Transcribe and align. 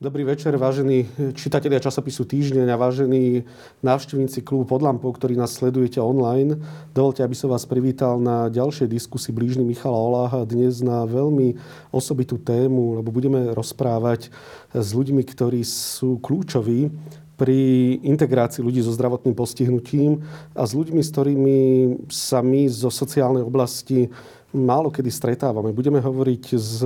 Dobrý 0.00 0.24
večer, 0.24 0.56
vážení 0.56 1.12
čitatelia 1.36 1.76
časopisu 1.76 2.24
Týždeň 2.24 2.72
a 2.72 2.80
vážení 2.80 3.44
návštevníci 3.84 4.40
klubu 4.40 4.64
pod 4.64 4.80
lampou, 4.80 5.12
ktorí 5.12 5.36
nás 5.36 5.52
sledujete 5.52 6.00
online. 6.00 6.56
Dovolte, 6.96 7.20
aby 7.20 7.36
som 7.36 7.52
vás 7.52 7.68
privítal 7.68 8.16
na 8.16 8.48
ďalšej 8.48 8.88
diskusii 8.88 9.28
blížny 9.36 9.60
Michala 9.60 10.00
Oláha 10.00 10.48
dnes 10.48 10.80
na 10.80 11.04
veľmi 11.04 11.60
osobitú 11.92 12.40
tému, 12.40 12.96
lebo 12.96 13.12
budeme 13.12 13.52
rozprávať 13.52 14.32
s 14.72 14.88
ľuďmi, 14.96 15.20
ktorí 15.20 15.60
sú 15.68 16.16
kľúčoví 16.24 16.88
pri 17.36 17.60
integrácii 18.00 18.64
ľudí 18.64 18.80
so 18.80 18.96
zdravotným 18.96 19.36
postihnutím 19.36 20.24
a 20.56 20.64
s 20.64 20.72
ľuďmi, 20.72 21.00
s 21.04 21.12
ktorými 21.12 21.58
sa 22.08 22.40
my 22.40 22.72
zo 22.72 22.88
sociálnej 22.88 23.44
oblasti 23.44 24.08
málo 24.54 24.90
kedy 24.90 25.10
stretávame. 25.10 25.70
Budeme 25.70 26.02
hovoriť 26.02 26.44
s 26.54 26.82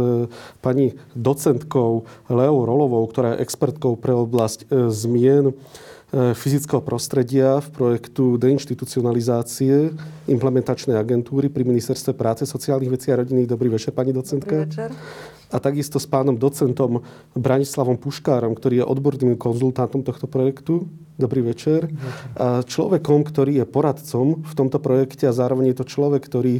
pani 0.60 0.92
docentkou 1.16 2.04
Leou 2.28 2.58
Rolovou, 2.64 3.04
ktorá 3.08 3.34
je 3.34 3.42
expertkou 3.44 3.96
pre 3.96 4.12
oblasť 4.12 4.68
e, 4.68 4.92
zmien 4.92 5.50
e, 5.50 5.54
fyzického 6.36 6.84
prostredia 6.84 7.60
v 7.64 7.68
projektu 7.72 8.36
deinstitucionalizácie 8.36 9.96
implementačnej 10.28 10.96
agentúry 10.96 11.48
pri 11.48 11.64
Ministerstve 11.64 12.12
práce, 12.12 12.44
sociálnych 12.44 12.92
vecí 12.92 13.08
a 13.12 13.20
rodiny. 13.20 13.48
Dobrý 13.48 13.72
večer, 13.72 13.96
pani 13.96 14.12
docentka. 14.12 14.64
Dobrý 14.64 14.68
večer. 14.68 14.90
A 15.54 15.62
takisto 15.62 16.02
s 16.02 16.06
pánom 16.10 16.34
docentom 16.34 17.06
Branislavom 17.38 17.94
Puškárom, 17.94 18.58
ktorý 18.58 18.82
je 18.82 18.90
odborným 18.90 19.38
konzultantom 19.38 20.02
tohto 20.02 20.26
projektu. 20.26 20.90
Dobrý 21.14 21.46
večer. 21.46 21.94
A 22.34 22.66
človekom, 22.66 23.22
ktorý 23.22 23.62
je 23.62 23.70
poradcom 23.70 24.42
v 24.42 24.52
tomto 24.58 24.82
projekte 24.82 25.30
a 25.30 25.36
zároveň 25.36 25.70
je 25.70 25.78
to 25.78 25.86
človek, 25.86 26.26
ktorý 26.26 26.58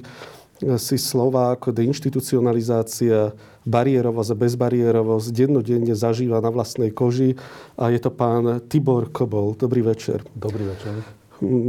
si 0.62 0.96
slova 0.96 1.58
ako 1.58 1.74
deinstitucionalizácia, 1.74 3.34
bariérovosť 3.66 4.30
a 4.30 4.40
bezbariérovosť 4.40 5.26
dennodenne 5.34 5.94
zažíva 5.96 6.38
na 6.38 6.50
vlastnej 6.52 6.94
koži 6.94 7.34
a 7.74 7.90
je 7.90 7.98
to 7.98 8.14
pán 8.14 8.62
Tibor 8.70 9.10
Kobol. 9.10 9.58
Dobrý 9.58 9.82
večer. 9.82 10.22
Dobrý 10.36 10.70
večer. 10.70 11.02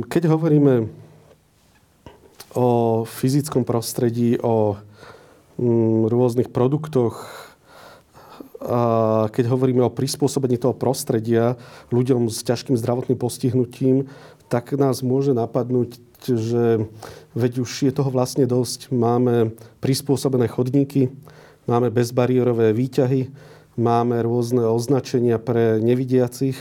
Keď 0.05 0.23
hovoríme 0.30 0.86
o 2.55 2.69
fyzickom 3.03 3.66
prostredí, 3.66 4.38
o 4.39 4.77
mm, 5.58 6.08
rôznych 6.08 6.53
produktoch, 6.53 7.45
a 8.66 8.81
keď 9.30 9.45
hovoríme 9.53 9.86
o 9.86 9.94
prispôsobení 9.94 10.58
toho 10.58 10.73
prostredia 10.73 11.53
ľuďom 11.94 12.33
s 12.33 12.42
ťažkým 12.42 12.73
zdravotným 12.73 13.14
postihnutím, 13.14 14.09
tak 14.49 14.73
nás 14.73 15.05
môže 15.05 15.38
napadnúť 15.38 16.02
že 16.23 16.88
veď 17.35 17.66
už 17.66 17.71
je 17.88 17.91
toho 17.91 18.09
vlastne 18.09 18.47
dosť. 18.47 18.94
Máme 18.95 19.52
prispôsobené 19.83 20.47
chodníky, 20.47 21.11
máme 21.67 21.91
bezbariérové 21.91 22.71
výťahy, 22.71 23.30
máme 23.75 24.21
rôzne 24.23 24.63
označenia 24.63 25.36
pre 25.41 25.83
nevidiacich. 25.83 26.55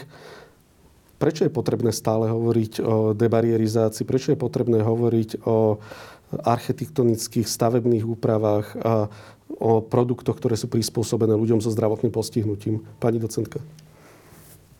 Prečo 1.22 1.46
je 1.46 1.52
potrebné 1.54 1.94
stále 1.94 2.28
hovoriť 2.28 2.72
o 2.82 3.14
debarierizácii? 3.14 4.04
Prečo 4.04 4.34
je 4.34 4.38
potrebné 4.38 4.82
hovoriť 4.82 5.46
o 5.46 5.78
architektonických 6.34 7.46
stavebných 7.46 8.02
úpravách 8.02 8.66
a 8.82 9.06
o 9.54 9.78
produktoch, 9.78 10.34
ktoré 10.34 10.58
sú 10.58 10.66
prispôsobené 10.66 11.38
ľuďom 11.38 11.62
so 11.62 11.70
zdravotným 11.70 12.10
postihnutím? 12.10 12.82
Pani 12.98 13.22
docentka. 13.22 13.62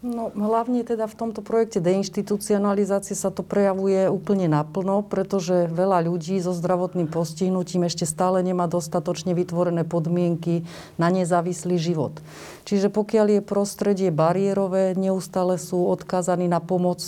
No, 0.05 0.28
hlavne 0.36 0.84
teda 0.84 1.08
v 1.08 1.16
tomto 1.16 1.41
projekte 1.41 1.80
deinstitucionalizácie 1.80 3.16
sa 3.16 3.33
to 3.33 3.41
prejavuje 3.41 4.05
úplne 4.12 4.52
naplno, 4.52 5.00
pretože 5.00 5.64
veľa 5.72 6.05
ľudí 6.05 6.36
so 6.45 6.52
zdravotným 6.52 7.08
postihnutím 7.08 7.89
ešte 7.89 8.05
stále 8.05 8.45
nemá 8.45 8.68
dostatočne 8.68 9.33
vytvorené 9.33 9.89
podmienky 9.89 10.68
na 11.01 11.08
nezávislý 11.08 11.80
život. 11.80 12.20
Čiže 12.68 12.92
pokiaľ 12.92 13.40
je 13.40 13.48
prostredie 13.48 14.12
bariérové, 14.12 14.92
neustále 14.92 15.56
sú 15.56 15.89
odkázaní 15.89 16.52
na 16.52 16.61
pomoc 16.61 17.00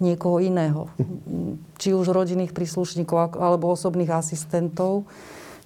niekoho 0.00 0.40
iného. 0.40 0.88
Či 1.76 1.92
už 1.92 2.16
rodinných 2.16 2.56
príslušníkov 2.56 3.36
alebo 3.36 3.76
osobných 3.76 4.24
asistentov. 4.24 5.04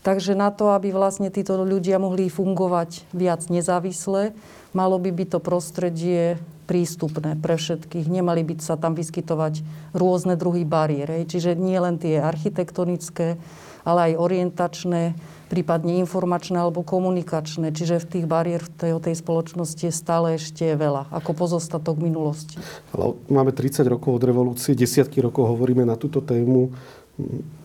Takže 0.02 0.34
na 0.34 0.50
to, 0.50 0.74
aby 0.74 0.90
vlastne 0.90 1.30
títo 1.30 1.62
ľudia 1.62 2.02
mohli 2.02 2.26
fungovať 2.26 3.06
viac 3.14 3.46
nezávisle, 3.46 4.34
malo 4.74 4.98
by 4.98 5.14
byť 5.14 5.28
to 5.30 5.38
prostredie 5.38 6.42
prístupné 6.72 7.36
pre 7.36 7.60
všetkých. 7.60 8.08
Nemali 8.08 8.48
by 8.48 8.56
sa 8.64 8.80
tam 8.80 8.96
vyskytovať 8.96 9.60
rôzne 9.92 10.40
druhy 10.40 10.64
bariér. 10.64 11.28
Čiže 11.28 11.52
nie 11.52 11.76
len 11.76 12.00
tie 12.00 12.16
architektonické, 12.16 13.36
ale 13.84 14.08
aj 14.08 14.12
orientačné, 14.16 15.12
prípadne 15.52 16.00
informačné 16.00 16.56
alebo 16.56 16.80
komunikačné. 16.80 17.76
Čiže 17.76 18.00
v 18.00 18.08
tých 18.08 18.24
bariér 18.24 18.64
v 18.64 18.72
tej, 18.72 18.92
tej 19.04 19.20
spoločnosti 19.20 19.84
je 19.84 19.92
stále 19.92 20.40
ešte 20.40 20.64
veľa, 20.72 21.12
ako 21.12 21.36
pozostatok 21.36 22.00
minulosti. 22.00 22.56
Ale 22.96 23.20
máme 23.28 23.52
30 23.52 23.84
rokov 23.92 24.16
od 24.16 24.24
revolúcie, 24.24 24.72
desiatky 24.72 25.20
rokov 25.20 25.52
hovoríme 25.52 25.84
na 25.84 26.00
túto 26.00 26.24
tému. 26.24 26.72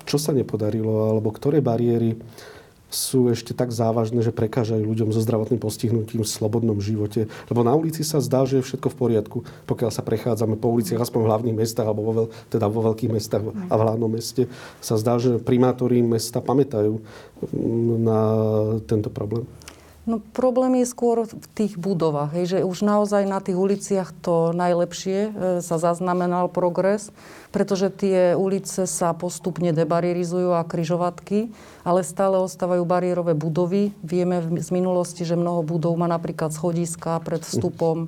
Čo 0.03 0.19
sa 0.19 0.35
nepodarilo, 0.35 1.16
alebo 1.16 1.31
ktoré 1.31 1.63
bariéry 1.63 2.19
sú 2.88 3.28
ešte 3.28 3.52
tak 3.52 3.75
závažné, 3.75 4.24
že 4.24 4.31
prekážajú 4.31 4.80
ľuďom 4.80 5.12
so 5.12 5.20
zdravotným 5.20 5.59
postihnutím 5.59 6.24
v 6.24 6.30
slobodnom 6.30 6.80
živote. 6.80 7.28
Lebo 7.52 7.62
na 7.64 7.75
ulici 7.75 8.02
sa 8.08 8.24
zdá, 8.24 8.48
že 8.48 8.59
je 8.59 8.68
všetko 8.68 8.88
v 8.96 9.00
poriadku, 9.00 9.38
pokiaľ 9.68 9.92
sa 9.92 10.03
prechádzame 10.03 10.56
po 10.56 10.72
uliciach, 10.72 11.03
aspoň 11.03 11.20
v 11.24 11.30
hlavných 11.30 11.59
mestách, 11.59 11.88
alebo 11.88 12.02
vo, 12.08 12.14
veľ, 12.24 12.28
teda 12.48 12.66
vo 12.72 12.81
veľkých 12.88 13.12
mestách 13.12 13.44
a 13.44 13.74
v 13.75 13.84
hlavnom 13.84 14.12
meste, 14.12 14.48
sa 14.80 14.96
zdá, 14.96 15.20
že 15.20 15.36
primátori 15.44 16.00
mesta 16.00 16.40
pamätajú 16.40 17.00
na 18.00 18.20
tento 18.88 19.12
problém. 19.12 19.44
No 20.07 20.23
problém 20.23 20.79
je 20.79 20.88
skôr 20.88 21.28
v 21.28 21.47
tých 21.51 21.75
budovách, 21.75 22.31
hej, 22.31 22.45
že 22.47 22.57
už 22.63 22.79
naozaj 22.79 23.28
na 23.28 23.44
tých 23.44 23.59
uliciach 23.59 24.16
to 24.23 24.56
najlepšie 24.56 25.19
e, 25.19 25.29
sa 25.59 25.75
zaznamenal 25.75 26.47
progres, 26.47 27.12
pretože 27.51 27.91
tie 27.91 28.31
ulice 28.31 28.88
sa 28.88 29.12
postupne 29.12 29.75
debarierizujú 29.75 30.56
a 30.56 30.63
kryžovatky, 30.63 31.51
ale 31.84 32.07
stále 32.07 32.40
ostávajú 32.40 32.88
bariérové 32.88 33.35
budovy. 33.35 33.91
Vieme 34.00 34.40
z 34.63 34.72
minulosti, 34.72 35.28
že 35.28 35.35
mnoho 35.35 35.59
budov 35.59 36.00
má 36.00 36.07
napríklad 36.07 36.56
schodiska 36.56 37.19
pred 37.19 37.44
vstupom, 37.44 38.07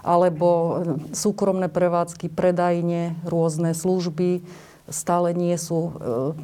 alebo 0.00 0.48
e, 0.48 0.72
súkromné 1.12 1.68
prevádzky, 1.68 2.32
predajne, 2.32 3.20
rôzne 3.28 3.76
služby 3.76 4.40
stále 4.88 5.32
nie 5.32 5.56
sú 5.56 5.78
e, 5.80 5.90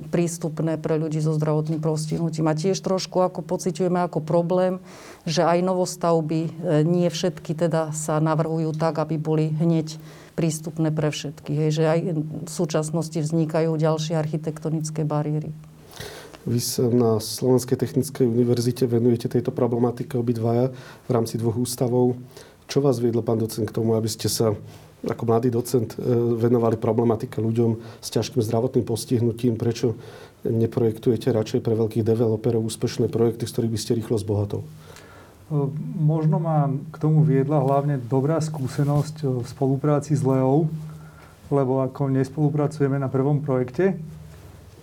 prístupné 0.08 0.80
pre 0.80 0.96
ľudí 0.96 1.20
so 1.20 1.36
zdravotným 1.36 1.84
postihnutím. 1.84 2.48
A 2.48 2.56
tiež 2.56 2.80
trošku 2.80 3.20
ako 3.20 3.44
pociťujeme 3.44 4.00
ako 4.00 4.24
problém, 4.24 4.80
že 5.28 5.44
aj 5.44 5.60
novostavby, 5.60 6.48
e, 6.48 6.50
nie 6.88 7.08
všetky 7.12 7.52
teda 7.52 7.92
sa 7.92 8.16
navrhujú 8.16 8.72
tak, 8.72 8.96
aby 8.96 9.20
boli 9.20 9.52
hneď 9.52 10.00
prístupné 10.40 10.88
pre 10.88 11.12
všetkých. 11.12 11.58
Hej, 11.68 11.70
že 11.76 11.84
aj 11.84 11.98
v 12.16 12.50
súčasnosti 12.50 13.18
vznikajú 13.20 13.76
ďalšie 13.76 14.16
architektonické 14.16 15.04
bariéry. 15.04 15.52
Vy 16.48 16.60
sa 16.64 16.88
na 16.88 17.20
Slovenskej 17.20 17.76
technickej 17.76 18.24
univerzite 18.24 18.88
venujete 18.88 19.28
tejto 19.28 19.52
problematike 19.52 20.16
obidvaja 20.16 20.72
v 21.04 21.10
rámci 21.12 21.36
dvoch 21.36 21.60
ústavov. 21.60 22.16
Čo 22.64 22.80
vás 22.80 22.96
viedlo, 22.96 23.20
pán 23.20 23.36
docent, 23.36 23.68
k 23.68 23.76
tomu, 23.76 23.92
aby 23.92 24.08
ste 24.08 24.32
sa 24.32 24.56
ako 25.06 25.22
mladý 25.24 25.48
docent 25.48 25.96
e, 25.96 25.98
venovali 26.36 26.76
problematike 26.76 27.40
ľuďom 27.40 28.00
s 28.00 28.08
ťažkým 28.12 28.44
zdravotným 28.44 28.84
postihnutím, 28.84 29.56
prečo 29.56 29.96
neprojektujete 30.44 31.32
radšej 31.32 31.60
pre 31.60 31.76
veľkých 31.76 32.04
developerov 32.04 32.64
úspešné 32.68 33.12
projekty, 33.12 33.44
z 33.44 33.52
ktorých 33.52 33.72
by 33.72 33.80
ste 33.80 33.96
rýchlo 33.96 34.16
zbohatol? 34.20 34.62
E, 34.64 34.68
možno 35.96 36.36
ma 36.36 36.68
k 36.68 36.96
tomu 37.00 37.24
viedla 37.24 37.64
hlavne 37.64 37.96
dobrá 37.96 38.40
skúsenosť 38.40 39.16
e, 39.24 39.24
v 39.40 39.46
spolupráci 39.48 40.12
s 40.12 40.22
Leou, 40.24 40.68
lebo 41.50 41.82
ako 41.82 42.12
nespolupracujeme 42.12 43.00
na 43.00 43.08
prvom 43.10 43.42
projekte 43.42 43.98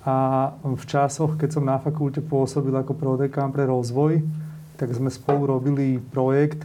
a 0.08 0.52
v 0.64 0.84
časoch, 0.88 1.36
keď 1.36 1.50
som 1.60 1.64
na 1.68 1.80
fakulte 1.80 2.24
pôsobil 2.24 2.72
ako 2.72 2.96
prodekán 2.96 3.52
pre 3.52 3.68
rozvoj, 3.68 4.24
tak 4.80 4.94
sme 4.96 5.12
spolu 5.12 5.48
robili 5.48 6.00
projekt, 6.00 6.64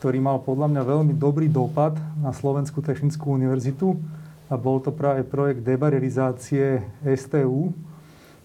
ktorý 0.00 0.16
mal 0.16 0.40
podľa 0.40 0.72
mňa 0.72 0.82
veľmi 0.88 1.12
dobrý 1.12 1.52
dopad 1.52 1.92
na 2.24 2.32
Slovenskú 2.32 2.80
technickú 2.80 3.36
univerzitu 3.36 4.00
a 4.48 4.56
bol 4.56 4.80
to 4.80 4.88
práve 4.88 5.28
projekt 5.28 5.60
debarierizácie 5.60 6.80
STU. 7.20 7.76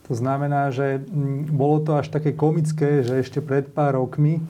To 0.06 0.13
znamená, 0.13 0.75
že 0.75 1.00
mm, 1.00 1.56
bolo 1.56 1.80
to 1.80 1.96
až 1.96 2.12
také 2.12 2.36
komické, 2.36 3.07
že 3.07 3.24
ešte 3.24 3.40
pred 3.40 3.72
pár 3.72 3.96
rokmi 3.96 4.44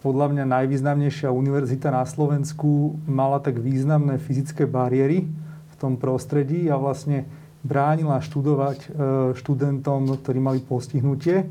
podľa 0.00 0.32
mňa 0.32 0.44
najvýznamnejšia 0.48 1.28
univerzita 1.28 1.92
na 1.92 2.06
Slovensku 2.08 2.96
mala 3.04 3.36
tak 3.42 3.60
významné 3.60 4.16
fyzické 4.16 4.64
bariéry 4.64 5.28
v 5.68 5.74
tom 5.76 6.00
prostredí 6.00 6.72
a 6.72 6.80
vlastne 6.80 7.28
bránila 7.60 8.22
študovať 8.24 8.78
e, 8.80 8.88
študentom, 9.36 10.08
ktorí 10.24 10.38
mali 10.40 10.64
postihnutie. 10.64 11.44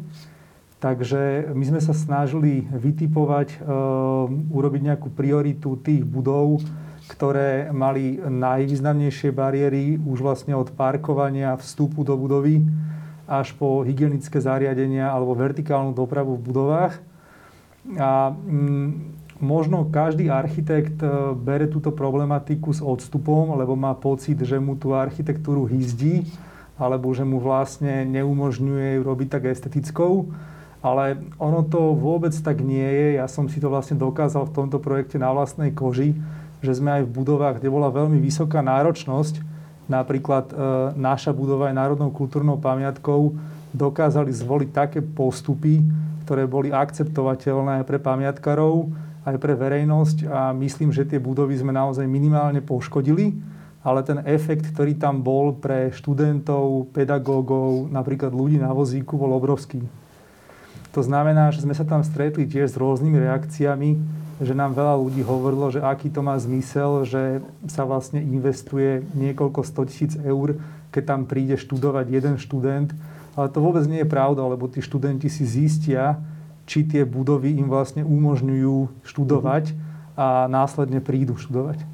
Takže 0.79 1.51
my 1.51 1.63
sme 1.67 1.81
sa 1.83 1.91
snažili 1.91 2.63
vytipovať, 2.71 3.51
e, 3.51 3.57
urobiť 4.47 4.81
nejakú 4.87 5.11
prioritu 5.11 5.75
tých 5.75 6.07
budov, 6.07 6.63
ktoré 7.11 7.67
mali 7.75 8.15
najvýznamnejšie 8.15 9.35
bariéry 9.35 9.99
už 9.99 10.23
vlastne 10.23 10.55
od 10.55 10.71
parkovania, 10.71 11.59
vstupu 11.59 12.07
do 12.07 12.15
budovy 12.15 12.63
až 13.27 13.51
po 13.59 13.83
hygienické 13.83 14.39
zariadenia 14.39 15.11
alebo 15.11 15.35
vertikálnu 15.35 15.91
dopravu 15.91 16.39
v 16.39 16.45
budovách. 16.47 16.93
A 17.99 18.31
mm, 18.31 19.19
možno 19.43 19.83
každý 19.91 20.31
architekt 20.31 21.03
e, 21.03 21.35
bere 21.35 21.67
túto 21.67 21.91
problematiku 21.91 22.71
s 22.71 22.79
odstupom, 22.79 23.51
lebo 23.59 23.75
má 23.75 23.91
pocit, 23.99 24.39
že 24.39 24.55
mu 24.63 24.79
tú 24.79 24.95
architektúru 24.95 25.67
hyzdí, 25.67 26.23
alebo 26.79 27.11
že 27.11 27.27
mu 27.27 27.43
vlastne 27.43 28.07
neumožňuje 28.07 28.95
ju 28.95 29.01
robiť 29.03 29.27
tak 29.27 29.51
estetickou. 29.51 30.31
Ale 30.79 31.19
ono 31.35 31.67
to 31.67 31.91
vôbec 31.91 32.31
tak 32.31 32.63
nie 32.63 32.87
je. 32.87 33.07
Ja 33.19 33.27
som 33.27 33.51
si 33.51 33.59
to 33.59 33.67
vlastne 33.67 33.99
dokázal 33.99 34.47
v 34.47 34.55
tomto 34.55 34.79
projekte 34.79 35.19
na 35.19 35.27
vlastnej 35.35 35.75
koži, 35.75 36.15
že 36.63 36.75
sme 36.75 36.99
aj 36.99 37.03
v 37.07 37.13
budovách, 37.19 37.59
kde 37.59 37.71
bola 37.71 37.91
veľmi 37.91 38.19
vysoká 38.19 38.63
náročnosť, 38.63 39.43
napríklad 39.91 40.51
e, 40.51 40.55
naša 40.95 41.35
budova 41.35 41.71
je 41.71 41.79
národnou 41.79 42.11
kultúrnou 42.11 42.59
pamiatkou, 42.59 43.35
dokázali 43.75 44.31
zvoliť 44.31 44.69
také 44.71 44.99
postupy, 45.03 45.83
ktoré 46.23 46.47
boli 46.47 46.69
akceptovateľné 46.69 47.83
pre 47.83 47.97
pamiatkarov, 47.97 48.91
aj 49.27 49.35
pre 49.37 49.53
verejnosť 49.55 50.17
a 50.31 50.55
myslím, 50.55 50.95
že 50.95 51.05
tie 51.05 51.19
budovy 51.19 51.59
sme 51.59 51.75
naozaj 51.75 52.07
minimálne 52.07 52.63
poškodili, 52.63 53.35
ale 53.83 54.03
ten 54.03 54.19
efekt, 54.27 54.71
ktorý 54.71 54.95
tam 54.99 55.23
bol 55.23 55.55
pre 55.55 55.91
študentov, 55.91 56.91
pedagógov, 56.91 57.87
napríklad 57.91 58.31
ľudí 58.31 58.59
na 58.59 58.71
vozíku, 58.71 59.15
bol 59.15 59.35
obrovský. 59.35 59.83
To 60.93 61.01
znamená, 61.05 61.53
že 61.53 61.61
sme 61.61 61.77
sa 61.77 61.85
tam 61.85 62.01
stretli 62.01 62.49
tiež 62.49 62.73
s 62.73 62.79
rôznymi 62.81 63.17
reakciami, 63.21 63.89
že 64.39 64.57
nám 64.57 64.73
veľa 64.73 64.95
ľudí 64.97 65.21
hovorilo, 65.21 65.69
že 65.69 65.83
aký 65.83 66.09
to 66.09 66.23
má 66.23 66.33
zmysel, 66.39 67.05
že 67.05 67.43
sa 67.67 67.83
vlastne 67.85 68.23
investuje 68.23 69.05
niekoľko 69.13 69.61
100 69.61 69.89
tisíc 69.91 70.13
eur, 70.17 70.57
keď 70.89 71.03
tam 71.05 71.21
príde 71.29 71.59
študovať 71.59 72.05
jeden 72.09 72.35
študent. 72.39 72.89
Ale 73.37 73.51
to 73.53 73.61
vôbec 73.61 73.85
nie 73.85 74.01
je 74.01 74.09
pravda, 74.09 74.41
lebo 74.47 74.65
tí 74.71 74.81
študenti 74.81 75.29
si 75.29 75.45
zistia, 75.45 76.17
či 76.65 76.87
tie 76.87 77.05
budovy 77.05 77.59
im 77.59 77.69
vlastne 77.69 78.01
umožňujú 78.01 79.05
študovať 79.05 79.75
a 80.17 80.49
následne 80.49 81.03
prídu 81.03 81.37
študovať. 81.37 81.85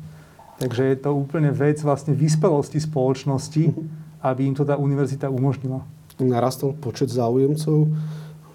Takže 0.61 0.83
je 0.87 0.97
to 1.01 1.11
úplne 1.11 1.51
vec 1.51 1.83
vlastne 1.83 2.15
vyspelosti 2.15 2.79
spoločnosti, 2.79 3.75
aby 4.23 4.41
im 4.47 4.55
to 4.55 4.63
tá 4.63 4.79
univerzita 4.79 5.27
umožnila. 5.27 5.83
Narastol 6.15 6.71
počet 6.79 7.11
záujemcov 7.11 7.91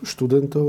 študentov 0.01 0.65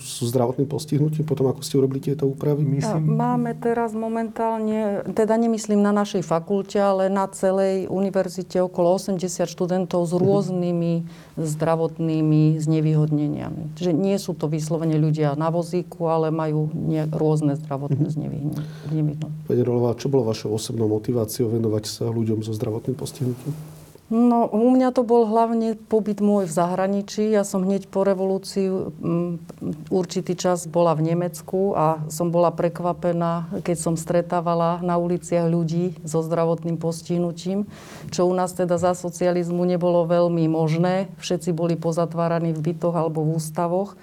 so 0.00 0.24
zdravotným 0.24 0.64
postihnutím, 0.64 1.28
potom 1.28 1.52
ako 1.52 1.60
ste 1.60 1.76
urobili 1.76 2.00
tieto 2.00 2.24
úpravy? 2.24 2.64
Myslím... 2.64 3.12
Máme 3.12 3.52
teraz 3.56 3.92
momentálne, 3.92 5.04
teda 5.12 5.36
nemyslím 5.36 5.84
na 5.84 5.92
našej 5.92 6.24
fakulte, 6.24 6.80
ale 6.80 7.12
na 7.12 7.28
celej 7.28 7.86
univerzite 7.92 8.64
okolo 8.64 8.96
80 8.96 9.20
študentov 9.44 10.08
s 10.08 10.12
mhm. 10.16 10.20
rôznymi 10.20 10.92
zdravotnými 11.36 12.62
znevýhodneniami. 12.62 13.76
Čiže 13.76 13.92
nie 13.92 14.16
sú 14.16 14.32
to 14.32 14.48
vyslovene 14.48 14.96
ľudia 14.96 15.36
na 15.36 15.52
vozíku, 15.52 16.08
ale 16.08 16.32
majú 16.32 16.72
nie, 16.72 17.04
rôzne 17.10 17.60
zdravotné 17.60 18.08
mhm. 18.08 18.14
znevýhodnenia. 18.14 19.28
Pani 19.44 19.62
Rolová, 19.62 19.98
čo 19.98 20.08
bolo 20.08 20.24
vašou 20.24 20.56
osobnou 20.56 20.88
motiváciou 20.88 21.52
venovať 21.52 21.84
sa 21.84 22.04
ľuďom 22.08 22.40
so 22.40 22.56
zdravotným 22.56 22.96
postihnutím? 22.96 23.73
No, 24.12 24.44
u 24.52 24.68
mňa 24.68 24.92
to 24.92 25.00
bol 25.00 25.24
hlavne 25.24 25.80
pobyt 25.88 26.20
môj 26.20 26.44
v 26.44 26.52
zahraničí. 26.52 27.32
Ja 27.32 27.40
som 27.40 27.64
hneď 27.64 27.88
po 27.88 28.04
revolúcii 28.04 28.68
m, 29.00 29.40
určitý 29.88 30.36
čas 30.36 30.68
bola 30.68 30.92
v 30.92 31.08
Nemecku 31.08 31.72
a 31.72 32.04
som 32.12 32.28
bola 32.28 32.52
prekvapená, 32.52 33.48
keď 33.64 33.76
som 33.80 33.96
stretávala 33.96 34.84
na 34.84 35.00
uliciach 35.00 35.48
ľudí 35.48 35.96
so 36.04 36.20
zdravotným 36.20 36.76
postihnutím, 36.76 37.64
čo 38.12 38.28
u 38.28 38.36
nás 38.36 38.52
teda 38.52 38.76
za 38.76 38.92
socializmu 38.92 39.64
nebolo 39.64 40.04
veľmi 40.04 40.52
možné. 40.52 41.08
Všetci 41.24 41.56
boli 41.56 41.72
pozatváraní 41.72 42.52
v 42.52 42.60
bytoch 42.60 42.92
alebo 42.92 43.24
v 43.24 43.40
ústavoch. 43.40 43.96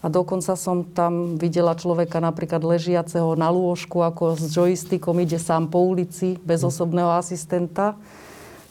A 0.00 0.08
dokonca 0.08 0.56
som 0.56 0.88
tam 0.88 1.36
videla 1.36 1.76
človeka 1.76 2.16
napríklad 2.22 2.64
ležiaceho 2.64 3.36
na 3.36 3.52
lôžku, 3.52 4.00
ako 4.00 4.40
s 4.40 4.56
joystickom 4.56 5.20
ide 5.20 5.36
sám 5.36 5.68
po 5.68 5.84
ulici, 5.84 6.40
bez 6.48 6.64
osobného 6.64 7.12
asistenta. 7.12 7.92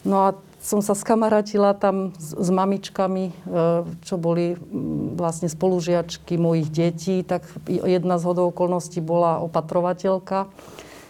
No 0.02 0.24
a 0.24 0.28
som 0.68 0.84
sa 0.84 0.92
skamarátila 0.92 1.72
tam 1.72 2.12
s, 2.20 2.36
s 2.36 2.48
mamičkami, 2.52 3.32
e, 3.32 3.34
čo 4.04 4.20
boli 4.20 4.52
vlastne 5.16 5.48
spolužiačky 5.48 6.36
mojich 6.36 6.68
detí, 6.68 7.24
tak 7.24 7.48
jedna 7.64 8.20
z 8.20 8.26
hodou 8.28 8.52
okolností 8.52 9.00
bola 9.00 9.40
opatrovateľka. 9.40 10.44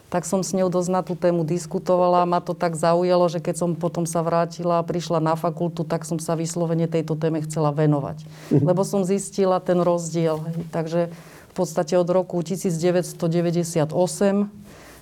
Tak 0.09 0.25
som 0.25 0.47
s 0.47 0.55
ňou 0.55 0.71
dosť 0.71 0.91
na 0.95 1.03
tú 1.03 1.19
tému 1.19 1.43
diskutovala 1.43 2.25
ma 2.25 2.39
to 2.39 2.55
tak 2.55 2.79
zaujalo, 2.79 3.27
že 3.29 3.43
keď 3.43 3.55
som 3.59 3.71
potom 3.75 4.07
sa 4.07 4.23
vrátila 4.23 4.79
a 4.79 4.87
prišla 4.87 5.19
na 5.19 5.35
fakultu, 5.35 5.83
tak 5.83 6.07
som 6.07 6.23
sa 6.23 6.39
vyslovene 6.39 6.87
tejto 6.87 7.19
téme 7.19 7.43
chcela 7.43 7.75
venovať. 7.75 8.23
Mhm. 8.55 8.63
Lebo 8.63 8.87
som 8.87 9.03
zistila 9.03 9.59
ten 9.59 9.83
rozdiel. 9.83 10.39
Takže 10.71 11.11
v 11.51 11.55
podstate 11.59 11.99
od 11.99 12.07
roku 12.07 12.39
1998 12.39 13.91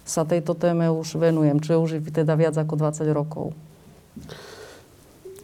sa 0.08 0.22
tejto 0.24 0.56
téme 0.56 0.88
už 0.88 1.20
venujem, 1.20 1.60
čo 1.60 1.76
je 1.76 1.78
už 1.78 1.90
teda 2.08 2.32
viac 2.40 2.56
ako 2.56 2.74
20 2.80 3.04
rokov. 3.12 3.52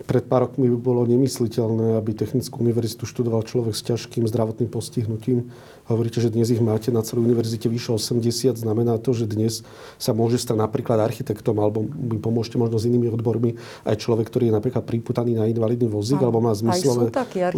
Pred 0.02 0.24
pár 0.26 0.50
rokmi 0.50 0.66
by 0.66 0.78
bolo 0.78 1.06
nemysliteľné, 1.06 1.98
aby 1.98 2.12
Technickú 2.12 2.62
univerzitu 2.62 3.06
študoval 3.06 3.46
človek 3.46 3.74
s 3.74 3.82
ťažkým 3.86 4.26
zdravotným 4.28 4.70
postihnutím. 4.70 5.50
Hovoríte, 5.90 6.22
že 6.22 6.30
dnes 6.30 6.50
ich 6.54 6.62
máte 6.62 6.94
na 6.94 7.02
celej 7.02 7.26
univerzite 7.26 7.66
vyše 7.66 7.90
80. 7.94 8.54
Znamená 8.54 9.02
to, 9.02 9.10
že 9.10 9.26
dnes 9.26 9.66
sa 9.98 10.14
môže 10.14 10.38
stať 10.38 10.54
napríklad 10.54 11.02
architektom, 11.02 11.58
alebo 11.58 11.82
mi 11.82 12.22
pomôžete 12.22 12.56
možno 12.56 12.78
s 12.78 12.86
inými 12.86 13.10
odbormi, 13.10 13.58
aj 13.82 13.98
človek, 13.98 14.30
ktorý 14.30 14.50
je 14.50 14.54
napríklad 14.54 14.86
priputaný 14.86 15.34
na 15.34 15.50
invalidný 15.50 15.90
vozík, 15.90 16.22
a, 16.22 16.30
alebo 16.30 16.38
má 16.38 16.54
zmyslové 16.54 17.10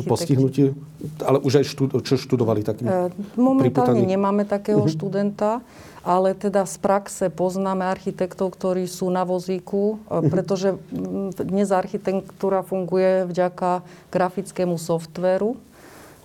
postihnutie. 0.09 0.73
Ale 1.21 1.41
už 1.45 1.61
aj 1.61 1.65
štud- 1.69 1.95
čo 2.01 2.17
študovali 2.17 2.65
takým 2.65 2.89
e, 2.89 3.13
Momentálne 3.37 4.01
priputaný. 4.01 4.09
nemáme 4.09 4.43
takého 4.49 4.81
uh-huh. 4.81 4.95
študenta 4.95 5.61
ale 6.05 6.37
teda 6.37 6.69
z 6.69 6.77
praxe 6.85 7.25
poznáme 7.33 7.89
architektov, 7.89 8.53
ktorí 8.53 8.85
sú 8.85 9.09
na 9.09 9.25
vozíku, 9.25 9.97
e, 10.05 10.21
mhm. 10.21 10.29
pretože 10.29 10.69
dnes 11.41 11.73
architektúra 12.35 12.67
funguje 12.67 13.31
vďaka 13.31 13.87
grafickému 14.11 14.75
softvéru 14.75 15.55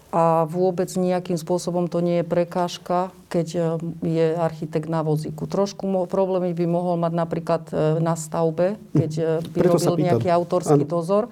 a 0.09 0.49
vôbec 0.49 0.89
nejakým 0.89 1.37
spôsobom 1.37 1.85
to 1.85 2.01
nie 2.01 2.25
je 2.25 2.25
prekážka, 2.25 3.13
keď 3.29 3.47
e, 3.53 3.61
je 4.09 4.25
architekt 4.33 4.89
na 4.89 5.05
vozíku. 5.05 5.45
Trošku 5.45 5.85
mo- 5.85 6.09
problémy 6.09 6.57
by 6.57 6.65
mohol 6.65 6.97
mať 6.97 7.13
napríklad 7.13 7.63
e, 7.69 8.01
na 8.01 8.17
stavbe, 8.17 8.81
keď 8.97 9.45
by 9.53 9.57
Preto 9.61 9.77
robil 9.77 10.09
nejaký 10.09 10.33
autorský 10.33 10.81
ano. 10.81 10.89
dozor. 10.89 11.23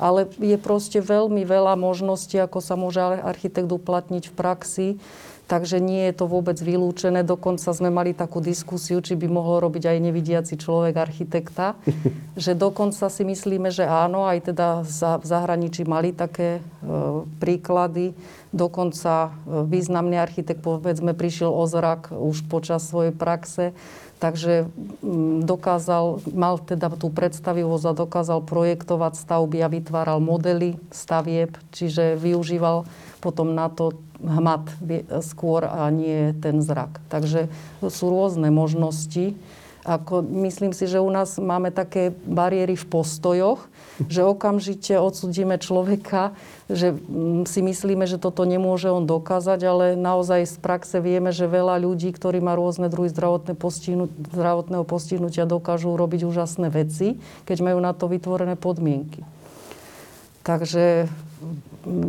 Ale 0.00 0.32
je 0.40 0.56
proste 0.56 1.04
veľmi 1.04 1.44
veľa 1.44 1.76
možností, 1.76 2.40
ako 2.40 2.64
sa 2.64 2.72
môže 2.72 3.04
architekt 3.04 3.68
uplatniť 3.68 4.32
v 4.32 4.34
praxi 4.34 4.88
Takže 5.50 5.82
nie 5.82 6.08
je 6.08 6.14
to 6.16 6.30
vôbec 6.30 6.56
vylúčené. 6.56 7.26
Dokonca 7.26 7.74
sme 7.76 7.92
mali 7.92 8.16
takú 8.16 8.40
diskusiu, 8.40 9.04
či 9.04 9.18
by 9.18 9.28
mohol 9.28 9.60
robiť 9.68 9.84
aj 9.90 9.98
nevidiaci 10.00 10.54
človek 10.56 10.96
architekta. 10.96 11.76
že 12.42 12.56
dokonca 12.56 13.12
si 13.12 13.22
myslíme, 13.26 13.68
že 13.68 13.84
áno, 13.84 14.24
aj 14.24 14.54
teda 14.54 14.80
v 14.86 15.24
zahraničí 15.26 15.84
mali 15.84 16.16
také 16.16 16.58
e, 16.58 16.60
príklady. 17.36 18.16
Dokonca 18.54 19.28
e, 19.28 19.30
významný 19.68 20.16
architekt, 20.16 20.64
povedzme, 20.64 21.12
prišiel 21.12 21.52
o 21.52 21.64
zrak 21.68 22.14
už 22.14 22.48
počas 22.48 22.88
svojej 22.88 23.12
praxe. 23.12 23.76
Takže 24.22 24.70
mm, 24.70 25.42
dokázal, 25.42 26.22
mal 26.30 26.62
teda 26.62 26.94
tú 26.94 27.10
predstavivosť 27.10 27.84
a 27.90 27.98
dokázal 27.98 28.46
projektovať 28.46 29.18
stavby 29.18 29.58
a 29.60 29.68
vytváral 29.68 30.22
modely 30.22 30.78
stavieb, 30.94 31.58
čiže 31.74 32.14
využíval 32.14 32.86
potom 33.18 33.58
na 33.58 33.66
to 33.66 33.98
hmat 34.22 34.70
skôr 35.20 35.66
a 35.66 35.90
nie 35.90 36.32
ten 36.38 36.62
zrak. 36.62 37.02
Takže 37.10 37.50
sú 37.82 38.04
rôzne 38.08 38.48
možnosti. 38.54 39.34
Ako, 39.82 40.22
myslím 40.46 40.70
si, 40.70 40.86
že 40.86 41.02
u 41.02 41.10
nás 41.10 41.42
máme 41.42 41.74
také 41.74 42.14
bariéry 42.14 42.78
v 42.78 42.86
postojoch, 42.86 43.66
že 44.06 44.22
okamžite 44.22 44.94
odsudíme 44.94 45.58
človeka, 45.58 46.38
že 46.70 46.94
mm, 46.94 47.50
si 47.50 47.66
myslíme, 47.66 48.06
že 48.06 48.22
toto 48.22 48.46
nemôže 48.46 48.86
on 48.94 49.02
dokázať, 49.02 49.60
ale 49.66 49.84
naozaj 49.98 50.46
z 50.46 50.56
praxe 50.62 51.02
vieme, 51.02 51.34
že 51.34 51.50
veľa 51.50 51.82
ľudí, 51.82 52.14
ktorí 52.14 52.38
má 52.38 52.54
rôzne 52.54 52.86
druhy 52.86 53.10
zdravotné 53.10 53.58
postihnu, 53.58 54.06
zdravotného 54.30 54.86
postihnutia, 54.86 55.50
dokážu 55.50 55.98
robiť 55.98 56.30
úžasné 56.30 56.70
veci, 56.70 57.18
keď 57.42 57.74
majú 57.74 57.82
na 57.82 57.90
to 57.90 58.06
vytvorené 58.06 58.54
podmienky. 58.54 59.26
Takže 60.46 61.10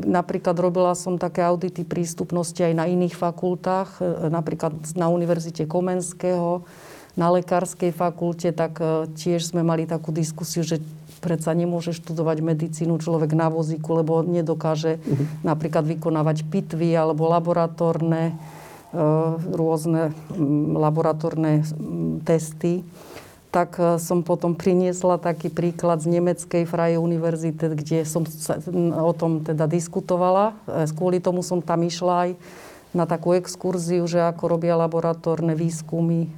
Napríklad 0.06 0.54
robila 0.58 0.94
som 0.94 1.18
také 1.18 1.42
audity 1.42 1.82
prístupnosti 1.82 2.62
aj 2.62 2.74
na 2.78 2.86
iných 2.86 3.18
fakultách, 3.18 4.02
e, 4.02 4.30
napríklad 4.30 4.74
na 4.94 5.10
Univerzite 5.10 5.66
Komenského, 5.66 6.66
na 7.14 7.30
lekárskej 7.30 7.94
fakulte, 7.94 8.54
tak 8.54 8.78
e, 8.82 9.10
tiež 9.14 9.54
sme 9.54 9.66
mali 9.66 9.90
takú 9.90 10.14
diskusiu, 10.14 10.62
že 10.62 10.82
predsa 11.22 11.56
nemôže 11.56 11.96
študovať 11.96 12.44
medicínu 12.44 13.00
človek 13.00 13.32
na 13.32 13.48
vozíku, 13.48 14.04
lebo 14.04 14.22
nedokáže 14.22 15.00
uh-huh. 15.00 15.26
napríklad 15.48 15.88
vykonávať 15.88 16.44
pitvy 16.52 16.94
alebo 16.94 17.32
laboratórne, 17.32 18.36
e, 18.92 19.04
rôzne 19.54 20.12
laboratórne 20.76 21.64
testy 22.28 22.84
tak 23.54 23.78
e, 23.78 24.02
som 24.02 24.26
potom 24.26 24.58
priniesla 24.58 25.22
taký 25.22 25.54
príklad 25.54 26.02
z 26.02 26.10
nemeckej 26.18 26.66
Freie 26.66 26.98
Univerzity, 26.98 27.70
kde 27.78 28.02
som 28.02 28.26
sa 28.26 28.58
o 28.98 29.14
tom 29.14 29.46
teda 29.46 29.70
diskutovala. 29.70 30.58
E, 30.66 30.90
kvôli 30.90 31.22
tomu 31.22 31.46
som 31.46 31.62
tam 31.62 31.86
išla 31.86 32.14
aj 32.26 32.32
na 32.94 33.10
takú 33.10 33.34
exkurziu, 33.34 34.06
že 34.06 34.22
ako 34.22 34.58
robia 34.58 34.74
laboratórne 34.74 35.54
výskumy 35.54 36.26
e, 36.26 36.30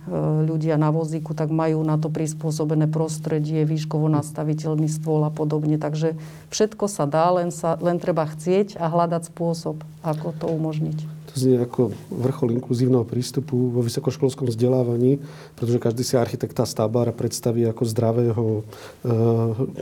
ľudia 0.43 0.75
na 0.75 0.91
vozíku, 0.91 1.31
tak 1.31 1.55
majú 1.55 1.79
na 1.88 1.95
to 1.95 2.12
prispôsobené 2.12 2.91
prostredie, 2.91 3.63
výškovo 3.63 4.12
nastaviteľný 4.12 4.91
stôl 4.91 5.24
a 5.24 5.31
podobne. 5.31 5.79
Takže 5.79 6.19
všetko 6.51 6.91
sa 6.91 7.07
dá, 7.07 7.31
len, 7.31 7.48
sa, 7.55 7.79
len 7.79 7.95
treba 7.95 8.27
chcieť 8.27 8.75
a 8.75 8.91
hľadať 8.91 9.31
spôsob, 9.31 9.88
ako 10.03 10.36
to 10.36 10.51
umožniť 10.51 11.14
znie 11.35 11.59
ako 11.59 11.91
vrchol 12.07 12.55
inkluzívneho 12.55 13.03
prístupu 13.03 13.69
vo 13.69 13.83
vysokoškolskom 13.83 14.47
vzdelávaní, 14.47 15.19
pretože 15.59 15.83
každý 15.83 16.03
si 16.07 16.15
architekta 16.15 16.63
stavbára 16.63 17.11
predstaví 17.11 17.67
ako 17.67 17.83
zdravého 17.83 18.43
e, 18.47 18.61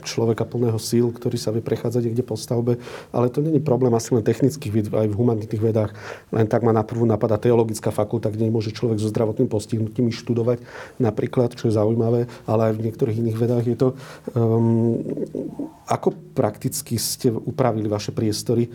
človeka 0.01 0.49
plného 0.49 0.81
síl, 0.81 1.13
ktorý 1.13 1.37
sa 1.37 1.53
vie 1.53 1.61
prechádzať 1.61 2.09
niekde 2.09 2.25
po 2.25 2.33
stavbe. 2.33 2.81
Ale 3.13 3.29
to 3.29 3.45
není 3.45 3.61
problém 3.61 3.93
asi 3.93 4.17
len 4.17 4.25
technických 4.25 4.73
ved, 4.73 4.85
aj 4.89 5.07
v 5.07 5.17
humanitných 5.17 5.61
vedách. 5.61 5.91
Len 6.33 6.49
tak 6.49 6.65
ma 6.65 6.73
naprvu 6.73 7.05
napadá 7.05 7.37
teologická 7.37 7.93
fakulta, 7.93 8.33
kde 8.33 8.49
môže 8.49 8.73
človek 8.73 8.97
so 8.97 9.13
zdravotným 9.13 9.47
postihnutím 9.47 10.09
študovať 10.09 10.65
napríklad, 10.97 11.53
čo 11.53 11.69
je 11.69 11.77
zaujímavé, 11.77 12.25
ale 12.49 12.61
aj 12.69 12.73
v 12.81 12.83
niektorých 12.89 13.19
iných 13.21 13.37
vedách 13.37 13.65
je 13.69 13.77
to. 13.77 13.87
Um, 14.33 14.97
ako 15.85 16.17
prakticky 16.33 16.97
ste 16.97 17.29
upravili 17.29 17.85
vaše 17.85 18.09
priestory? 18.09 18.67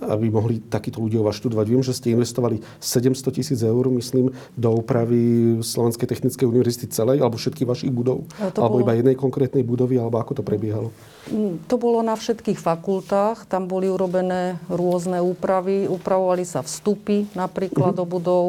Aby 0.00 0.32
mohli 0.32 0.62
takíto 0.62 1.02
ľudia 1.02 1.20
vás 1.20 1.36
študovať. 1.36 1.66
Viem, 1.66 1.82
že 1.84 1.92
ste 1.92 2.14
investovali 2.14 2.62
700 2.80 3.36
tisíc 3.36 3.60
eur, 3.60 3.84
myslím, 3.92 4.32
do 4.56 4.70
úpravy 4.72 5.58
Slovenskej 5.60 6.08
technickej 6.08 6.46
univerzity 6.48 6.86
celej, 6.88 7.20
alebo 7.20 7.36
všetkých 7.36 7.68
vašich 7.68 7.92
budov? 7.92 8.24
Alebo 8.38 8.80
bolo... 8.80 8.84
iba 8.86 8.96
jednej 8.96 9.16
konkrétnej 9.18 9.66
budovy, 9.66 10.00
alebo 10.00 10.16
ako 10.16 10.40
to 10.40 10.42
prebiehalo? 10.46 10.88
Mm, 11.28 11.68
to 11.68 11.76
bolo 11.76 12.00
na 12.00 12.16
všetkých 12.16 12.56
fakultách. 12.56 13.44
Tam 13.50 13.68
boli 13.68 13.92
urobené 13.92 14.56
rôzne 14.72 15.20
úpravy. 15.20 15.84
Upravovali 15.90 16.48
sa 16.48 16.64
vstupy 16.64 17.28
napríklad 17.36 17.92
uh-huh. 17.92 18.00
do 18.00 18.04
budov. 18.08 18.44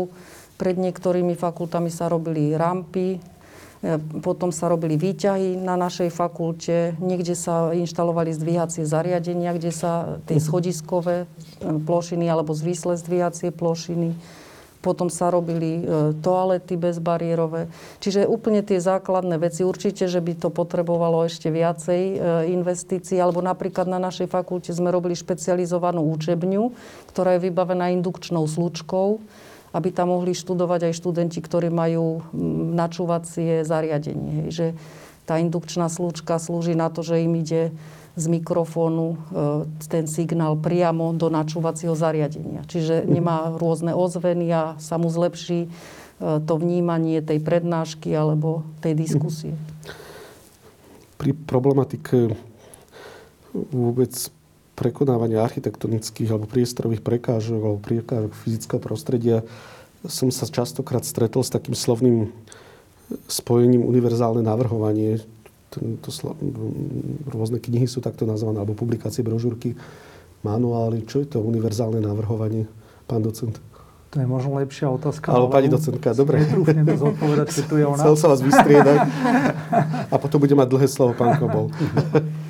Pred 0.56 0.78
niektorými 0.78 1.34
fakultami 1.34 1.90
sa 1.90 2.06
robili 2.06 2.54
rampy, 2.54 3.18
E, 3.18 3.41
potom 4.22 4.54
sa 4.54 4.70
robili 4.70 4.94
výťahy 4.94 5.58
na 5.58 5.74
našej 5.74 6.14
fakulte, 6.14 6.94
niekde 7.02 7.34
sa 7.34 7.74
inštalovali 7.74 8.30
zdvíhacie 8.30 8.86
zariadenia, 8.86 9.58
kde 9.58 9.74
sa 9.74 10.22
tie 10.30 10.38
schodiskové 10.38 11.26
e, 11.26 11.28
plošiny 11.82 12.30
alebo 12.30 12.54
zvísle 12.54 12.94
zdvíhacie 12.94 13.50
plošiny. 13.50 14.14
Potom 14.86 15.10
sa 15.10 15.34
robili 15.34 15.82
e, 15.82 16.14
toalety 16.14 16.78
bezbariérové. 16.78 17.74
Čiže 17.98 18.30
úplne 18.30 18.62
tie 18.62 18.78
základné 18.78 19.42
veci. 19.42 19.66
Určite, 19.66 20.06
že 20.06 20.22
by 20.22 20.38
to 20.38 20.54
potrebovalo 20.54 21.26
ešte 21.26 21.50
viacej 21.50 22.22
investícií. 22.54 23.18
Alebo 23.18 23.42
napríklad 23.42 23.90
na 23.90 23.98
našej 23.98 24.30
fakulte 24.30 24.70
sme 24.74 24.94
robili 24.94 25.18
špecializovanú 25.18 26.06
učebňu, 26.18 26.70
ktorá 27.10 27.38
je 27.38 27.50
vybavená 27.50 27.90
indukčnou 27.94 28.46
slučkou 28.46 29.22
aby 29.72 29.90
tam 29.92 30.12
mohli 30.12 30.36
študovať 30.36 30.92
aj 30.92 30.94
študenti, 31.00 31.40
ktorí 31.40 31.72
majú 31.72 32.20
mm, 32.32 32.76
načúvacie 32.76 33.64
zariadenie. 33.64 34.46
Hej. 34.46 34.48
Že 34.52 34.68
tá 35.24 35.40
indukčná 35.40 35.88
slúčka 35.88 36.36
slúži 36.42 36.76
na 36.76 36.92
to, 36.92 37.04
že 37.04 37.24
im 37.24 37.34
ide 37.40 37.72
z 38.20 38.26
mikrofónu 38.28 39.16
e, 39.16 39.18
ten 39.88 40.04
signál 40.04 40.60
priamo 40.60 41.16
do 41.16 41.32
načúvacieho 41.32 41.96
zariadenia. 41.96 42.68
Čiže 42.68 43.08
nemá 43.08 43.56
rôzne 43.56 43.96
ozveny 43.96 44.52
a 44.52 44.76
sa 44.84 45.00
mu 45.00 45.08
zlepší 45.08 45.68
e, 45.68 45.70
to 46.44 46.54
vnímanie 46.60 47.24
tej 47.24 47.40
prednášky 47.40 48.12
alebo 48.12 48.68
tej 48.84 49.00
diskusie. 49.00 49.56
Pri 51.16 51.32
problematike 51.32 52.36
vôbec 53.54 54.12
prekonávania 54.82 55.46
architektonických 55.46 56.34
alebo 56.34 56.50
priestorových 56.50 57.06
prekážok 57.06 57.62
alebo 57.62 57.78
prekážok 57.78 58.34
fyzického 58.34 58.82
prostredia 58.82 59.46
som 60.10 60.34
sa 60.34 60.50
častokrát 60.50 61.06
stretol 61.06 61.46
s 61.46 61.54
takým 61.54 61.78
slovným 61.78 62.34
spojením 63.30 63.86
univerzálne 63.86 64.42
navrhovanie. 64.42 65.22
To, 65.72 66.10
slo, 66.10 66.36
rôzne 67.30 67.62
knihy 67.62 67.88
sú 67.88 68.04
takto 68.04 68.28
nazvané, 68.28 68.60
alebo 68.60 68.76
publikácie, 68.76 69.24
brožúrky, 69.24 69.78
manuály. 70.44 71.06
Čo 71.08 71.24
je 71.24 71.38
to 71.38 71.40
univerzálne 71.40 72.02
navrhovanie, 72.04 72.68
pán 73.08 73.24
docent? 73.24 73.62
To 74.12 74.20
je 74.20 74.28
možno 74.28 74.60
lepšia 74.60 74.92
otázka. 74.92 75.32
Alebo 75.32 75.48
pani 75.48 75.72
docentka, 75.72 76.12
dobre. 76.12 76.44
Netrúfnem 76.44 76.84
to 76.84 77.00
zodpovedať, 77.00 77.48
tu 77.64 77.80
je 77.80 77.86
ona. 77.88 78.02
Chcel 78.04 78.16
sa 78.20 78.28
vás 78.28 78.44
vystriedať. 78.44 78.98
A 80.12 80.16
potom 80.20 80.44
bude 80.44 80.52
mať 80.52 80.68
dlhé 80.68 80.88
slovo 80.92 81.16
pán 81.16 81.40
Kobol. 81.40 81.72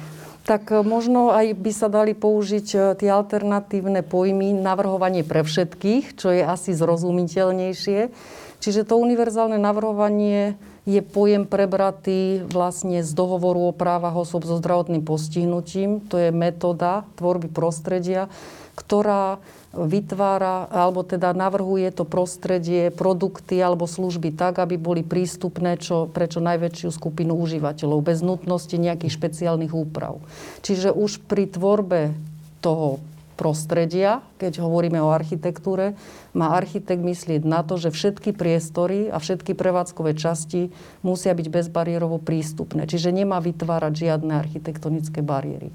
tak 0.52 0.68
e, 0.76 0.84
možno 0.84 1.32
aj 1.32 1.56
by 1.56 1.72
sa 1.72 1.88
dali 1.88 2.12
použiť 2.12 2.68
e, 2.76 2.78
tie 3.00 3.08
alternatívne 3.08 4.04
pojmy 4.04 4.52
navrhovanie 4.52 5.24
pre 5.24 5.48
všetkých, 5.48 6.20
čo 6.20 6.28
je 6.36 6.44
asi 6.44 6.76
zrozumiteľnejšie. 6.76 8.12
Čiže 8.60 8.84
to 8.84 9.00
univerzálne 9.00 9.56
navrhovanie 9.56 10.60
je 10.84 11.00
pojem 11.00 11.48
prebratý 11.48 12.44
vlastne 12.44 13.00
z 13.00 13.12
dohovoru 13.16 13.72
o 13.72 13.78
právach 13.78 14.14
osob 14.20 14.44
so 14.44 14.60
zdravotným 14.60 15.08
postihnutím. 15.08 16.04
To 16.12 16.20
je 16.20 16.36
metóda 16.36 17.08
tvorby 17.16 17.48
prostredia, 17.48 18.28
ktorá 18.76 19.40
vytvára, 19.72 20.68
alebo 20.68 21.00
teda 21.08 21.32
navrhuje 21.32 21.96
to 21.96 22.04
prostredie, 22.04 22.92
produkty 22.92 23.56
alebo 23.64 23.88
služby 23.88 24.36
tak, 24.36 24.60
aby 24.60 24.76
boli 24.76 25.02
prístupné 25.02 25.80
čo, 25.80 26.12
pre 26.12 26.28
čo 26.28 26.44
najväčšiu 26.44 26.92
skupinu 26.92 27.40
užívateľov, 27.40 28.04
bez 28.04 28.20
nutnosti 28.20 28.76
nejakých 28.76 29.16
špeciálnych 29.16 29.72
úprav. 29.72 30.20
Čiže 30.60 30.92
už 30.92 31.24
pri 31.24 31.48
tvorbe 31.48 32.12
toho 32.60 33.00
prostredia, 33.40 34.22
keď 34.38 34.62
hovoríme 34.62 35.02
o 35.02 35.10
architektúre, 35.10 35.98
má 36.36 36.54
architekt 36.54 37.02
myslieť 37.02 37.42
na 37.42 37.66
to, 37.66 37.80
že 37.80 37.90
všetky 37.90 38.38
priestory 38.38 39.10
a 39.10 39.18
všetky 39.18 39.58
prevádzkové 39.58 40.14
časti 40.14 40.70
musia 41.02 41.34
byť 41.34 41.48
bezbariérovo 41.50 42.22
prístupné. 42.22 42.86
Čiže 42.86 43.10
nemá 43.10 43.42
vytvárať 43.42 43.94
žiadne 43.98 44.36
architektonické 44.36 45.26
bariéry. 45.26 45.74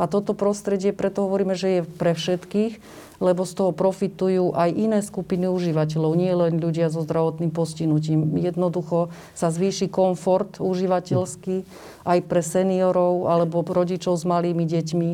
A 0.00 0.08
toto 0.08 0.32
prostredie, 0.32 0.96
preto 0.96 1.28
hovoríme, 1.28 1.52
že 1.52 1.80
je 1.80 1.82
pre 1.84 2.16
všetkých, 2.16 2.80
lebo 3.22 3.46
z 3.46 3.52
toho 3.54 3.70
profitujú 3.70 4.50
aj 4.58 4.74
iné 4.74 4.98
skupiny 4.98 5.46
užívateľov, 5.46 6.18
nie 6.18 6.34
len 6.34 6.58
ľudia 6.58 6.90
so 6.90 7.06
zdravotným 7.06 7.54
postihnutím. 7.54 8.34
Jednoducho 8.34 9.14
sa 9.38 9.54
zvýši 9.54 9.86
komfort 9.86 10.58
užívateľský 10.58 11.62
aj 12.02 12.18
pre 12.26 12.42
seniorov 12.42 13.30
alebo 13.30 13.62
rodičov 13.62 14.18
s 14.18 14.26
malými 14.26 14.66
deťmi. 14.66 15.10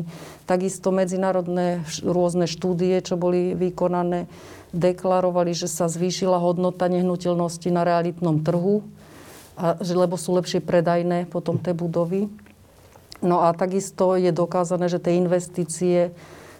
Takisto 0.49 0.89
medzinárodné 0.89 1.85
rôzne 2.01 2.49
štúdie, 2.49 2.97
čo 3.05 3.13
boli 3.13 3.53
vykonané, 3.53 4.25
deklarovali, 4.73 5.53
že 5.53 5.69
sa 5.69 5.85
zvýšila 5.85 6.41
hodnota 6.41 6.89
nehnuteľnosti 6.89 7.69
na 7.69 7.85
realitnom 7.85 8.41
trhu, 8.41 8.81
a, 9.53 9.77
že, 9.85 9.93
lebo 9.93 10.17
sú 10.17 10.33
lepšie 10.33 10.65
predajné 10.65 11.29
potom 11.29 11.61
tie 11.61 11.77
budovy. 11.77 12.25
No 13.19 13.43
a 13.43 13.51
takisto 13.51 14.15
je 14.15 14.31
dokázané, 14.31 14.87
že 14.87 15.03
tie 15.03 15.19
investície 15.19 16.15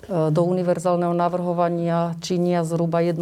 E, 0.09 0.33
do 0.33 0.41
univerzálneho 0.41 1.13
navrhovania 1.13 2.17
činia 2.17 2.65
zhruba 2.65 3.05
1% 3.05 3.21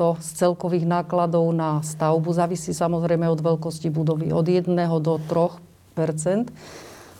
z 0.00 0.28
celkových 0.32 0.88
nákladov 0.88 1.44
na 1.52 1.84
stavbu. 1.84 2.32
Závisí 2.32 2.72
samozrejme 2.72 3.28
od 3.28 3.44
veľkosti 3.44 3.92
budovy. 3.92 4.32
Od 4.32 4.48
1 4.48 4.64
do 5.04 5.20
3% 5.20 6.48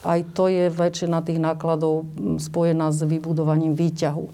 Aj 0.00 0.20
to 0.32 0.48
je 0.48 0.72
väčšina 0.72 1.20
tých 1.20 1.36
nákladov 1.36 2.08
spojená 2.40 2.88
s 2.88 3.04
vybudovaním 3.04 3.76
výťahu. 3.76 4.24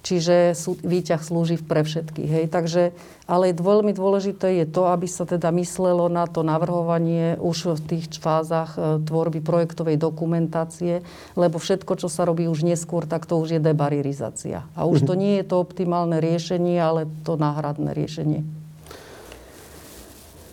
Čiže 0.00 0.56
sú, 0.56 0.80
výťah 0.80 1.20
slúži 1.20 1.60
pre 1.60 1.84
všetkých. 1.84 2.30
Hej. 2.30 2.46
Takže, 2.48 2.82
ale 3.28 3.52
veľmi 3.52 3.92
dôležité 3.92 4.64
je 4.64 4.66
to, 4.66 4.88
aby 4.88 5.04
sa 5.04 5.28
teda 5.28 5.52
myslelo 5.52 6.08
na 6.08 6.24
to 6.24 6.40
navrhovanie 6.40 7.36
už 7.36 7.76
v 7.76 7.82
tých 7.84 8.04
fázach 8.16 8.80
e, 8.80 8.96
tvorby 9.04 9.44
projektovej 9.44 10.00
dokumentácie, 10.00 11.04
lebo 11.36 11.60
všetko, 11.60 12.00
čo 12.00 12.08
sa 12.08 12.24
robí 12.24 12.48
už 12.48 12.64
neskôr, 12.64 13.04
tak 13.04 13.28
to 13.28 13.36
už 13.36 13.56
je 13.56 13.60
debaririzácia. 13.60 14.64
A 14.72 14.88
už 14.88 15.04
to 15.04 15.12
mhm. 15.12 15.20
nie 15.20 15.34
je 15.44 15.44
to 15.52 15.60
optimálne 15.60 16.16
riešenie, 16.16 16.80
ale 16.80 17.04
to 17.28 17.36
náhradné 17.36 17.92
riešenie. 17.92 18.40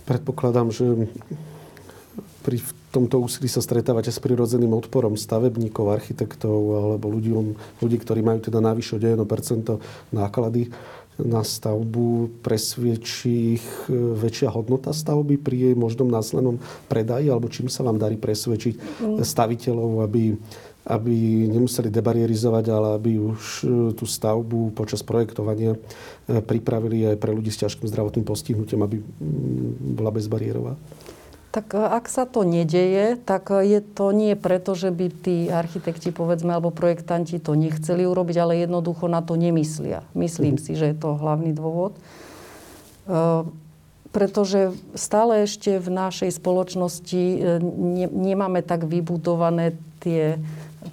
Predpokladám, 0.07 0.71
že 0.75 1.07
pri 2.43 2.63
tomto 2.91 3.19
úsilí 3.19 3.51
sa 3.51 3.59
stretávate 3.59 4.09
s 4.09 4.19
prirodzeným 4.23 4.71
odporom 4.71 5.19
stavebníkov, 5.19 5.91
architektov 5.91 6.55
alebo 6.55 7.11
ľudí, 7.11 7.35
ľudí 7.83 7.97
ktorí 7.99 8.23
majú 8.23 8.39
teda 8.39 8.63
najvyššie 8.63 9.19
o 9.19 9.27
1% 9.27 10.15
náklady 10.15 10.71
na 11.17 11.41
stavbu, 11.41 12.29
presviečí 12.45 13.57
ich 13.57 13.67
e, 13.89 13.93
väčšia 13.93 14.53
hodnota 14.53 14.93
stavby 14.93 15.41
pri 15.41 15.69
jej 15.69 15.75
možnom 15.75 16.05
následnom 16.05 16.61
predaji, 16.85 17.33
alebo 17.33 17.49
čím 17.49 17.73
sa 17.73 17.81
vám 17.81 17.97
darí 17.97 18.21
presvedčiť 18.21 18.73
mm. 18.77 19.25
staviteľov, 19.25 20.05
aby, 20.05 20.37
aby 20.85 21.15
nemuseli 21.49 21.89
debarierizovať, 21.89 22.65
ale 22.69 22.87
aby 23.01 23.11
už 23.17 23.41
e, 23.41 23.65
tú 23.97 24.05
stavbu 24.05 24.77
počas 24.77 25.01
projektovania 25.01 25.73
e, 25.73 25.79
pripravili 26.37 27.09
aj 27.09 27.17
pre 27.17 27.33
ľudí 27.33 27.49
s 27.49 27.65
ťažkým 27.65 27.89
zdravotným 27.89 28.25
postihnutím, 28.25 28.85
aby 28.85 29.01
bola 29.97 30.13
bezbariérová? 30.13 30.77
Tak 31.57 31.73
e, 31.73 31.81
ak 31.81 32.05
sa 32.05 32.29
to 32.29 32.45
nedeje, 32.45 33.17
tak 33.17 33.49
e, 33.49 33.65
je 33.65 33.81
to 33.81 34.13
nie 34.13 34.37
preto, 34.37 34.77
že 34.77 34.93
by 34.93 35.09
tí 35.09 35.49
architekti, 35.49 36.13
povedzme, 36.13 36.53
alebo 36.53 36.69
projektanti 36.69 37.41
to 37.41 37.57
nechceli 37.57 38.05
urobiť, 38.05 38.37
ale 38.37 38.61
jednoducho 38.61 39.09
na 39.09 39.25
to 39.25 39.33
nemyslia. 39.33 40.05
Myslím 40.13 40.61
mm-hmm. 40.61 40.69
si, 40.69 40.77
že 40.77 40.93
je 40.93 40.97
to 41.01 41.17
hlavný 41.17 41.57
dôvod. 41.57 41.97
E, 41.97 41.99
pretože 44.13 44.77
stále 44.93 45.49
ešte 45.49 45.81
v 45.81 45.89
našej 45.89 46.37
spoločnosti 46.37 47.23
ne, 47.61 48.05
nemáme 48.05 48.61
tak 48.61 48.85
vybudované 48.85 49.73
tie, 50.01 50.37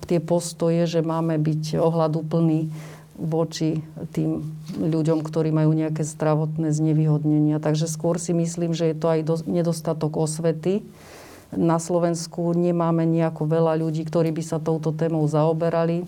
tie 0.08 0.20
postoje, 0.20 0.88
že 0.88 1.00
máme 1.04 1.36
byť 1.40 1.76
ohľadúplní 1.76 2.72
voči 3.14 3.82
tým 4.10 4.42
ľuďom, 4.78 5.22
ktorí 5.22 5.54
majú 5.54 5.70
nejaké 5.70 6.02
zdravotné 6.02 6.74
znevýhodnenia. 6.74 7.62
Takže 7.62 7.86
skôr 7.86 8.18
si 8.18 8.34
myslím, 8.34 8.74
že 8.74 8.90
je 8.90 8.96
to 8.98 9.06
aj 9.06 9.20
do, 9.22 9.34
nedostatok 9.46 10.18
osvety. 10.18 10.82
Na 11.54 11.78
Slovensku 11.78 12.50
nemáme 12.50 13.06
nejako 13.06 13.46
veľa 13.46 13.78
ľudí, 13.78 14.02
ktorí 14.02 14.34
by 14.34 14.42
sa 14.42 14.58
touto 14.58 14.90
témou 14.90 15.22
zaoberali. 15.30 16.02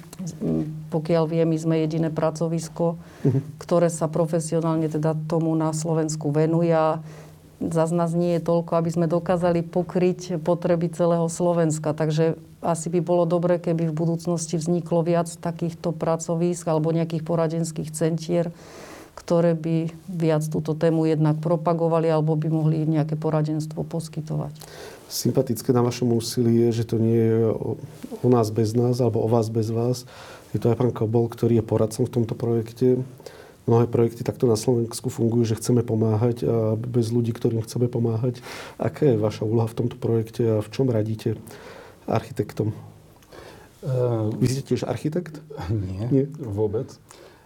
Pokiaľ 0.91 1.25
viem, 1.31 1.47
my 1.47 1.59
sme 1.59 1.75
jediné 1.87 2.11
pracovisko, 2.11 2.99
uh-huh. 2.99 3.41
ktoré 3.63 3.87
sa 3.87 4.11
profesionálne 4.11 4.91
teda 4.91 5.15
tomu 5.31 5.55
na 5.55 5.71
Slovensku 5.71 6.35
venuje 6.35 6.75
zase 7.61 7.97
nás 7.97 8.13
nie 8.13 8.37
je 8.37 8.45
toľko, 8.45 8.73
aby 8.77 8.91
sme 8.93 9.07
dokázali 9.09 9.65
pokryť 9.65 10.41
potreby 10.45 10.93
celého 10.93 11.25
Slovenska. 11.33 11.97
Takže 11.97 12.37
asi 12.65 12.89
by 12.89 13.01
bolo 13.05 13.25
dobre, 13.29 13.61
keby 13.61 13.93
v 13.93 13.99
budúcnosti 13.99 14.57
vzniklo 14.57 15.05
viac 15.05 15.29
takýchto 15.29 15.93
pracovísk 15.93 16.65
alebo 16.69 16.95
nejakých 16.95 17.25
poradenských 17.25 17.93
centier, 17.93 18.49
ktoré 19.17 19.57
by 19.57 19.93
viac 20.09 20.45
túto 20.49 20.77
tému 20.77 21.09
jednak 21.09 21.41
propagovali 21.41 22.09
alebo 22.13 22.37
by 22.37 22.49
mohli 22.53 22.85
nejaké 22.85 23.17
poradenstvo 23.17 23.85
poskytovať. 23.85 24.57
Sympatické 25.07 25.71
na 25.71 25.87
vašom 25.87 26.13
úsilí 26.17 26.67
je, 26.69 26.83
že 26.83 26.85
to 26.85 26.97
nie 26.99 27.17
je 27.17 27.39
o, 27.47 27.79
nás 28.27 28.51
bez 28.51 28.75
nás 28.75 28.99
alebo 28.99 29.23
o 29.23 29.29
vás 29.31 29.49
bez 29.49 29.71
vás. 29.71 30.05
Je 30.51 30.59
to 30.59 30.73
aj 30.73 30.77
pán 30.79 30.93
Kobol, 30.93 31.31
ktorý 31.31 31.61
je 31.61 31.65
poradcom 31.65 32.05
v 32.05 32.15
tomto 32.23 32.35
projekte 32.35 33.01
mnohé 33.67 33.91
projekty 33.91 34.23
takto 34.23 34.47
na 34.47 34.55
Slovensku 34.55 35.11
fungujú, 35.11 35.55
že 35.55 35.59
chceme 35.59 35.83
pomáhať 35.83 36.47
a 36.47 36.79
bez 36.79 37.11
ľudí, 37.11 37.35
ktorým 37.35 37.67
chceme 37.67 37.91
pomáhať. 37.91 38.41
Aká 38.79 39.11
je 39.11 39.19
vaša 39.19 39.43
úloha 39.43 39.67
v 39.67 39.77
tomto 39.85 39.99
projekte 39.99 40.43
a 40.47 40.57
v 40.63 40.69
čom 40.71 40.87
radíte 40.87 41.35
architektom? 42.07 42.73
Uh, 43.85 44.33
Vy 44.41 44.47
ste 44.51 44.63
tiež 44.65 44.89
architekt? 44.89 45.39
Nie, 45.71 46.09
nie, 46.11 46.25
vôbec. 46.41 46.91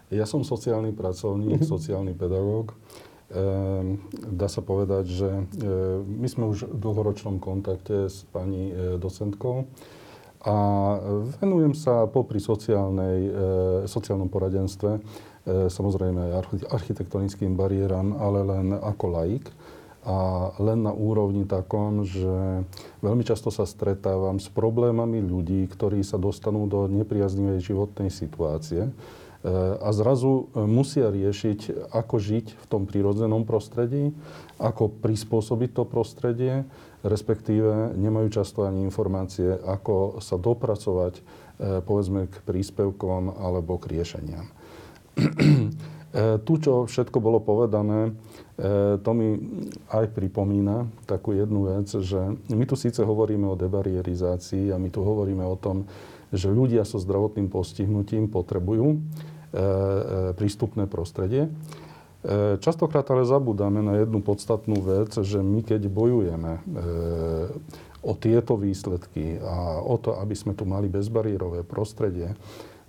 Ja 0.09 0.25
som 0.25 0.47
sociálny 0.47 0.95
pracovník, 0.95 1.61
uh-huh. 1.61 1.73
sociálny 1.75 2.17
pedagóg. 2.17 2.73
Uh, 3.31 4.00
dá 4.12 4.50
sa 4.50 4.62
povedať, 4.62 5.05
že 5.07 5.29
uh, 5.29 6.02
my 6.02 6.29
sme 6.31 6.45
už 6.50 6.67
v 6.67 6.76
dlhoročnom 6.79 7.38
kontakte 7.38 8.11
s 8.11 8.26
pani 8.31 8.73
uh, 8.73 8.99
docentkou 8.99 9.71
a 10.40 10.57
venujem 11.37 11.76
sa 11.76 12.09
popri 12.09 12.40
sociálnej, 12.40 13.29
sociálnom 13.85 14.33
poradenstve 14.33 14.97
E, 15.40 15.73
samozrejme 15.73 16.21
aj 16.21 16.33
architektonickým 16.69 17.57
bariéram, 17.57 18.12
ale 18.21 18.45
len 18.45 18.76
ako 18.76 19.07
laik. 19.09 19.49
A 20.00 20.49
len 20.57 20.80
na 20.80 20.97
úrovni 20.97 21.45
takom, 21.45 22.09
že 22.09 22.64
veľmi 23.04 23.21
často 23.21 23.52
sa 23.52 23.69
stretávam 23.69 24.40
s 24.40 24.49
problémami 24.49 25.21
ľudí, 25.21 25.69
ktorí 25.69 26.00
sa 26.00 26.16
dostanú 26.16 26.64
do 26.64 26.88
nepriaznivej 26.88 27.61
životnej 27.61 28.09
situácie 28.09 28.88
e, 28.88 28.90
a 29.76 29.88
zrazu 29.92 30.49
musia 30.57 31.12
riešiť, 31.12 31.92
ako 31.92 32.16
žiť 32.16 32.47
v 32.49 32.64
tom 32.64 32.88
prírodzenom 32.88 33.45
prostredí, 33.45 34.16
ako 34.57 34.88
prispôsobiť 34.88 35.71
to 35.76 35.85
prostredie, 35.85 36.64
respektíve 37.04 37.92
nemajú 37.92 38.40
často 38.40 38.64
ani 38.64 38.85
informácie, 38.85 39.53
ako 39.53 40.25
sa 40.25 40.40
dopracovať 40.40 41.20
e, 41.20 41.22
povedzme 41.85 42.25
k 42.25 42.40
príspevkom 42.48 43.37
alebo 43.37 43.77
k 43.77 44.01
riešeniam. 44.01 44.48
E, 46.11 46.42
tu, 46.42 46.59
čo 46.59 46.90
všetko 46.90 47.22
bolo 47.22 47.38
povedané, 47.38 48.11
e, 48.11 48.12
to 49.01 49.11
mi 49.16 49.40
aj 49.88 50.12
pripomína 50.12 50.85
takú 51.09 51.33
jednu 51.33 51.73
vec, 51.73 51.88
že 51.88 52.37
my 52.53 52.64
tu 52.68 52.77
síce 52.77 53.01
hovoríme 53.01 53.49
o 53.49 53.57
debarierizácii 53.57 54.68
a 54.68 54.77
my 54.77 54.92
tu 54.92 55.01
hovoríme 55.01 55.40
o 55.44 55.57
tom, 55.57 55.88
že 56.31 56.53
ľudia 56.53 56.85
so 56.85 57.01
zdravotným 57.01 57.49
postihnutím 57.49 58.29
potrebujú 58.29 58.87
e, 58.94 58.99
prístupné 60.37 60.87
prostredie. 60.87 61.49
Častokrát 62.61 63.09
ale 63.09 63.25
zabudáme 63.25 63.81
na 63.81 63.96
jednu 63.96 64.20
podstatnú 64.20 64.85
vec, 64.85 65.09
že 65.09 65.40
my 65.40 65.64
keď 65.64 65.88
bojujeme 65.88 66.61
o 68.01 68.12
tieto 68.16 68.57
výsledky 68.57 69.40
a 69.40 69.81
o 69.81 69.96
to, 70.01 70.16
aby 70.16 70.33
sme 70.37 70.57
tu 70.57 70.64
mali 70.64 70.88
bezbariérové 70.88 71.64
prostredie, 71.64 72.33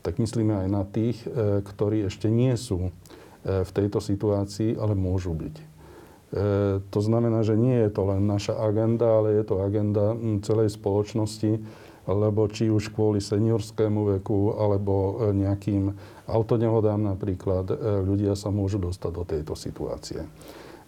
tak 0.01 0.17
myslíme 0.17 0.65
aj 0.65 0.67
na 0.71 0.83
tých, 0.87 1.21
e, 1.27 1.61
ktorí 1.61 2.09
ešte 2.09 2.25
nie 2.31 2.57
sú 2.57 2.89
e, 2.89 2.91
v 3.41 3.71
tejto 3.73 3.97
situácii, 3.97 4.77
ale 4.77 4.93
môžu 4.93 5.33
byť. 5.33 5.55
E, 5.57 5.65
to 6.81 6.99
znamená, 7.01 7.41
že 7.41 7.57
nie 7.57 7.73
je 7.85 7.89
to 7.89 8.05
len 8.05 8.29
naša 8.29 8.53
agenda, 8.53 9.17
ale 9.17 9.41
je 9.41 9.43
to 9.43 9.55
agenda 9.65 10.13
celej 10.45 10.73
spoločnosti, 10.77 11.57
lebo 12.05 12.49
či 12.49 12.69
už 12.69 12.93
kvôli 12.93 13.21
seniorskému 13.21 14.17
veku 14.17 14.57
alebo 14.57 15.21
nejakým 15.33 15.93
autonehodám 16.25 16.97
napríklad, 16.97 17.69
ľudia 18.05 18.33
sa 18.33 18.49
môžu 18.49 18.81
dostať 18.81 19.11
do 19.13 19.23
tejto 19.25 19.53
situácie. 19.53 20.25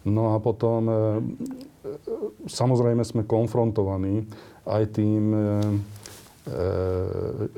No 0.04 0.34
a 0.34 0.42
potom 0.42 0.89
samozrejme 2.50 3.06
sme 3.06 3.24
konfrontovaní 3.30 4.26
aj 4.68 4.84
tým 5.00 5.24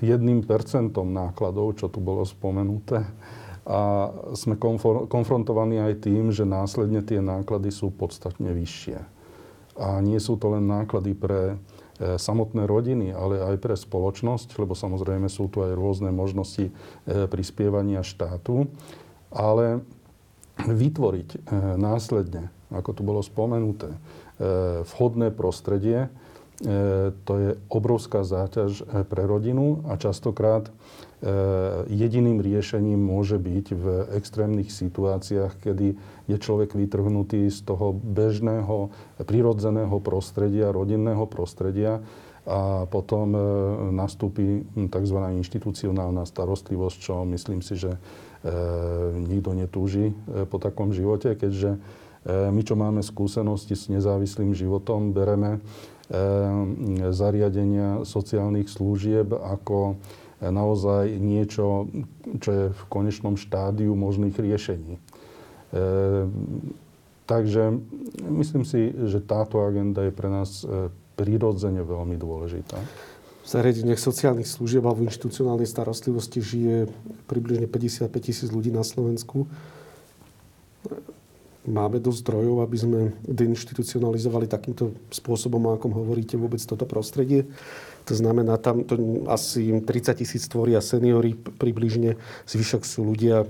jedným 0.03 0.45
percentom 0.45 1.09
nákladov, 1.09 1.79
čo 1.81 1.89
tu 1.89 2.03
bolo 2.03 2.21
spomenuté. 2.21 3.01
A 3.65 4.13
sme 4.37 4.61
konfrontovaní 5.09 5.81
aj 5.81 6.05
tým, 6.05 6.29
že 6.29 6.45
následne 6.45 7.01
tie 7.01 7.17
náklady 7.17 7.73
sú 7.73 7.89
podstatne 7.89 8.53
vyššie. 8.53 9.01
A 9.81 9.99
nie 10.05 10.21
sú 10.21 10.37
to 10.37 10.53
len 10.53 10.69
náklady 10.69 11.17
pre 11.17 11.41
eh, 11.53 12.21
samotné 12.21 12.69
rodiny, 12.69 13.09
ale 13.09 13.41
aj 13.41 13.57
pre 13.57 13.73
spoločnosť, 13.73 14.61
lebo 14.61 14.77
samozrejme 14.77 15.25
sú 15.27 15.49
tu 15.49 15.65
aj 15.65 15.73
rôzne 15.73 16.13
možnosti 16.13 16.69
eh, 16.69 17.25
prispievania 17.25 18.05
štátu. 18.05 18.69
Ale 19.33 19.83
vytvoriť 20.55 21.51
následne, 21.75 22.47
ako 22.71 22.89
tu 22.95 23.01
bolo 23.03 23.19
spomenuté, 23.19 23.91
vhodné 24.87 25.35
prostredie, 25.35 26.07
E, 26.07 26.24
to 27.27 27.33
je 27.35 27.49
obrovská 27.67 28.23
záťaž 28.23 28.79
e, 28.79 29.03
pre 29.03 29.27
rodinu 29.27 29.83
a 29.91 29.99
častokrát 29.99 30.71
e, 30.71 30.71
jediným 31.91 32.39
riešením 32.39 32.95
môže 32.95 33.35
byť 33.35 33.65
v 33.75 33.85
extrémnych 34.15 34.71
situáciách, 34.71 35.59
kedy 35.59 35.99
je 36.31 36.37
človek 36.39 36.71
vytrhnutý 36.71 37.51
z 37.51 37.59
toho 37.67 37.91
bežného, 37.91 38.87
prirodzeného 39.19 39.99
prostredia, 39.99 40.71
rodinného 40.71 41.27
prostredia 41.27 41.99
a 42.45 42.85
potom 42.85 43.33
nastúpi 43.89 44.69
tzv. 44.69 45.17
inštitucionálna 45.41 46.29
starostlivosť, 46.29 46.97
čo 47.01 47.25
myslím 47.25 47.65
si, 47.65 47.73
že 47.73 47.97
nikto 49.17 49.57
netúži 49.57 50.13
po 50.53 50.61
takom 50.61 50.93
živote, 50.93 51.33
keďže 51.33 51.81
my, 52.25 52.61
čo 52.61 52.77
máme 52.77 53.01
skúsenosti 53.01 53.73
s 53.73 53.89
nezávislým 53.89 54.53
životom, 54.53 55.09
bereme 55.09 55.57
zariadenia 57.09 58.05
sociálnych 58.05 58.69
služieb 58.69 59.33
ako 59.33 59.97
naozaj 60.39 61.17
niečo, 61.17 61.89
čo 62.37 62.49
je 62.51 62.65
v 62.69 62.81
konečnom 62.91 63.39
štádiu 63.39 63.97
možných 63.97 64.37
riešení. 64.37 65.01
Ehm, 65.73 66.29
takže 67.25 67.73
myslím 68.21 68.63
si, 68.69 68.93
že 69.09 69.23
táto 69.23 69.65
agenda 69.65 70.05
je 70.05 70.13
pre 70.13 70.29
nás 70.29 70.61
prirodzene 71.15 71.81
veľmi 71.81 72.19
dôležitá. 72.19 72.77
V 73.45 73.47
zariadeniach 73.47 74.01
sociálnych 74.01 74.49
služieb 74.49 74.81
alebo 74.85 75.05
inštitucionálnej 75.05 75.69
starostlivosti 75.69 76.41
žije 76.41 76.89
približne 77.29 77.69
55 77.69 78.09
tisíc 78.17 78.49
ľudí 78.49 78.73
na 78.73 78.81
Slovensku 78.81 79.45
máme 81.65 81.97
dosť 82.01 82.19
zdrojov, 82.25 82.57
aby 82.61 82.77
sme 82.77 82.99
deinstitucionalizovali 83.25 84.45
takýmto 84.45 84.93
spôsobom, 85.09 85.65
o 85.65 85.77
hovoríte, 85.77 86.37
vôbec 86.37 86.61
toto 86.61 86.85
prostredie. 86.85 87.49
To 88.05 88.13
znamená, 88.13 88.61
tam 88.61 88.85
to 88.85 89.25
asi 89.33 89.73
30 89.81 90.21
tisíc 90.21 90.45
tvoria 90.45 90.77
seniory 90.77 91.33
približne, 91.33 92.21
zvyšok 92.45 92.85
sú 92.85 93.01
ľudia 93.01 93.49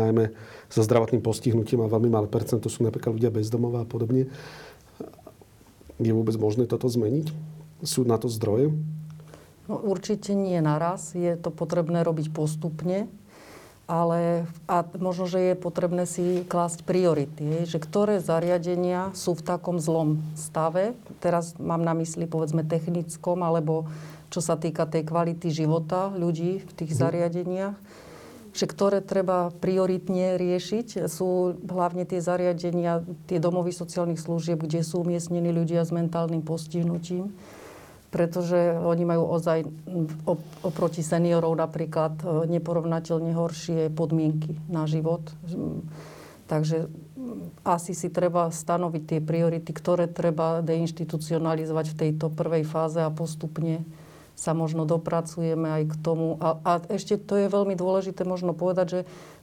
najmä 0.00 0.32
so 0.72 0.80
zdravotným 0.80 1.20
postihnutím 1.20 1.84
a 1.84 1.92
veľmi 1.92 2.08
malé 2.08 2.26
percento 2.26 2.72
sú 2.72 2.80
napríklad 2.88 3.20
ľudia 3.20 3.28
bezdomová 3.28 3.84
a 3.84 3.88
podobne. 3.88 4.32
Je 6.00 6.12
vôbec 6.16 6.32
možné 6.40 6.64
toto 6.64 6.88
zmeniť? 6.88 7.28
Sú 7.84 8.08
na 8.08 8.16
to 8.16 8.32
zdroje? 8.32 8.72
No, 9.68 9.76
určite 9.76 10.32
nie 10.32 10.56
naraz. 10.64 11.12
Je 11.12 11.36
to 11.36 11.52
potrebné 11.52 12.00
robiť 12.00 12.32
postupne. 12.32 13.12
Ale 13.90 14.46
a 14.70 14.86
možno, 15.02 15.26
že 15.26 15.50
je 15.50 15.54
potrebné 15.58 16.06
si 16.06 16.46
klásť 16.46 16.86
priority, 16.86 17.66
že 17.66 17.82
ktoré 17.82 18.22
zariadenia 18.22 19.10
sú 19.18 19.34
v 19.34 19.42
takom 19.42 19.82
zlom 19.82 20.22
stave. 20.38 20.94
Teraz 21.18 21.58
mám 21.58 21.82
na 21.82 21.90
mysli 21.98 22.30
povedzme 22.30 22.62
technickom, 22.62 23.42
alebo 23.42 23.90
čo 24.30 24.38
sa 24.38 24.54
týka 24.54 24.86
tej 24.86 25.10
kvality 25.10 25.50
života 25.50 26.14
ľudí 26.14 26.62
v 26.62 26.72
tých 26.78 26.94
mhm. 26.94 26.98
zariadeniach 27.02 27.78
že 28.50 28.66
ktoré 28.66 28.98
treba 28.98 29.54
prioritne 29.62 30.34
riešiť, 30.34 31.06
sú 31.06 31.54
hlavne 31.70 32.02
tie 32.02 32.18
zariadenia, 32.18 33.06
tie 33.30 33.38
domovy 33.38 33.70
sociálnych 33.70 34.18
služieb, 34.18 34.58
kde 34.66 34.82
sú 34.82 35.06
umiestnení 35.06 35.54
ľudia 35.54 35.86
s 35.86 35.94
mentálnym 35.94 36.42
postihnutím 36.42 37.30
pretože 38.10 38.74
oni 38.74 39.06
majú 39.06 39.22
ozaj 39.38 39.62
oproti 40.66 41.00
seniorov 41.00 41.54
napríklad 41.54 42.18
e, 42.20 42.24
neporovnateľne 42.50 43.30
horšie 43.32 43.88
podmienky 43.94 44.58
na 44.66 44.84
život. 44.90 45.30
Takže 46.50 46.90
asi 47.62 47.94
si 47.94 48.10
treba 48.10 48.50
stanoviť 48.50 49.02
tie 49.06 49.20
priority, 49.22 49.70
ktoré 49.70 50.10
treba 50.10 50.58
deinstitucionalizovať 50.66 51.86
v 51.94 51.98
tejto 52.06 52.26
prvej 52.34 52.66
fáze 52.66 52.98
a 52.98 53.14
postupne 53.14 53.86
sa 54.40 54.56
možno 54.56 54.88
dopracujeme 54.88 55.68
aj 55.68 55.82
k 55.92 55.94
tomu. 56.00 56.40
A, 56.40 56.56
a 56.64 56.72
ešte 56.88 57.20
to 57.20 57.36
je 57.36 57.52
veľmi 57.52 57.76
dôležité 57.76 58.24
možno 58.24 58.56
povedať, 58.56 58.86
že 58.88 59.00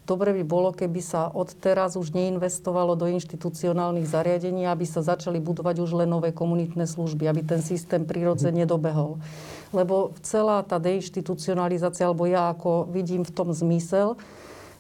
dobre 0.09 0.33
by 0.33 0.41
bolo, 0.41 0.73
keby 0.73 1.05
sa 1.05 1.29
od 1.29 1.53
teraz 1.53 1.93
už 1.93 2.17
neinvestovalo 2.17 2.97
do 2.97 3.05
inštitucionálnych 3.05 4.09
zariadení, 4.09 4.65
aby 4.65 4.89
sa 4.89 5.05
začali 5.05 5.37
budovať 5.37 5.85
už 5.85 6.01
len 6.01 6.09
nové 6.09 6.33
komunitné 6.33 6.89
služby, 6.89 7.29
aby 7.29 7.45
ten 7.45 7.61
systém 7.61 8.09
prirodzene 8.09 8.65
mhm. 8.65 8.71
dobehol. 8.73 9.21
Lebo 9.69 10.17
celá 10.25 10.65
tá 10.65 10.81
deinstitucionalizácia, 10.81 12.09
alebo 12.09 12.25
ja 12.25 12.49
ako 12.57 12.89
vidím 12.89 13.21
v 13.21 13.35
tom 13.37 13.53
zmysel, 13.53 14.17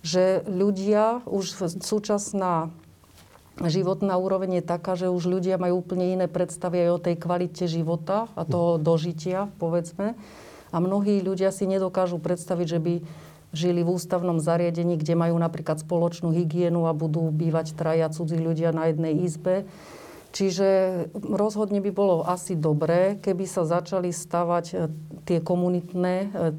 že 0.01 0.41
ľudia, 0.49 1.21
už 1.29 1.77
súčasná 1.77 2.73
životná 3.65 4.13
úroveň 4.21 4.61
je 4.61 4.63
taká, 4.65 4.93
že 4.93 5.09
už 5.09 5.25
ľudia 5.25 5.57
majú 5.57 5.81
úplne 5.81 6.13
iné 6.13 6.29
predstavy 6.29 6.85
aj 6.85 6.89
o 6.93 7.03
tej 7.03 7.15
kvalite 7.17 7.65
života 7.65 8.29
a 8.37 8.45
toho 8.45 8.77
dožitia, 8.77 9.49
povedzme. 9.57 10.13
A 10.69 10.77
mnohí 10.77 11.23
ľudia 11.25 11.49
si 11.49 11.65
nedokážu 11.65 12.21
predstaviť, 12.21 12.67
že 12.67 12.79
by 12.79 12.93
žili 13.55 13.81
v 13.81 13.93
ústavnom 13.95 14.37
zariadení, 14.37 14.99
kde 14.99 15.15
majú 15.15 15.39
napríklad 15.39 15.79
spoločnú 15.81 16.35
hygienu 16.35 16.85
a 16.85 16.93
budú 16.93 17.31
bývať 17.31 17.73
traja 17.73 18.11
cudzí 18.11 18.37
ľudia 18.37 18.75
na 18.75 18.91
jednej 18.91 19.15
izbe. 19.23 19.65
Čiže 20.37 20.69
rozhodne 21.17 21.81
by 21.81 21.89
bolo 21.89 22.21
asi 22.21 22.53
dobré, 22.53 23.17
keby 23.17 23.49
sa 23.49 23.65
začali 23.65 24.13
stavať 24.13 24.65
e, 24.69 24.85
tie 25.25 25.41
komunitné, 25.41 26.29
e, 26.29 26.53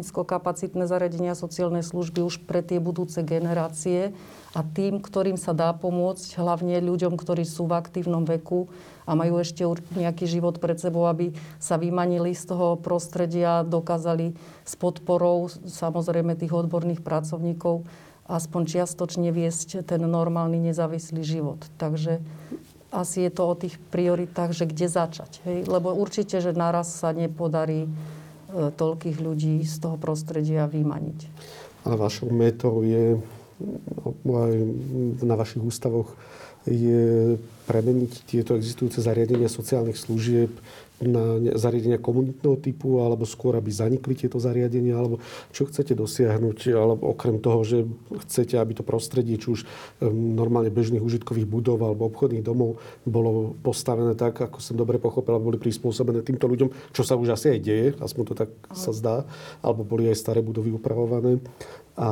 nízkokapacitné 0.00 0.88
zariadenia 0.88 1.36
sociálnej 1.36 1.84
služby 1.84 2.24
už 2.24 2.48
pre 2.48 2.64
tie 2.64 2.80
budúce 2.80 3.20
generácie 3.20 4.16
a 4.56 4.64
tým, 4.64 5.04
ktorým 5.04 5.36
sa 5.36 5.52
dá 5.52 5.76
pomôcť, 5.76 6.40
hlavne 6.40 6.80
ľuďom, 6.80 7.20
ktorí 7.20 7.44
sú 7.44 7.68
v 7.68 7.76
aktívnom 7.76 8.24
veku 8.24 8.72
a 9.04 9.12
majú 9.12 9.36
ešte 9.36 9.68
nejaký 9.92 10.24
život 10.24 10.56
pred 10.56 10.80
sebou, 10.80 11.04
aby 11.12 11.36
sa 11.60 11.76
vymanili 11.76 12.32
z 12.32 12.48
toho 12.48 12.80
prostredia, 12.80 13.60
dokázali 13.60 14.32
s 14.64 14.72
podporou 14.72 15.52
samozrejme 15.52 16.32
tých 16.32 16.56
odborných 16.56 17.04
pracovníkov 17.04 17.84
aspoň 18.26 18.62
čiastočne 18.66 19.30
viesť 19.30 19.86
ten 19.86 20.02
normálny 20.02 20.58
nezávislý 20.58 21.22
život. 21.22 21.62
Takže 21.78 22.22
asi 22.90 23.26
je 23.26 23.30
to 23.34 23.42
o 23.46 23.54
tých 23.58 23.78
prioritách, 23.90 24.54
že 24.54 24.66
kde 24.66 24.86
začať. 24.86 25.42
Hej? 25.46 25.58
Lebo 25.66 25.94
určite, 25.94 26.38
že 26.38 26.54
naraz 26.54 26.90
sa 26.90 27.10
nepodarí 27.10 27.86
e, 27.86 27.90
toľkých 28.70 29.18
ľudí 29.18 29.62
z 29.62 29.76
toho 29.82 29.96
prostredia 29.98 30.70
vymaniť. 30.70 31.18
Ale 31.86 31.94
vašou 31.94 32.30
metou 32.30 32.82
je 32.82 33.18
aj 34.26 34.54
na 35.24 35.32
vašich 35.32 35.64
ústavoch 35.64 36.12
je 36.66 37.38
premeniť 37.70 38.12
tieto 38.26 38.58
existujúce 38.58 38.98
zariadenia 38.98 39.46
sociálnych 39.46 39.96
služieb 39.96 40.50
na 41.04 41.36
zariadenia 41.60 42.00
komunitného 42.00 42.56
typu, 42.56 43.04
alebo 43.04 43.28
skôr, 43.28 43.52
aby 43.60 43.68
zanikli 43.68 44.16
tieto 44.16 44.40
zariadenia, 44.40 44.96
alebo 44.96 45.20
čo 45.52 45.68
chcete 45.68 45.92
dosiahnuť, 45.92 46.58
alebo 46.72 47.12
okrem 47.12 47.36
toho, 47.36 47.60
že 47.68 47.78
chcete, 48.24 48.56
aby 48.56 48.80
to 48.80 48.84
prostredie, 48.86 49.36
či 49.36 49.52
už 49.52 49.60
normálne 50.08 50.72
bežných 50.72 51.04
užitkových 51.04 51.44
budov 51.44 51.84
alebo 51.84 52.08
obchodných 52.08 52.40
domov 52.40 52.80
bolo 53.04 53.52
postavené 53.60 54.16
tak, 54.16 54.40
ako 54.40 54.56
som 54.64 54.80
dobre 54.80 54.96
pochopil, 54.96 55.36
boli 55.36 55.60
prispôsobené 55.60 56.24
týmto 56.24 56.48
ľuďom, 56.48 56.72
čo 56.96 57.04
sa 57.04 57.20
už 57.20 57.36
asi 57.36 57.52
aj 57.52 57.60
deje, 57.60 57.88
aspoň 58.00 58.22
to 58.32 58.34
tak 58.34 58.50
sa 58.72 58.96
zdá, 58.96 59.28
alebo 59.60 59.84
boli 59.84 60.08
aj 60.08 60.16
staré 60.16 60.40
budovy 60.40 60.72
upravované. 60.72 61.44
A 61.96 62.08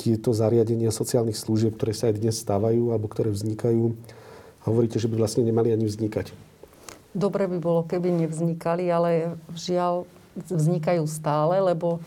tieto 0.00 0.32
zariadenia 0.32 0.88
sociálnych 0.92 1.36
služieb, 1.36 1.76
ktoré 1.76 1.92
sa 1.92 2.08
aj 2.08 2.20
dnes 2.20 2.40
stávajú, 2.40 2.92
alebo 2.92 3.04
ktoré 3.08 3.28
vznikajú, 3.32 3.92
hovoríte, 4.64 4.96
že 4.96 5.08
by 5.08 5.20
vlastne 5.20 5.44
nemali 5.44 5.72
ani 5.72 5.84
vznikať. 5.88 6.49
Dobre 7.10 7.50
by 7.50 7.58
bolo, 7.58 7.82
keby 7.86 8.14
nevznikali, 8.26 8.86
ale 8.86 9.34
žiaľ 9.58 10.06
vznikajú 10.38 11.02
stále, 11.10 11.58
lebo 11.58 11.98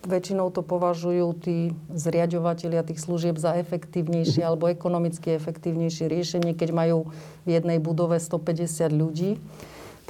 väčšinou 0.00 0.48
to 0.48 0.64
považujú 0.64 1.26
tí 1.44 1.76
zriadovateľia 1.92 2.80
tých 2.88 3.04
služieb 3.04 3.36
za 3.36 3.52
efektívnejšie 3.60 4.40
alebo 4.40 4.72
ekonomicky 4.72 5.36
efektívnejšie 5.36 6.08
riešenie, 6.08 6.56
keď 6.56 6.72
majú 6.72 7.12
v 7.44 7.48
jednej 7.60 7.76
budove 7.76 8.16
150 8.16 8.88
ľudí. 8.96 9.36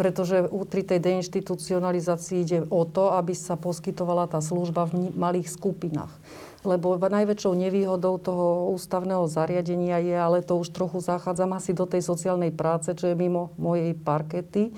Pretože 0.01 0.49
pri 0.49 0.81
tej 0.81 0.97
deinstitucionalizácii 1.05 2.39
ide 2.41 2.59
o 2.73 2.89
to, 2.89 3.13
aby 3.13 3.37
sa 3.37 3.61
poskytovala 3.61 4.33
tá 4.33 4.41
služba 4.41 4.89
v 4.89 5.13
malých 5.13 5.53
skupinách 5.53 6.17
lebo 6.61 7.01
najväčšou 7.01 7.57
nevýhodou 7.57 8.21
toho 8.21 8.69
ústavného 8.77 9.25
zariadenia 9.25 9.97
je, 10.05 10.17
ale 10.17 10.45
to 10.45 10.61
už 10.61 10.77
trochu 10.77 11.01
zachádzam 11.01 11.57
asi 11.57 11.73
do 11.73 11.89
tej 11.89 12.05
sociálnej 12.05 12.53
práce, 12.53 12.93
čo 12.93 13.09
je 13.09 13.17
mimo 13.17 13.57
mojej 13.57 13.97
parkety, 13.97 14.69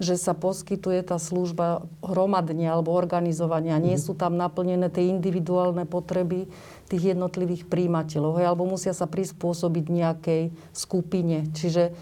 že 0.00 0.16
sa 0.16 0.34
poskytuje 0.34 1.04
tá 1.06 1.20
služba 1.20 1.84
hromadne 2.02 2.66
alebo 2.66 2.96
organizovania. 2.96 3.78
Nie 3.78 4.00
mhm. 4.00 4.02
sú 4.02 4.12
tam 4.18 4.34
naplnené 4.34 4.90
tie 4.90 5.06
individuálne 5.06 5.86
potreby 5.86 6.50
tých 6.90 7.14
jednotlivých 7.14 7.70
príjimateľov, 7.70 8.42
alebo 8.42 8.66
musia 8.66 8.90
sa 8.90 9.06
prispôsobiť 9.06 9.84
nejakej 9.86 10.42
skupine. 10.74 11.46
Čiže 11.54 11.94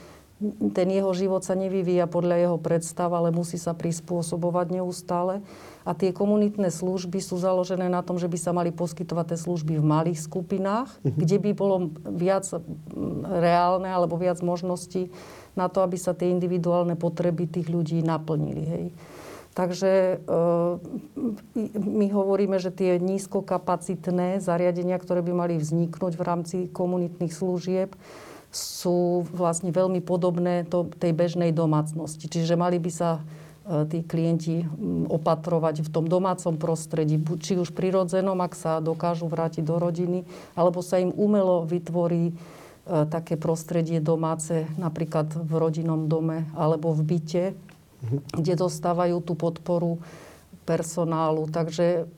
ten 0.71 0.87
jeho 0.87 1.11
život 1.19 1.43
sa 1.43 1.59
nevyvíja 1.59 2.07
podľa 2.07 2.37
jeho 2.39 2.59
predstav, 2.63 3.11
ale 3.11 3.35
musí 3.35 3.59
sa 3.59 3.75
prispôsobovať 3.75 4.79
neustále. 4.79 5.43
A 5.83 5.99
tie 5.99 6.15
komunitné 6.15 6.71
služby 6.71 7.19
sú 7.19 7.43
založené 7.43 7.91
na 7.91 8.07
tom, 8.07 8.23
že 8.23 8.31
by 8.31 8.39
sa 8.39 8.55
mali 8.55 8.71
poskytovať 8.71 9.35
tie 9.35 9.39
služby 9.43 9.75
v 9.83 9.89
malých 9.89 10.23
skupinách, 10.23 10.95
uh-huh. 10.95 11.11
kde 11.11 11.43
by 11.43 11.51
bolo 11.59 11.91
viac 12.07 12.47
reálne 13.27 13.91
alebo 13.91 14.15
viac 14.15 14.39
možností 14.39 15.11
na 15.59 15.67
to, 15.67 15.83
aby 15.83 15.99
sa 15.99 16.15
tie 16.15 16.31
individuálne 16.31 16.95
potreby 16.95 17.51
tých 17.51 17.67
ľudí 17.67 17.99
naplnili. 18.07 18.63
Hej. 18.63 18.87
Takže 19.59 19.91
e, 19.91 20.17
my 21.83 22.07
hovoríme, 22.15 22.63
že 22.63 22.71
tie 22.71 22.95
nízkokapacitné 23.03 24.39
zariadenia, 24.39 24.95
ktoré 25.03 25.19
by 25.19 25.33
mali 25.35 25.55
vzniknúť 25.59 26.15
v 26.15 26.23
rámci 26.23 26.57
komunitných 26.71 27.35
služieb, 27.35 27.91
sú 28.49 29.29
vlastne 29.29 29.69
veľmi 29.69 30.01
podobné 30.01 30.65
to, 30.65 30.89
tej 30.89 31.13
bežnej 31.13 31.53
domácnosti. 31.53 32.33
Čiže 32.33 32.57
mali 32.57 32.81
by 32.81 32.91
sa 32.91 33.21
e, 33.21 33.85
tí 33.93 33.99
klienti 34.01 34.65
opatrovať 35.09 35.85
v 35.85 35.89
tom 35.93 36.09
domácom 36.09 36.57
prostredí, 36.57 37.21
či 37.45 37.61
už 37.61 37.77
prirodzenom, 37.77 38.41
ak 38.41 38.57
sa 38.57 38.81
dokážu 38.81 39.29
vrátiť 39.29 39.65
do 39.65 39.77
rodiny, 39.77 40.25
alebo 40.57 40.81
sa 40.81 40.97
im 40.97 41.13
umelo 41.13 41.69
vytvorí 41.69 42.33
e, 42.33 42.35
také 43.13 43.37
prostredie 43.37 44.01
domáce, 44.01 44.65
napríklad 44.81 45.29
v 45.29 45.53
rodinnom 45.53 46.09
dome 46.09 46.49
alebo 46.57 46.97
v 46.97 47.05
byte, 47.05 47.45
mhm. 47.53 48.19
kde 48.33 48.55
dostávajú 48.57 49.21
tú 49.21 49.37
podporu 49.37 50.01
personálu. 50.65 51.49
Takže 51.53 52.09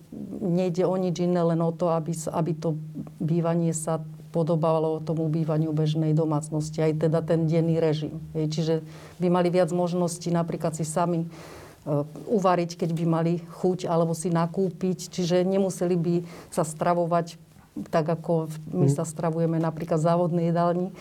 nejde 0.43 0.87
o 0.87 0.95
nič 0.95 1.23
iné, 1.23 1.43
len 1.43 1.59
o 1.59 1.75
to, 1.75 1.90
aby, 1.90 2.14
aby 2.14 2.53
to 2.55 2.79
bývanie 3.19 3.75
sa 3.75 4.03
podobalo 4.31 5.03
tomu 5.03 5.27
bývaniu 5.27 5.75
bežnej 5.75 6.14
domácnosti, 6.14 6.79
aj 6.79 7.07
teda 7.07 7.21
ten 7.21 7.51
denný 7.51 7.83
režim. 7.83 8.23
Čiže 8.35 8.87
by 9.19 9.29
mali 9.29 9.51
viac 9.51 9.75
možností 9.75 10.31
napríklad 10.31 10.79
si 10.79 10.87
sami 10.87 11.27
e, 11.27 11.29
uvariť, 12.31 12.79
keď 12.79 12.90
by 12.95 13.05
mali 13.05 13.33
chuť, 13.61 13.90
alebo 13.90 14.14
si 14.14 14.31
nakúpiť. 14.31 15.11
Čiže 15.11 15.43
nemuseli 15.43 15.97
by 15.99 16.14
sa 16.55 16.62
stravovať 16.62 17.37
tak, 17.90 18.07
ako 18.07 18.51
my 18.71 18.87
mhm. 18.87 18.95
sa 18.95 19.03
stravujeme 19.03 19.59
napríklad 19.59 19.99
v 19.99 20.07
závodnej 20.07 20.45
jedálni, 20.55 20.95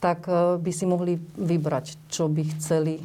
tak 0.00 0.24
e, 0.24 0.56
by 0.56 0.72
si 0.72 0.88
mohli 0.88 1.20
vybrať, 1.36 2.00
čo 2.08 2.32
by 2.32 2.42
chceli 2.56 2.96
e, 2.96 3.04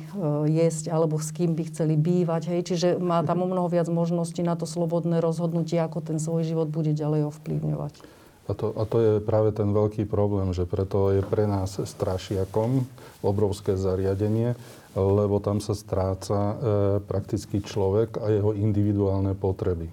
jesť, 0.55 0.87
alebo 0.87 1.19
s 1.19 1.35
kým 1.35 1.51
by 1.51 1.67
chceli 1.67 1.99
bývať. 1.99 2.47
Hej. 2.47 2.61
Čiže 2.71 2.87
má 3.03 3.19
tam 3.27 3.43
o 3.43 3.47
mnoho 3.51 3.67
viac 3.67 3.91
možností 3.91 4.39
na 4.39 4.55
to 4.55 4.63
slobodné 4.63 5.19
rozhodnutie, 5.19 5.75
ako 5.83 5.99
ten 5.99 6.17
svoj 6.17 6.47
život 6.47 6.71
bude 6.71 6.95
ďalej 6.95 7.27
ovplyvňovať. 7.35 8.15
A 8.45 8.53
to, 8.53 8.77
a 8.77 8.83
to 8.85 8.97
je 9.01 9.13
práve 9.25 9.49
ten 9.57 9.73
veľký 9.73 10.05
problém, 10.05 10.53
že 10.53 10.69
preto 10.69 11.09
je 11.09 11.25
pre 11.25 11.49
nás 11.49 11.81
strašiakom 11.81 12.85
obrovské 13.25 13.73
zariadenie, 13.73 14.53
lebo 14.93 15.41
tam 15.41 15.57
sa 15.57 15.73
stráca 15.73 16.37
e, 16.37 16.55
prakticky 17.01 17.59
človek 17.59 18.21
a 18.21 18.29
jeho 18.29 18.53
individuálne 18.53 19.33
potreby. 19.33 19.89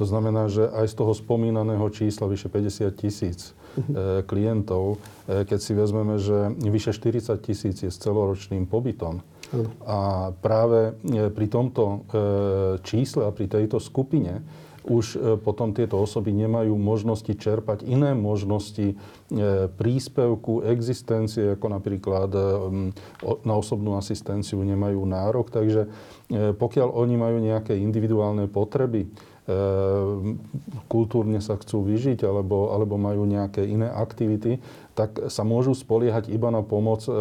To 0.00 0.08
znamená, 0.08 0.48
že 0.48 0.64
aj 0.64 0.86
z 0.86 0.94
toho 0.96 1.12
spomínaného 1.12 1.84
čísla 1.92 2.24
vyše 2.24 2.48
50 2.48 2.88
tisíc 2.96 3.52
e, 3.52 4.24
klientov, 4.24 4.96
e, 5.28 5.44
keď 5.44 5.58
si 5.60 5.72
vezmeme, 5.76 6.16
že 6.16 6.56
vyše 6.56 6.96
40 6.96 7.36
tisíc 7.44 7.84
je 7.84 7.92
s 7.92 8.00
celoročným 8.00 8.64
pobytom, 8.64 9.20
a 9.84 10.30
práve 10.40 10.96
e, 11.04 11.28
pri 11.28 11.46
tomto 11.50 12.06
čísle 12.86 13.28
a 13.28 13.34
pri 13.34 13.50
tejto 13.50 13.76
skupine 13.76 14.40
už 14.88 15.38
potom 15.44 15.76
tieto 15.76 16.00
osoby 16.00 16.32
nemajú 16.32 16.72
možnosti 16.76 17.28
čerpať 17.28 17.84
iné 17.84 18.16
možnosti 18.16 18.96
príspevku, 19.76 20.64
existencie, 20.64 21.56
ako 21.56 21.66
napríklad 21.68 22.30
na 23.44 23.54
osobnú 23.54 24.00
asistenciu 24.00 24.60
nemajú 24.64 25.04
nárok. 25.04 25.52
Takže 25.52 25.90
pokiaľ 26.56 26.88
oni 26.96 27.14
majú 27.20 27.36
nejaké 27.42 27.76
individuálne 27.76 28.48
potreby, 28.48 29.10
kultúrne 30.86 31.42
sa 31.42 31.58
chcú 31.58 31.82
vyžiť 31.82 32.22
alebo, 32.22 32.70
alebo 32.70 32.94
majú 32.94 33.26
nejaké 33.26 33.66
iné 33.66 33.90
aktivity, 33.90 34.62
tak 35.00 35.32
sa 35.32 35.48
môžu 35.48 35.72
spoliehať 35.72 36.28
iba 36.28 36.52
na 36.52 36.60
pomoc 36.60 37.08
e, 37.08 37.12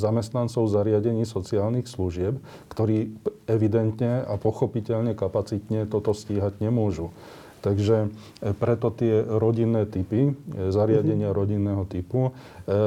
zamestnancov 0.00 0.64
zariadení 0.64 1.28
sociálnych 1.28 1.84
služieb, 1.84 2.40
ktorí 2.72 3.12
evidentne 3.44 4.24
a 4.24 4.40
pochopiteľne 4.40 5.12
kapacitne 5.12 5.84
toto 5.84 6.16
stíhať 6.16 6.56
nemôžu. 6.64 7.12
Takže 7.60 8.08
e, 8.40 8.56
preto 8.56 8.88
tie 8.96 9.20
rodinné 9.28 9.84
typy, 9.84 10.32
e, 10.32 10.72
zariadenia 10.72 11.28
mm-hmm. 11.28 11.40
rodinného 11.44 11.84
typu 11.84 12.32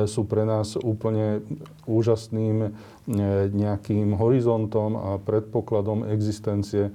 sú 0.05 0.29
pre 0.29 0.45
nás 0.45 0.77
úplne 0.77 1.41
úžasným 1.89 2.69
nejakým 3.49 4.13
horizontom 4.13 4.93
a 4.93 5.17
predpokladom 5.17 6.05
existencie 6.05 6.93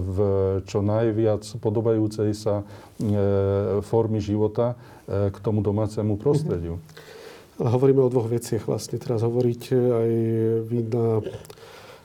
v 0.00 0.16
čo 0.64 0.80
najviac 0.80 1.44
podobajúcej 1.60 2.32
sa 2.32 2.64
formy 3.84 4.24
života 4.24 4.80
k 5.06 5.36
tomu 5.40 5.62
domácemu 5.62 6.18
prostrediu. 6.18 6.82
Ale 7.56 7.72
hovoríme 7.72 8.04
o 8.04 8.12
dvoch 8.12 8.28
veciach 8.28 8.68
vlastne. 8.68 9.00
Teraz 9.00 9.24
hovoríte 9.24 9.72
aj 9.72 10.10
vy 10.68 10.78
na 10.92 11.24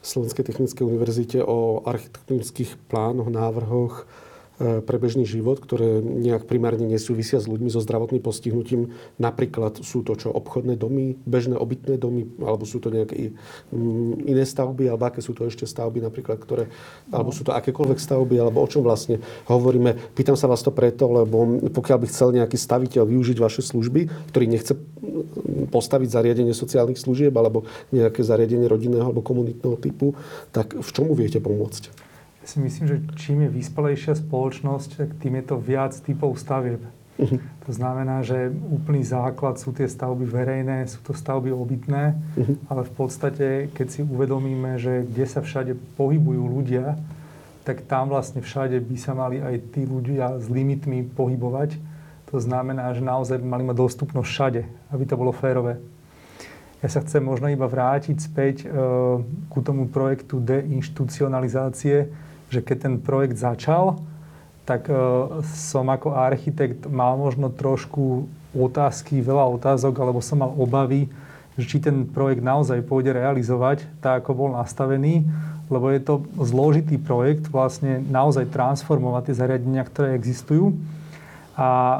Slovenskej 0.02 0.48
technickej 0.48 0.86
univerzite 0.88 1.38
o 1.44 1.84
architektonických 1.86 2.78
plánoch, 2.88 3.30
návrhoch, 3.30 4.08
pre 4.62 4.98
bežný 5.02 5.26
život, 5.26 5.58
ktoré 5.58 6.02
nejak 6.02 6.46
primárne 6.46 6.86
nesúvisia 6.86 7.42
s 7.42 7.50
ľuďmi 7.50 7.74
so 7.74 7.82
zdravotným 7.82 8.22
postihnutím. 8.22 8.94
Napríklad 9.18 9.82
sú 9.82 10.06
to 10.06 10.14
čo 10.14 10.30
obchodné 10.30 10.78
domy, 10.78 11.18
bežné 11.26 11.58
obytné 11.58 11.98
domy, 11.98 12.30
alebo 12.38 12.68
sú 12.70 12.78
to 12.78 12.94
nejaké 12.94 13.34
mm, 13.74 14.30
iné 14.30 14.44
stavby, 14.46 14.86
alebo 14.86 15.10
aké 15.10 15.20
sú 15.26 15.34
to 15.34 15.50
ešte 15.50 15.66
stavby 15.66 16.06
napríklad, 16.06 16.38
ktoré, 16.38 16.70
alebo 17.10 17.34
sú 17.34 17.42
to 17.42 17.56
akékoľvek 17.58 17.98
stavby, 17.98 18.38
alebo 18.38 18.62
o 18.62 18.68
čom 18.70 18.86
vlastne 18.86 19.18
hovoríme. 19.50 20.14
Pýtam 20.14 20.38
sa 20.38 20.46
vás 20.46 20.62
to 20.62 20.70
preto, 20.70 21.10
lebo 21.10 21.58
pokiaľ 21.74 21.98
by 22.06 22.08
chcel 22.12 22.30
nejaký 22.36 22.58
staviteľ 22.60 23.10
využiť 23.10 23.38
vaše 23.42 23.66
služby, 23.66 24.30
ktorý 24.30 24.46
nechce 24.46 24.78
mm, 24.78 25.74
postaviť 25.74 26.10
zariadenie 26.14 26.54
sociálnych 26.54 27.02
služieb 27.02 27.34
alebo 27.34 27.66
nejaké 27.90 28.22
zariadenie 28.22 28.70
rodinného 28.70 29.10
alebo 29.10 29.26
komunitného 29.26 29.80
typu, 29.82 30.14
tak 30.54 30.78
v 30.78 30.90
čomu 30.94 31.18
viete 31.18 31.42
pomôcť? 31.42 32.11
Si 32.42 32.58
myslím, 32.58 32.86
že 32.90 32.98
čím 33.16 33.46
je 33.46 33.54
vyspelejšia 33.54 34.18
spoločnosť, 34.18 34.90
tak 34.98 35.10
tým 35.22 35.38
je 35.38 35.46
to 35.46 35.56
viac 35.62 35.94
typov 35.94 36.34
stavieb. 36.42 36.82
Uh-huh. 37.22 37.38
To 37.38 37.72
znamená, 37.72 38.26
že 38.26 38.50
úplný 38.50 39.06
základ 39.06 39.62
sú 39.62 39.70
tie 39.70 39.86
stavby 39.86 40.26
verejné, 40.26 40.90
sú 40.90 41.06
to 41.06 41.14
stavby 41.14 41.54
obytné, 41.54 42.18
uh-huh. 42.18 42.56
ale 42.66 42.82
v 42.82 42.94
podstate, 42.98 43.48
keď 43.78 43.88
si 43.94 44.02
uvedomíme, 44.02 44.82
že 44.82 45.06
kde 45.06 45.26
sa 45.30 45.46
všade 45.46 45.78
pohybujú 46.02 46.42
ľudia, 46.50 46.98
tak 47.62 47.86
tam 47.86 48.10
vlastne 48.10 48.42
všade 48.42 48.82
by 48.82 48.98
sa 48.98 49.14
mali 49.14 49.38
aj 49.38 49.56
tí 49.70 49.86
ľudia 49.86 50.42
s 50.42 50.50
limitmi 50.50 51.06
pohybovať. 51.14 51.78
To 52.34 52.42
znamená, 52.42 52.90
že 52.96 53.06
naozaj 53.06 53.38
by 53.38 53.48
mali 53.48 53.64
mať 53.70 53.78
dostupnosť 53.78 54.28
všade, 54.28 54.62
aby 54.90 55.04
to 55.06 55.20
bolo 55.20 55.30
férové. 55.30 55.78
Ja 56.82 56.90
sa 56.90 57.06
chcem 57.06 57.22
možno 57.22 57.46
iba 57.54 57.70
vrátiť 57.70 58.18
späť 58.18 58.66
e, 58.66 58.74
ku 59.54 59.60
tomu 59.62 59.86
projektu 59.86 60.42
deinstitucionalizácie, 60.42 62.10
že 62.52 62.60
keď 62.60 62.78
ten 62.84 62.96
projekt 63.00 63.40
začal, 63.40 64.04
tak 64.68 64.92
uh, 64.92 65.42
som 65.56 65.88
ako 65.88 66.14
architekt 66.14 66.86
mal 66.86 67.16
možno 67.16 67.50
trošku 67.50 68.28
otázky, 68.52 69.24
veľa 69.24 69.48
otázok, 69.58 69.96
alebo 69.98 70.20
som 70.20 70.44
mal 70.44 70.52
obavy, 70.54 71.08
že 71.56 71.66
či 71.68 71.78
ten 71.80 72.04
projekt 72.08 72.44
naozaj 72.44 72.84
pôjde 72.84 73.16
realizovať 73.16 73.88
tak, 74.04 74.24
ako 74.24 74.32
bol 74.36 74.50
nastavený, 74.56 75.24
lebo 75.72 75.88
je 75.88 76.02
to 76.04 76.28
zložitý 76.36 77.00
projekt, 77.00 77.48
vlastne 77.48 78.04
naozaj 78.12 78.52
transformovať 78.52 79.32
tie 79.32 79.40
zariadenia, 79.40 79.88
ktoré 79.88 80.20
existujú. 80.20 80.76
A 81.56 81.70
e, 81.72 82.00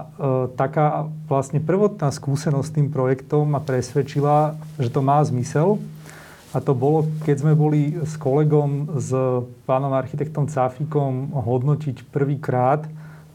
taká 0.60 1.08
vlastne 1.28 1.64
prvotná 1.64 2.12
skúsenosť 2.12 2.68
s 2.68 2.76
tým 2.76 2.88
projektom 2.92 3.48
ma 3.48 3.64
presvedčila, 3.64 4.60
že 4.76 4.92
to 4.92 5.00
má 5.00 5.24
zmysel, 5.24 5.80
a 6.52 6.60
to 6.60 6.76
bolo, 6.76 7.08
keď 7.24 7.48
sme 7.48 7.54
boli 7.56 7.96
s 8.04 8.20
kolegom, 8.20 9.00
s 9.00 9.16
pánom 9.64 9.96
architektom 9.96 10.52
Cafikom 10.52 11.32
hodnotiť 11.32 12.12
prvýkrát 12.12 12.84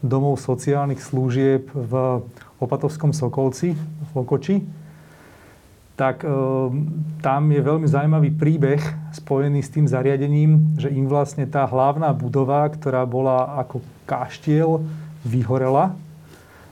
domov 0.05 0.37
sociálnych 0.37 1.01
služieb 1.01 1.65
v 1.73 2.21
Opatovskom 2.61 3.17
Sokolci, 3.17 3.73
v 3.73 4.09
Lokoči, 4.13 4.55
tak 5.97 6.21
e, 6.21 6.29
tam 7.25 7.41
je 7.49 7.57
veľmi 7.57 7.89
zaujímavý 7.89 8.29
príbeh 8.37 8.77
spojený 9.17 9.65
s 9.65 9.73
tým 9.73 9.89
zariadením, 9.89 10.77
že 10.77 10.93
im 10.93 11.09
vlastne 11.09 11.49
tá 11.49 11.65
hlavná 11.65 12.13
budova, 12.13 12.69
ktorá 12.69 13.01
bola 13.09 13.57
ako 13.57 13.81
kaštiel, 14.05 14.85
vyhorela. 15.25 15.97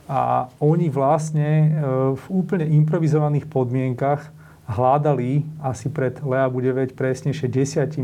A 0.06 0.46
oni 0.62 0.86
vlastne 0.94 1.50
e, 1.50 1.68
v 2.14 2.24
úplne 2.30 2.70
improvizovaných 2.70 3.50
podmienkach 3.50 4.35
hľadali 4.66 5.46
asi 5.62 5.86
pred 5.90 6.18
Lea 6.22 6.50
bude 6.50 6.70
veď 6.74 6.98
presnejšie 6.98 7.46
10-12 7.46 8.02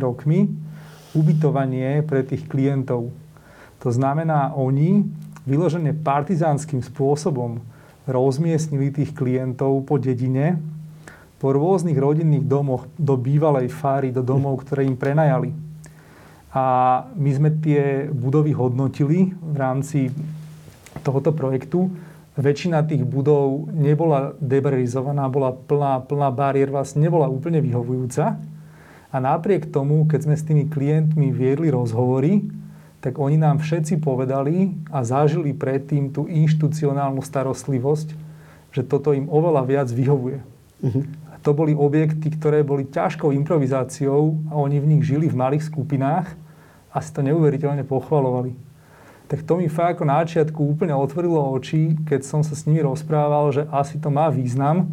rokmi 0.00 0.48
ubytovanie 1.12 2.00
pre 2.04 2.24
tých 2.24 2.48
klientov. 2.48 3.12
To 3.84 3.88
znamená, 3.92 4.56
oni 4.56 5.04
vyložené 5.44 5.92
partizánskym 5.92 6.80
spôsobom 6.80 7.60
rozmiestnili 8.08 8.90
tých 8.90 9.12
klientov 9.12 9.84
po 9.84 10.00
dedine, 10.00 10.58
po 11.36 11.52
rôznych 11.52 11.98
rodinných 11.98 12.46
domoch, 12.46 12.86
do 12.96 13.18
bývalej 13.18 13.68
fáry, 13.68 14.14
do 14.14 14.22
domov, 14.22 14.62
ktoré 14.62 14.86
im 14.86 14.96
prenajali. 14.96 15.50
A 16.54 16.64
my 17.16 17.30
sme 17.32 17.50
tie 17.58 18.06
budovy 18.08 18.54
hodnotili 18.54 19.34
v 19.34 19.56
rámci 19.56 20.12
tohoto 21.02 21.34
projektu 21.34 21.90
väčšina 22.36 22.80
tých 22.88 23.04
budov 23.04 23.68
nebola 23.72 24.32
debarizovaná, 24.40 25.28
bola 25.28 25.52
plná, 25.52 26.08
plná 26.08 26.28
bariér, 26.32 26.72
vlastne 26.72 27.04
nebola 27.04 27.28
úplne 27.28 27.60
vyhovujúca. 27.60 28.40
A 29.12 29.16
napriek 29.20 29.68
tomu, 29.68 30.08
keď 30.08 30.20
sme 30.24 30.36
s 30.40 30.46
tými 30.48 30.64
klientmi 30.72 31.28
viedli 31.28 31.68
rozhovory, 31.68 32.48
tak 33.04 33.20
oni 33.20 33.36
nám 33.36 33.60
všetci 33.60 34.00
povedali 34.00 34.72
a 34.88 35.04
zažili 35.04 35.52
predtým 35.52 36.14
tú 36.14 36.24
inštitucionálnu 36.30 37.20
starostlivosť, 37.20 38.08
že 38.72 38.82
toto 38.86 39.12
im 39.12 39.28
oveľa 39.28 39.62
viac 39.68 39.88
vyhovuje. 39.92 40.40
Uh-huh. 40.80 41.04
A 41.28 41.36
to 41.44 41.52
boli 41.52 41.76
objekty, 41.76 42.32
ktoré 42.32 42.64
boli 42.64 42.88
ťažkou 42.88 43.34
improvizáciou 43.36 44.40
a 44.48 44.56
oni 44.56 44.80
v 44.80 44.88
nich 44.96 45.02
žili 45.04 45.28
v 45.28 45.36
malých 45.36 45.68
skupinách 45.68 46.32
a 46.88 46.96
si 47.04 47.12
to 47.12 47.20
neuveriteľne 47.20 47.84
pochvalovali 47.84 48.71
tak 49.32 49.48
to 49.48 49.56
mi 49.56 49.64
fakt 49.72 49.96
ako 49.96 50.04
na 50.04 50.20
úplne 50.60 50.92
otvorilo 50.92 51.40
oči, 51.56 51.96
keď 52.04 52.20
som 52.20 52.44
sa 52.44 52.52
s 52.52 52.68
nimi 52.68 52.84
rozprával, 52.84 53.48
že 53.48 53.64
asi 53.72 53.96
to 53.96 54.12
má 54.12 54.28
význam, 54.28 54.92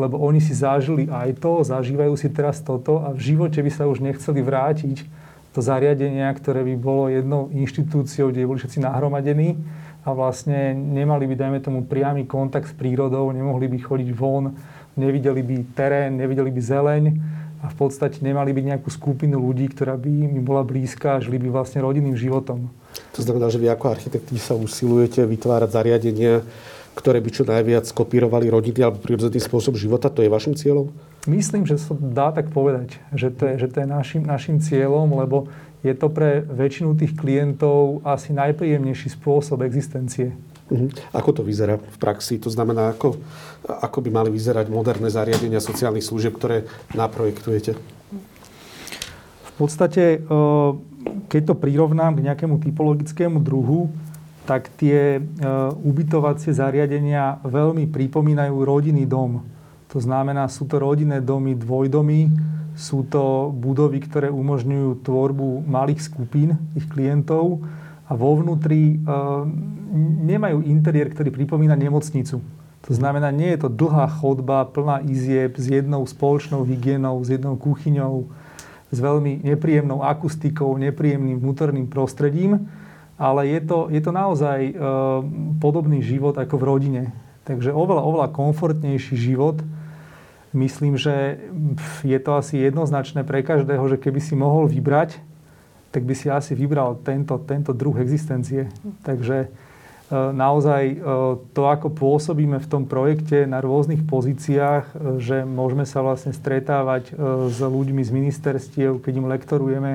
lebo 0.00 0.16
oni 0.16 0.40
si 0.40 0.56
zažili 0.56 1.04
aj 1.12 1.36
to, 1.36 1.60
zažívajú 1.60 2.16
si 2.16 2.32
teraz 2.32 2.64
toto 2.64 3.04
a 3.04 3.12
v 3.12 3.20
živote 3.20 3.60
by 3.60 3.68
sa 3.68 3.84
už 3.84 4.00
nechceli 4.00 4.40
vrátiť 4.40 5.04
do 5.52 5.60
zariadenia, 5.60 6.32
ktoré 6.32 6.64
by 6.64 6.74
bolo 6.80 7.12
jednou 7.12 7.52
inštitúciou, 7.52 8.32
kde 8.32 8.48
boli 8.48 8.56
všetci 8.56 8.80
nahromadení 8.80 9.60
a 10.00 10.16
vlastne 10.16 10.72
nemali 10.72 11.28
by, 11.28 11.36
dajme 11.36 11.60
tomu, 11.60 11.84
priamy 11.84 12.24
kontakt 12.24 12.72
s 12.72 12.74
prírodou, 12.78 13.28
nemohli 13.36 13.68
by 13.68 13.84
chodiť 13.84 14.08
von, 14.16 14.56
nevideli 14.96 15.44
by 15.44 15.56
terén, 15.76 16.16
nevideli 16.16 16.48
by 16.48 16.60
zeleň 16.64 17.04
a 17.60 17.68
v 17.68 17.76
podstate 17.76 18.24
nemali 18.24 18.56
by 18.56 18.72
nejakú 18.72 18.88
skupinu 18.88 19.36
ľudí, 19.36 19.68
ktorá 19.76 20.00
by 20.00 20.08
im 20.08 20.40
bola 20.40 20.64
blízka 20.64 21.18
a 21.18 21.22
žili 21.22 21.36
by 21.36 21.52
vlastne 21.52 21.84
rodinným 21.84 22.16
životom. 22.16 22.72
To 23.16 23.20
znamená, 23.24 23.48
že 23.48 23.60
vy 23.62 23.72
ako 23.72 23.94
architekti 23.94 24.36
sa 24.36 24.58
usilujete 24.58 25.24
vytvárať 25.24 25.70
zariadenia, 25.72 26.44
ktoré 26.98 27.22
by 27.22 27.30
čo 27.30 27.46
najviac 27.46 27.86
kopírovali 27.94 28.50
rodiny 28.50 28.82
alebo 28.82 28.98
prirodzený 28.98 29.38
spôsob 29.38 29.78
života? 29.78 30.10
To 30.10 30.20
je 30.20 30.30
vašim 30.30 30.58
cieľom? 30.58 30.90
Myslím, 31.30 31.62
že 31.62 31.78
sa 31.78 31.94
dá 31.94 32.34
tak 32.34 32.50
povedať, 32.50 32.98
že 33.14 33.30
to 33.30 33.46
je, 33.46 33.54
že 33.62 33.68
to 33.70 33.76
je 33.82 33.86
našim, 33.86 34.22
našim 34.26 34.58
cieľom, 34.58 35.06
lebo 35.14 35.46
je 35.86 35.94
to 35.94 36.10
pre 36.10 36.42
väčšinu 36.42 36.98
tých 36.98 37.14
klientov 37.14 38.02
asi 38.02 38.34
najpríjemnejší 38.34 39.14
spôsob 39.14 39.62
existencie. 39.62 40.34
Uh-huh. 40.68 40.90
Ako 41.14 41.30
to 41.32 41.42
vyzerá 41.46 41.78
v 41.78 41.98
praxi? 42.02 42.36
To 42.42 42.50
znamená, 42.50 42.92
ako, 42.92 43.16
ako 43.64 43.98
by 44.02 44.10
mali 44.10 44.30
vyzerať 44.34 44.66
moderné 44.68 45.06
zariadenia 45.08 45.62
sociálnych 45.62 46.04
služieb, 46.04 46.34
ktoré 46.34 46.66
naprojektujete? 46.98 47.78
V 49.42 49.52
podstate, 49.54 50.22
keď 51.28 51.52
to 51.52 51.54
prirovnám 51.54 52.18
k 52.18 52.24
nejakému 52.26 52.58
typologickému 52.62 53.38
druhu, 53.42 53.92
tak 54.48 54.72
tie 54.80 55.20
ubytovacie 55.84 56.56
zariadenia 56.56 57.44
veľmi 57.44 57.84
pripomínajú 57.92 58.56
rodinný 58.64 59.04
dom. 59.04 59.44
To 59.92 59.98
znamená, 60.00 60.48
sú 60.48 60.64
to 60.64 60.80
rodinné 60.80 61.20
domy, 61.20 61.52
dvojdomy, 61.52 62.32
sú 62.78 63.04
to 63.10 63.52
budovy, 63.52 63.98
ktoré 64.00 64.30
umožňujú 64.30 65.02
tvorbu 65.02 65.66
malých 65.66 66.06
skupín 66.06 66.54
ich 66.78 66.86
klientov 66.86 67.60
a 68.06 68.14
vo 68.14 68.38
vnútri 68.38 68.94
e, 68.94 68.96
nemajú 70.24 70.62
interiér, 70.62 71.10
ktorý 71.10 71.34
pripomína 71.34 71.74
nemocnicu. 71.74 72.38
To 72.86 72.92
znamená, 72.94 73.34
nie 73.34 73.50
je 73.52 73.66
to 73.66 73.68
dlhá 73.68 74.06
chodba 74.22 74.64
plná 74.70 75.02
izieb 75.04 75.58
s 75.58 75.66
jednou 75.68 76.06
spoločnou 76.06 76.62
hygienou, 76.64 77.18
s 77.20 77.34
jednou 77.34 77.58
kuchyňou, 77.58 78.30
s 78.88 78.98
veľmi 78.98 79.44
nepríjemnou 79.44 80.00
akustikou, 80.00 80.76
nepríjemným 80.80 81.36
vnútorným 81.40 81.86
prostredím, 81.88 82.68
ale 83.18 83.50
je 83.50 83.60
to, 83.66 83.78
je 83.92 84.00
to 84.00 84.12
naozaj 84.14 84.58
e, 84.62 84.72
podobný 85.58 86.00
život 86.00 86.38
ako 86.38 86.54
v 86.56 86.64
rodine. 86.64 87.02
Takže 87.44 87.74
oveľa, 87.74 88.02
oveľa 88.04 88.28
komfortnejší 88.32 89.16
život, 89.18 89.60
myslím, 90.54 90.96
že 90.96 91.40
je 92.04 92.18
to 92.20 92.30
asi 92.38 92.60
jednoznačné 92.60 93.24
pre 93.24 93.44
každého, 93.44 93.84
že 93.90 94.00
keby 94.00 94.20
si 94.22 94.38
mohol 94.38 94.70
vybrať, 94.70 95.20
tak 95.88 96.04
by 96.04 96.14
si 96.14 96.28
asi 96.28 96.52
vybral 96.52 97.00
tento, 97.00 97.36
tento 97.42 97.72
druh 97.72 97.96
existencie. 98.00 98.68
Takže 99.02 99.48
naozaj 100.12 100.82
e, 100.88 100.96
to, 101.52 101.62
ako 101.68 101.92
pôsobíme 101.92 102.56
v 102.56 102.70
tom 102.70 102.88
projekte 102.88 103.44
na 103.44 103.60
rôznych 103.60 104.04
pozíciách, 104.08 104.84
e, 104.88 104.92
že 105.20 105.44
môžeme 105.44 105.84
sa 105.84 106.00
vlastne 106.00 106.32
stretávať 106.32 107.12
s 107.52 107.58
ľuďmi 107.60 108.00
z 108.00 108.10
ministerstiev, 108.10 109.04
keď 109.04 109.12
im 109.20 109.28
lektorujeme, 109.28 109.92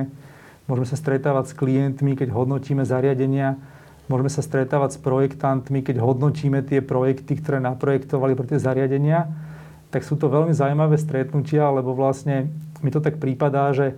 môžeme 0.70 0.86
sa 0.86 0.94
stretávať 0.94 1.50
s 1.50 1.58
klientmi, 1.58 2.14
keď 2.14 2.30
hodnotíme 2.30 2.86
zariadenia, 2.86 3.58
môžeme 4.06 4.30
sa 4.30 4.40
stretávať 4.40 4.96
s 4.96 5.02
projektantmi, 5.02 5.82
keď 5.82 5.98
hodnotíme 5.98 6.62
tie 6.62 6.78
projekty, 6.78 7.40
ktoré 7.40 7.58
naprojektovali 7.58 8.38
pre 8.38 8.46
tie 8.46 8.58
zariadenia 8.62 9.26
tak 9.94 10.02
sú 10.02 10.18
to 10.18 10.26
veľmi 10.26 10.50
zaujímavé 10.50 10.98
stretnutia, 10.98 11.70
lebo 11.70 11.94
vlastne 11.94 12.50
mi 12.82 12.90
to 12.90 12.98
tak 12.98 13.22
prípadá, 13.22 13.70
že 13.70 13.94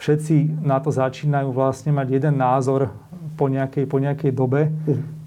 všetci 0.00 0.64
na 0.64 0.80
to 0.80 0.88
začínajú 0.88 1.52
vlastne 1.52 1.92
mať 1.92 2.16
jeden 2.16 2.40
názor 2.40 2.88
po 3.36 3.52
nejakej, 3.52 3.84
po 3.84 4.00
nejakej 4.00 4.32
dobe, 4.32 4.72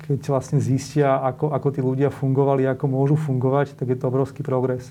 keď 0.08 0.32
vlastne 0.32 0.64
zistia, 0.64 1.20
ako, 1.20 1.52
ako 1.52 1.68
tí 1.76 1.84
ľudia 1.84 2.08
fungovali, 2.08 2.64
ako 2.64 2.86
môžu 2.88 3.20
fungovať, 3.20 3.76
tak 3.76 3.92
je 3.92 4.00
to 4.00 4.08
obrovský 4.08 4.40
progres. 4.40 4.88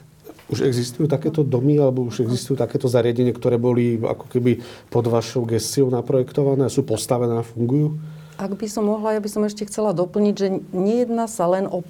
Už 0.53 0.63
existujú 0.63 1.09
takéto 1.09 1.41
domy, 1.41 1.81
alebo 1.81 2.05
už 2.05 2.23
existujú 2.23 2.61
takéto 2.61 2.87
zariadenie, 2.87 3.33
ktoré 3.33 3.57
boli 3.57 3.97
ako 3.97 4.29
keby 4.29 4.61
pod 4.93 5.09
vašou 5.09 5.49
gestiou 5.49 5.89
naprojektované 5.89 6.69
a 6.69 6.71
sú 6.71 6.85
postavené 6.85 7.41
a 7.41 7.43
fungujú? 7.43 7.97
Ak 8.37 8.53
by 8.53 8.69
som 8.69 8.85
mohla, 8.85 9.17
ja 9.17 9.25
by 9.25 9.31
som 9.33 9.49
ešte 9.49 9.65
chcela 9.65 9.97
doplniť, 9.97 10.35
že 10.37 10.49
nejedná 10.77 11.25
sa 11.25 11.49
len 11.49 11.65
o, 11.65 11.81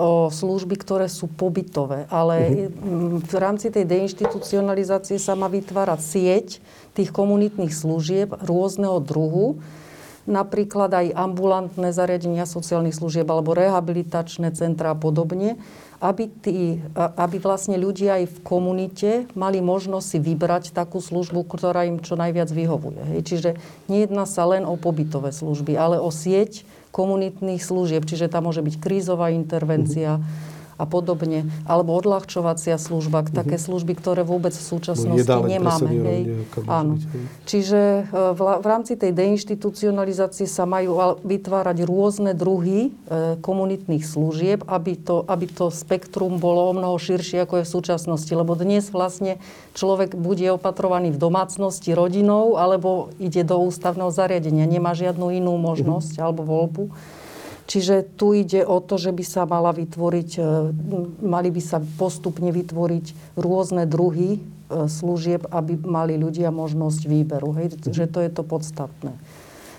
o 0.00 0.32
služby, 0.32 0.80
ktoré 0.80 1.12
sú 1.12 1.28
pobytové, 1.28 2.08
ale 2.08 2.72
uh-huh. 2.72 3.20
v 3.20 3.36
rámci 3.36 3.68
tej 3.68 3.84
deinstitucionalizácie 3.84 5.20
sa 5.20 5.36
má 5.36 5.44
vytvárať 5.52 6.00
sieť 6.00 6.48
tých 6.96 7.12
komunitných 7.12 7.68
služieb 7.68 8.32
rôzneho 8.32 8.96
druhu, 9.04 9.60
napríklad 10.24 10.90
aj 10.92 11.06
ambulantné 11.12 11.92
zariadenia 11.92 12.48
sociálnych 12.48 12.96
služieb 12.96 13.28
alebo 13.28 13.52
rehabilitačné 13.52 14.52
centra 14.56 14.92
a 14.92 14.98
podobne, 14.98 15.60
aby, 16.00 16.28
tí, 16.28 16.80
aby 16.96 17.36
vlastne 17.40 17.80
ľudia 17.80 18.20
aj 18.20 18.24
v 18.28 18.38
komunite 18.44 19.10
mali 19.32 19.64
možnosť 19.64 20.06
si 20.06 20.18
vybrať 20.20 20.64
takú 20.76 21.00
službu, 21.00 21.48
ktorá 21.48 21.88
im 21.88 22.00
čo 22.00 22.16
najviac 22.16 22.52
vyhovuje. 22.52 23.00
Hej. 23.16 23.20
Čiže 23.24 23.50
nejedná 23.88 24.28
sa 24.28 24.44
len 24.44 24.68
o 24.68 24.76
pobytové 24.76 25.32
služby, 25.32 25.76
ale 25.76 25.96
o 25.96 26.12
sieť 26.12 26.68
komunitných 26.92 27.64
služieb. 27.64 28.04
Čiže 28.04 28.28
tam 28.28 28.48
môže 28.48 28.60
byť 28.60 28.76
krízová 28.80 29.32
intervencia, 29.32 30.20
mm-hmm 30.20 30.53
a 30.74 30.84
podobne. 30.84 31.46
Alebo 31.64 31.94
odľahčovacia 31.94 32.76
služba, 32.76 33.22
mm-hmm. 33.22 33.36
také 33.36 33.56
služby, 33.56 33.92
ktoré 33.94 34.26
vôbec 34.26 34.52
v 34.54 34.64
súčasnosti 34.64 35.30
no, 35.30 35.46
nemáme. 35.46 35.90
Hej. 35.90 36.22
Áno. 36.66 36.98
Čiže 37.46 38.10
e, 38.10 38.32
v, 38.34 38.40
v 38.58 38.66
rámci 38.66 38.98
tej 38.98 39.14
deinstitucionalizácie 39.14 40.50
sa 40.50 40.66
majú 40.66 40.98
vytvárať 41.22 41.78
rôzne 41.86 42.32
druhy 42.34 42.90
e, 42.90 43.38
komunitných 43.38 44.02
služieb, 44.02 44.66
aby 44.66 44.98
to, 44.98 45.22
aby 45.30 45.46
to 45.46 45.70
spektrum 45.70 46.42
bolo 46.42 46.70
o 46.70 46.76
mnoho 46.76 46.96
širšie, 46.98 47.46
ako 47.46 47.62
je 47.62 47.66
v 47.66 47.74
súčasnosti. 47.74 48.32
Lebo 48.34 48.58
dnes 48.58 48.90
vlastne 48.90 49.38
človek 49.78 50.18
bude 50.18 50.46
opatrovaný 50.54 51.14
v 51.14 51.22
domácnosti 51.22 51.94
rodinou, 51.94 52.58
alebo 52.58 53.14
ide 53.22 53.46
do 53.46 53.62
ústavného 53.62 54.10
zariadenia. 54.10 54.66
Nemá 54.66 54.94
žiadnu 54.94 55.30
inú 55.34 55.54
možnosť 55.56 56.18
mm-hmm. 56.18 56.24
alebo 56.26 56.42
voľbu. 56.42 56.84
Čiže 57.64 58.04
tu 58.20 58.36
ide 58.36 58.60
o 58.60 58.76
to, 58.84 59.00
že 59.00 59.08
by 59.08 59.24
sa 59.24 59.48
mala 59.48 59.72
vytvoriť, 59.72 60.30
e, 60.36 60.42
mali 61.24 61.48
by 61.48 61.62
sa 61.64 61.80
postupne 61.80 62.52
vytvoriť 62.52 63.36
rôzne 63.40 63.88
druhy 63.88 64.36
e, 64.36 64.38
služieb, 64.84 65.48
aby 65.48 65.80
mali 65.80 66.20
ľudia 66.20 66.52
možnosť 66.52 67.08
výberu. 67.08 67.56
Hej? 67.56 67.80
Že 67.88 68.04
to 68.12 68.18
je 68.20 68.30
to 68.30 68.42
podstatné. 68.44 69.12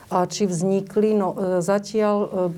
A 0.09 0.25
či 0.25 0.49
vznikli, 0.49 1.13
no 1.13 1.37
e, 1.37 1.61
zatiaľ 1.61 2.49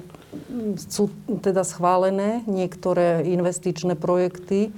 sú 0.92 1.08
teda 1.40 1.64
schválené 1.64 2.44
niektoré 2.48 3.24
investičné 3.28 3.96
projekty 3.96 4.76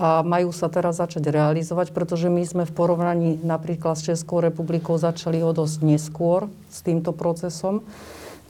a 0.00 0.24
majú 0.24 0.48
sa 0.48 0.72
teraz 0.72 0.96
začať 0.96 1.28
realizovať, 1.28 1.92
pretože 1.92 2.32
my 2.32 2.40
sme 2.40 2.64
v 2.64 2.72
porovnaní 2.72 3.30
napríklad 3.44 4.00
s 4.00 4.08
Českou 4.08 4.40
republikou 4.40 4.96
začali 4.96 5.44
o 5.44 5.52
dosť 5.52 5.84
neskôr 5.84 6.48
s 6.72 6.80
týmto 6.80 7.12
procesom. 7.12 7.84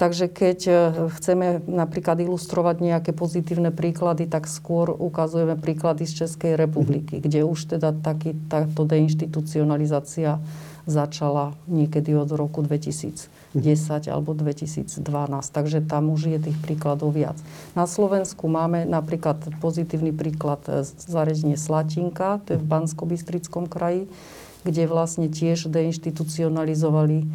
Takže 0.01 0.33
keď 0.33 0.59
e, 0.65 0.73
chceme 1.21 1.61
napríklad 1.69 2.25
ilustrovať 2.25 2.81
nejaké 2.81 3.13
pozitívne 3.13 3.69
príklady, 3.69 4.25
tak 4.25 4.49
skôr 4.49 4.89
ukazujeme 4.89 5.61
príklady 5.61 6.09
z 6.09 6.25
Českej 6.25 6.57
republiky, 6.57 7.21
mm-hmm. 7.21 7.27
kde 7.29 7.41
už 7.45 7.77
teda 7.77 7.93
taký, 7.93 8.33
táto 8.49 8.89
deinstitucionalizácia 8.89 10.41
začala 10.89 11.53
niekedy 11.69 12.17
od 12.17 12.33
roku 12.33 12.65
2010 12.65 13.29
mm-hmm. 13.53 14.09
alebo 14.09 14.33
2012. 14.33 15.05
Takže 15.53 15.85
tam 15.85 16.09
už 16.09 16.33
je 16.33 16.39
tých 16.49 16.59
príkladov 16.65 17.13
viac. 17.13 17.37
Na 17.77 17.85
Slovensku 17.85 18.49
máme 18.49 18.89
napríklad 18.89 19.37
pozitívny 19.61 20.17
príklad 20.17 20.65
e, 20.65 20.81
zariadenie 20.89 21.61
Slatinka, 21.61 22.41
to 22.49 22.57
je 22.57 22.59
v 22.59 22.65
mhm. 22.65 22.73
Bansko-Bystrickom 22.73 23.69
kraji, 23.69 24.09
kde 24.65 24.89
vlastne 24.89 25.29
tiež 25.29 25.69
deinstitucionalizovali 25.69 27.29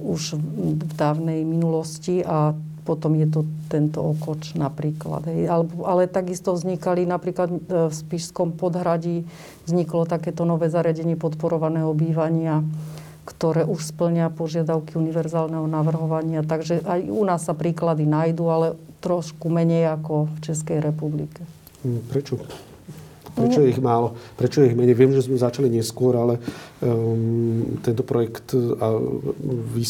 už 0.00 0.40
v 0.80 0.92
dávnej 0.96 1.44
minulosti 1.44 2.24
a 2.24 2.56
potom 2.90 3.14
je 3.14 3.28
to 3.28 3.40
tento 3.68 4.02
okoč 4.02 4.58
napríklad. 4.58 5.28
Hej. 5.28 5.46
Ale, 5.46 5.64
ale 5.86 6.02
takisto 6.10 6.56
vznikali 6.56 7.06
napríklad 7.06 7.48
eh, 7.52 7.58
v 7.86 7.94
Spišskom 7.94 8.56
podhradí 8.56 9.22
vzniklo 9.68 10.08
takéto 10.08 10.42
nové 10.42 10.72
zariadenie 10.72 11.14
podporovaného 11.14 11.92
bývania, 11.94 12.64
ktoré 13.28 13.62
už 13.62 13.94
splňa 13.94 14.34
požiadavky 14.34 14.98
univerzálneho 14.98 15.68
navrhovania. 15.70 16.42
Takže 16.42 16.82
aj 16.82 17.00
u 17.06 17.22
nás 17.22 17.46
sa 17.46 17.54
príklady 17.54 18.08
nájdú, 18.08 18.50
ale 18.50 18.66
trošku 19.04 19.46
menej 19.52 19.86
ako 20.00 20.26
v 20.26 20.38
Českej 20.50 20.78
republike. 20.82 21.46
Prečo? 22.10 22.42
Prečo 23.40 23.64
je 23.64 23.68
ich 23.72 23.80
málo? 23.80 24.12
Prečo 24.36 24.60
je 24.60 24.72
ich 24.72 24.76
menej? 24.76 24.92
Viem, 24.92 25.16
že 25.16 25.24
sme 25.24 25.40
začali 25.40 25.72
neskôr, 25.72 26.12
ale 26.16 26.36
um, 26.84 27.80
tento 27.80 28.04
projekt, 28.04 28.52
a 28.56 28.86
vy 29.40 29.84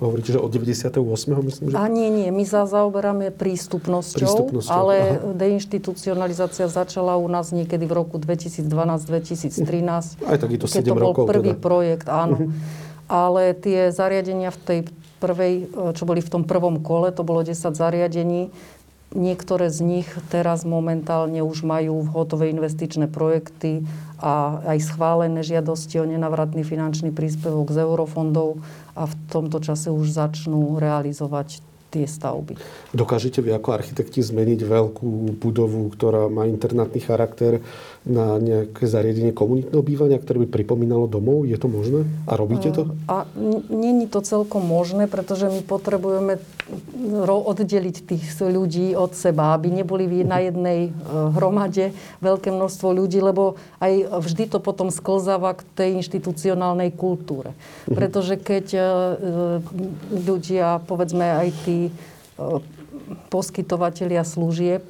hovoríte, 0.00 0.32
že 0.34 0.40
od 0.40 0.48
98. 0.48 0.96
myslím, 1.44 1.64
že? 1.70 1.76
A 1.76 1.86
nie, 1.92 2.08
nie. 2.08 2.32
My 2.32 2.44
sa 2.48 2.64
zaoberáme 2.64 3.30
prístupnosťou, 3.36 4.24
prístupnosťou. 4.24 4.72
ale 4.72 5.20
Aha. 5.20 5.36
deinstitucionalizácia 5.36 6.66
začala 6.66 7.20
u 7.20 7.28
nás 7.28 7.52
niekedy 7.52 7.84
v 7.84 7.92
roku 7.92 8.16
2012-2013. 8.16 10.24
Aj 10.24 10.38
tak 10.40 10.50
je 10.50 10.60
to 10.60 10.66
7 10.66 10.80
keď 10.80 10.84
to 10.84 10.94
bol 10.96 11.12
rokov. 11.12 11.26
prvý 11.28 11.52
teda. 11.54 11.62
projekt, 11.62 12.06
áno. 12.08 12.48
Uh-huh. 12.48 12.52
Ale 13.04 13.52
tie 13.52 13.92
zariadenia 13.92 14.48
v 14.48 14.58
tej 14.64 14.80
prvej, 15.20 15.68
čo 15.92 16.04
boli 16.04 16.20
v 16.20 16.30
tom 16.32 16.42
prvom 16.44 16.80
kole, 16.80 17.12
to 17.12 17.24
bolo 17.24 17.44
10 17.44 17.76
zariadení, 17.76 18.48
Niektoré 19.14 19.70
z 19.70 19.78
nich 19.86 20.10
teraz 20.26 20.66
momentálne 20.66 21.38
už 21.38 21.62
majú 21.62 22.02
hotové 22.10 22.50
investičné 22.50 23.06
projekty 23.06 23.86
a 24.18 24.58
aj 24.74 24.90
schválené 24.90 25.46
žiadosti 25.46 26.02
o 26.02 26.04
nenavratný 26.04 26.66
finančný 26.66 27.14
príspevok 27.14 27.70
z 27.70 27.86
eurofondov 27.86 28.58
a 28.98 29.06
v 29.06 29.14
tomto 29.30 29.62
čase 29.62 29.94
už 29.94 30.10
začnú 30.10 30.82
realizovať 30.82 31.62
tie 31.94 32.10
stavby. 32.10 32.58
Dokážete 32.90 33.38
vy 33.38 33.54
ako 33.54 33.78
architekti 33.78 34.18
zmeniť 34.18 34.66
veľkú 34.66 35.38
budovu, 35.38 35.86
ktorá 35.94 36.26
má 36.26 36.50
internátny 36.50 36.98
charakter 36.98 37.62
na 38.04 38.36
nejaké 38.36 38.84
zariadenie 38.84 39.32
komunitného 39.32 39.80
bývania, 39.80 40.20
ktoré 40.20 40.44
by 40.44 40.48
pripomínalo 40.52 41.08
domov? 41.08 41.48
Je 41.48 41.56
to 41.56 41.72
možné? 41.72 42.04
A 42.28 42.36
robíte 42.36 42.68
to? 42.68 42.92
A 43.08 43.24
není 43.72 44.04
to 44.12 44.20
celkom 44.20 44.60
možné, 44.60 45.08
pretože 45.08 45.48
my 45.48 45.64
potrebujeme 45.64 46.36
oddeliť 47.24 47.96
tých 48.04 48.24
ľudí 48.44 48.92
od 48.92 49.16
seba, 49.16 49.56
aby 49.56 49.72
neboli 49.72 50.04
na 50.20 50.44
jednej 50.44 50.88
e, 50.88 50.90
hromade 51.32 51.96
veľké 52.20 52.52
množstvo 52.52 52.92
ľudí, 52.92 53.24
lebo 53.24 53.56
aj 53.80 54.20
vždy 54.20 54.52
to 54.52 54.58
potom 54.60 54.92
sklzáva 54.92 55.56
k 55.56 55.64
tej 55.72 55.90
inštitucionálnej 56.04 56.92
kultúre. 56.92 57.56
Mhm. 57.88 57.96
Pretože 57.96 58.36
keď 58.36 58.66
e, 58.76 58.80
ľudia, 60.12 60.84
povedzme 60.84 61.24
aj 61.24 61.48
tí 61.64 61.88
poskytovateľia 63.32 64.26
služieb, 64.26 64.84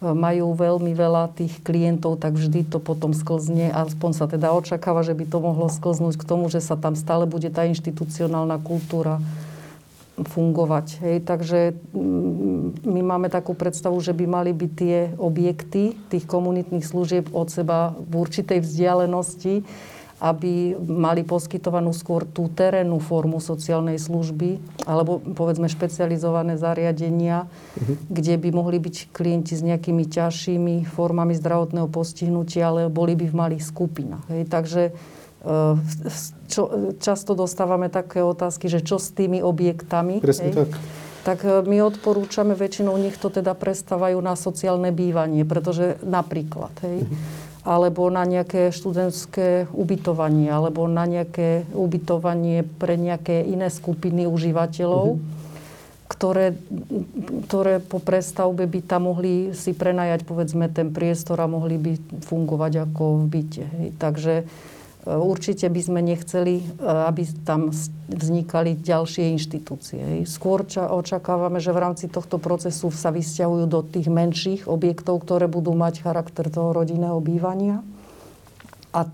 majú 0.00 0.56
veľmi 0.56 0.96
veľa 0.96 1.36
tých 1.36 1.60
klientov, 1.60 2.16
tak 2.16 2.40
vždy 2.40 2.64
to 2.64 2.80
potom 2.80 3.12
sklzne, 3.12 3.68
aspoň 3.68 4.10
sa 4.16 4.24
teda 4.24 4.48
očakáva, 4.56 5.04
že 5.04 5.12
by 5.12 5.28
to 5.28 5.38
mohlo 5.44 5.68
sklznúť 5.68 6.16
k 6.16 6.24
tomu, 6.24 6.48
že 6.48 6.64
sa 6.64 6.80
tam 6.80 6.96
stále 6.96 7.28
bude 7.28 7.52
tá 7.52 7.68
inštitucionálna 7.68 8.56
kultúra 8.64 9.20
fungovať. 10.20 10.86
Hej. 11.00 11.16
Takže 11.24 11.60
mm, 11.92 12.84
my 12.84 13.00
máme 13.04 13.28
takú 13.32 13.56
predstavu, 13.56 14.00
že 14.00 14.12
by 14.12 14.24
mali 14.28 14.50
byť 14.52 14.72
tie 14.72 14.96
objekty 15.16 15.96
tých 16.12 16.24
komunitných 16.28 16.84
služieb 16.84 17.32
od 17.32 17.48
seba 17.48 17.96
v 17.96 18.12
určitej 18.20 18.60
vzdialenosti, 18.60 19.64
aby 20.20 20.76
mali 20.76 21.24
poskytovanú 21.24 21.96
skôr 21.96 22.28
tú 22.28 22.52
terénnu 22.52 23.00
formu 23.00 23.40
sociálnej 23.40 23.96
služby 23.96 24.60
alebo 24.84 25.16
povedzme 25.16 25.64
špecializované 25.64 26.60
zariadenia, 26.60 27.48
uh-huh. 27.48 27.96
kde 28.12 28.36
by 28.36 28.48
mohli 28.52 28.76
byť 28.76 29.16
klienti 29.16 29.56
s 29.56 29.64
nejakými 29.64 30.04
ťažšími 30.04 30.84
formami 30.84 31.32
zdravotného 31.32 31.88
postihnutia, 31.88 32.68
ale 32.68 32.92
boli 32.92 33.16
by 33.16 33.32
v 33.32 33.34
malých 33.34 33.64
skupinách. 33.64 34.28
Hej. 34.28 34.42
Takže 34.52 34.82
e, 34.88 34.92
čo, 36.52 36.62
často 37.00 37.32
dostávame 37.32 37.88
také 37.88 38.20
otázky, 38.20 38.68
že 38.68 38.84
čo 38.84 39.00
s 39.00 39.16
tými 39.16 39.40
objektami. 39.40 40.20
Presne 40.20 40.52
hej? 40.52 40.68
tak. 40.68 40.70
Tak 41.20 41.38
e, 41.48 41.64
my 41.64 41.80
odporúčame, 41.80 42.52
väčšinou 42.52 43.00
nich 43.00 43.16
to 43.16 43.32
teda 43.32 43.56
prestávajú 43.56 44.20
na 44.20 44.36
sociálne 44.36 44.92
bývanie, 44.92 45.48
pretože 45.48 45.96
napríklad, 46.04 46.76
hej, 46.84 47.08
uh-huh 47.08 47.49
alebo 47.60 48.08
na 48.08 48.24
nejaké 48.24 48.72
študentské 48.72 49.68
ubytovanie, 49.68 50.48
alebo 50.48 50.88
na 50.88 51.04
nejaké 51.04 51.68
ubytovanie 51.76 52.64
pre 52.64 52.96
nejaké 52.96 53.44
iné 53.44 53.68
skupiny 53.68 54.24
užívateľov, 54.24 55.20
mm-hmm. 55.20 55.38
ktoré, 56.08 56.56
ktoré 57.48 57.74
po 57.84 58.00
prestavbe 58.00 58.64
by 58.64 58.80
tam 58.80 59.12
mohli 59.12 59.52
si 59.52 59.76
prenajať 59.76 60.24
povedzme 60.24 60.72
ten 60.72 60.88
priestor 60.88 61.36
a 61.44 61.50
mohli 61.50 61.76
by 61.76 61.92
fungovať 62.24 62.88
ako 62.88 63.02
v 63.20 63.24
byte. 63.28 63.64
Hej. 63.76 63.88
Takže 64.00 64.34
Určite 65.00 65.64
by 65.72 65.80
sme 65.80 66.00
nechceli, 66.04 66.60
e, 66.60 66.64
aby 66.84 67.24
tam 67.48 67.72
vznikali 68.12 68.76
ďalšie 68.76 69.32
inštitúcie. 69.32 70.28
Skôr 70.28 70.68
očakávame, 70.68 71.56
že 71.56 71.72
v 71.72 71.80
rámci 71.80 72.04
tohto 72.04 72.36
procesu 72.36 72.92
sa 72.92 73.08
vysťahujú 73.08 73.64
do 73.64 73.80
tých 73.80 74.12
menších 74.12 74.68
objektov, 74.68 75.24
ktoré 75.24 75.48
budú 75.48 75.72
mať 75.72 76.04
charakter 76.04 76.52
toho 76.52 76.76
rodinného 76.76 77.16
bývania. 77.24 77.80
A, 78.92 79.08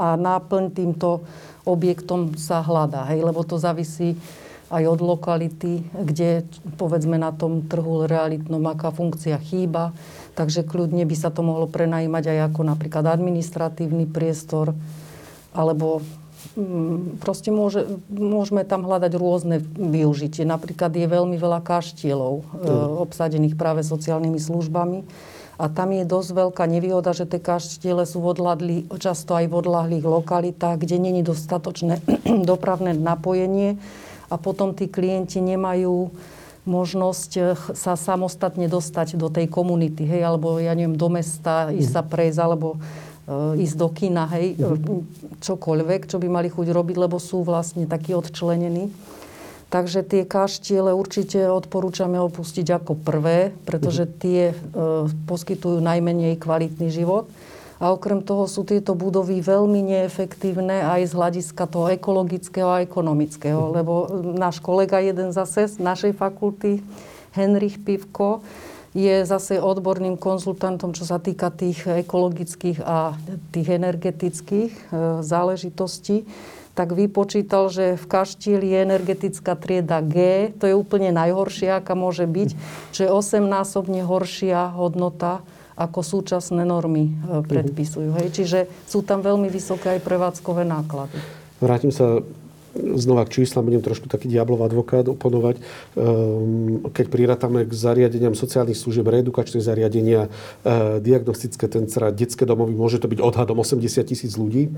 a 0.00 0.08
náplň 0.16 0.72
týmto 0.72 1.26
objektom 1.68 2.38
sa 2.38 2.62
hľadá, 2.62 3.10
hej, 3.12 3.26
lebo 3.26 3.42
to 3.42 3.60
závisí 3.60 4.16
aj 4.66 4.82
od 4.86 5.00
lokality, 5.02 5.82
kde 5.94 6.42
povedzme 6.74 7.18
na 7.18 7.30
tom 7.30 7.66
trhu 7.66 8.08
realitnom 8.08 8.62
aká 8.66 8.90
funkcia 8.90 9.38
chýba. 9.38 9.94
Takže 10.34 10.66
kľudne 10.66 11.06
by 11.06 11.16
sa 11.18 11.30
to 11.30 11.44
mohlo 11.44 11.70
prenajímať 11.70 12.24
aj 12.34 12.38
ako 12.50 12.60
napríklad 12.66 13.04
administratívny 13.06 14.10
priestor, 14.10 14.74
alebo 15.56 16.04
mm, 16.54 17.24
proste 17.24 17.48
môže, 17.48 17.88
môžeme 18.12 18.62
tam 18.68 18.84
hľadať 18.84 19.12
rôzne 19.16 19.64
využitie. 19.64 20.44
Napríklad 20.44 20.92
je 20.92 21.08
veľmi 21.08 21.40
veľa 21.40 21.64
kaštielov 21.64 22.34
e, 22.36 22.42
obsadených 23.00 23.56
práve 23.56 23.80
sociálnymi 23.80 24.36
službami. 24.36 25.00
A 25.56 25.72
tam 25.72 25.88
je 25.96 26.04
dosť 26.04 26.30
veľká 26.36 26.68
nevýhoda, 26.68 27.16
že 27.16 27.24
tie 27.24 27.40
kaštiele 27.40 28.04
sú 28.04 28.20
v 28.20 28.36
odladli, 28.36 28.76
často 29.00 29.32
aj 29.32 29.48
v 29.48 29.56
odlahlých 29.64 30.04
lokalitách, 30.04 30.76
kde 30.84 31.00
není 31.00 31.24
dostatočné 31.24 32.04
dopravné 32.52 32.92
napojenie 32.92 33.80
a 34.28 34.36
potom 34.36 34.76
tí 34.76 34.84
klienti 34.84 35.40
nemajú 35.40 36.12
možnosť 36.66 37.30
e, 37.38 37.40
sa 37.72 37.96
samostatne 37.96 38.68
dostať 38.68 39.16
do 39.16 39.32
tej 39.32 39.48
komunity, 39.48 40.04
hej, 40.04 40.26
alebo 40.26 40.60
ja 40.60 40.74
neviem, 40.76 40.98
do 40.98 41.08
mesta, 41.08 41.72
ísť 41.72 41.90
sa 41.94 42.02
prejsť, 42.04 42.38
alebo 42.42 42.76
ísť 43.34 43.74
do 43.74 43.88
kina, 43.90 44.30
hej, 44.30 44.54
mm-hmm. 44.54 45.42
čokoľvek, 45.42 46.06
čo 46.06 46.22
by 46.22 46.28
mali 46.30 46.46
chuť 46.46 46.70
robiť, 46.70 46.96
lebo 46.96 47.18
sú 47.18 47.42
vlastne 47.42 47.82
takí 47.90 48.14
odčlenení. 48.14 48.94
Takže 49.66 50.06
tie 50.06 50.22
kaštiele 50.22 50.94
určite 50.94 51.42
odporúčame 51.50 52.22
opustiť 52.22 52.70
ako 52.70 53.02
prvé, 53.02 53.50
pretože 53.66 54.06
mhm. 54.06 54.12
tie 54.22 54.42
e, 54.50 54.56
poskytujú 55.26 55.82
najmenej 55.82 56.38
kvalitný 56.38 56.86
život. 56.94 57.26
A 57.76 57.92
okrem 57.92 58.24
toho 58.24 58.48
sú 58.48 58.64
tieto 58.64 58.96
budovy 58.96 59.44
veľmi 59.44 59.84
neefektívne 59.84 60.80
aj 60.86 61.12
z 61.12 61.12
hľadiska 61.12 61.68
toho 61.68 61.92
ekologického 61.92 62.70
a 62.72 62.80
ekonomického. 62.86 63.68
Mhm. 63.68 63.72
Lebo 63.74 63.92
náš 64.38 64.62
kolega 64.62 65.02
jeden 65.02 65.34
zase 65.34 65.66
z 65.66 65.82
našej 65.82 66.14
fakulty, 66.14 66.78
Henrich 67.34 67.82
Pivko, 67.82 68.46
je 68.96 69.28
zase 69.28 69.60
odborným 69.60 70.16
konzultantom, 70.16 70.96
čo 70.96 71.04
sa 71.04 71.20
týka 71.20 71.52
tých 71.52 71.84
ekologických 71.84 72.80
a 72.80 73.12
tých 73.52 73.68
energetických 73.76 74.72
e, 74.72 74.82
záležitostí 75.20 76.24
tak 76.76 76.92
vypočítal, 76.92 77.72
že 77.72 77.96
v 77.96 78.04
kaštíli 78.04 78.68
je 78.68 78.84
energetická 78.84 79.56
trieda 79.56 80.04
G, 80.04 80.52
to 80.60 80.68
je 80.68 80.76
úplne 80.76 81.08
najhoršia, 81.08 81.80
aká 81.80 81.96
môže 81.96 82.28
byť, 82.28 82.50
je 82.92 83.08
8-násobne 83.08 84.04
horšia 84.04 84.76
hodnota, 84.76 85.40
ako 85.72 86.00
súčasné 86.04 86.68
normy 86.68 87.12
e, 87.12 87.40
predpisujú. 87.44 88.16
Hej. 88.20 88.28
Čiže 88.32 88.58
sú 88.88 89.00
tam 89.04 89.24
veľmi 89.24 89.48
vysoké 89.48 89.96
aj 89.96 90.04
prevádzkové 90.04 90.68
náklady. 90.68 91.16
Vrátim 91.60 91.92
sa 91.92 92.20
znova 92.96 93.24
k 93.24 93.42
číslam, 93.42 93.66
budem 93.66 93.82
trošku 93.82 94.06
taký 94.06 94.28
diablov 94.28 94.64
advokát 94.64 95.08
oponovať. 95.08 95.58
Ehm, 95.60 96.84
keď 96.92 97.06
prirátame 97.08 97.64
k 97.64 97.72
zariadeniam 97.72 98.36
sociálnych 98.36 98.76
služieb, 98.76 99.08
reedukačné 99.08 99.58
zariadenia, 99.60 100.28
e, 100.64 101.00
diagnostické 101.00 101.66
centra, 101.66 102.12
detské 102.12 102.44
domovy, 102.44 102.76
môže 102.76 103.00
to 103.00 103.08
byť 103.08 103.20
odhadom 103.20 103.58
80 103.60 104.06
tisíc 104.06 104.36
ľudí. 104.36 104.70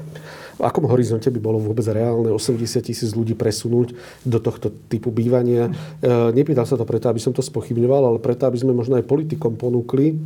V 0.58 0.62
akom 0.62 0.86
horizonte 0.90 1.30
by 1.30 1.40
bolo 1.42 1.58
vôbec 1.58 1.86
reálne 1.86 2.30
80 2.30 2.82
tisíc 2.82 3.10
ľudí 3.14 3.34
presunúť 3.38 3.94
do 4.26 4.38
tohto 4.38 4.70
typu 4.90 5.10
bývania? 5.10 5.70
E, 6.00 6.32
nepýtal 6.34 6.66
sa 6.66 6.78
to 6.78 6.86
preto, 6.86 7.10
aby 7.10 7.20
som 7.22 7.34
to 7.34 7.42
spochybňoval, 7.42 8.14
ale 8.14 8.18
preto, 8.18 8.46
aby 8.46 8.58
sme 8.58 8.74
možno 8.74 8.98
aj 8.98 9.06
politikom 9.06 9.58
ponúkli 9.58 10.18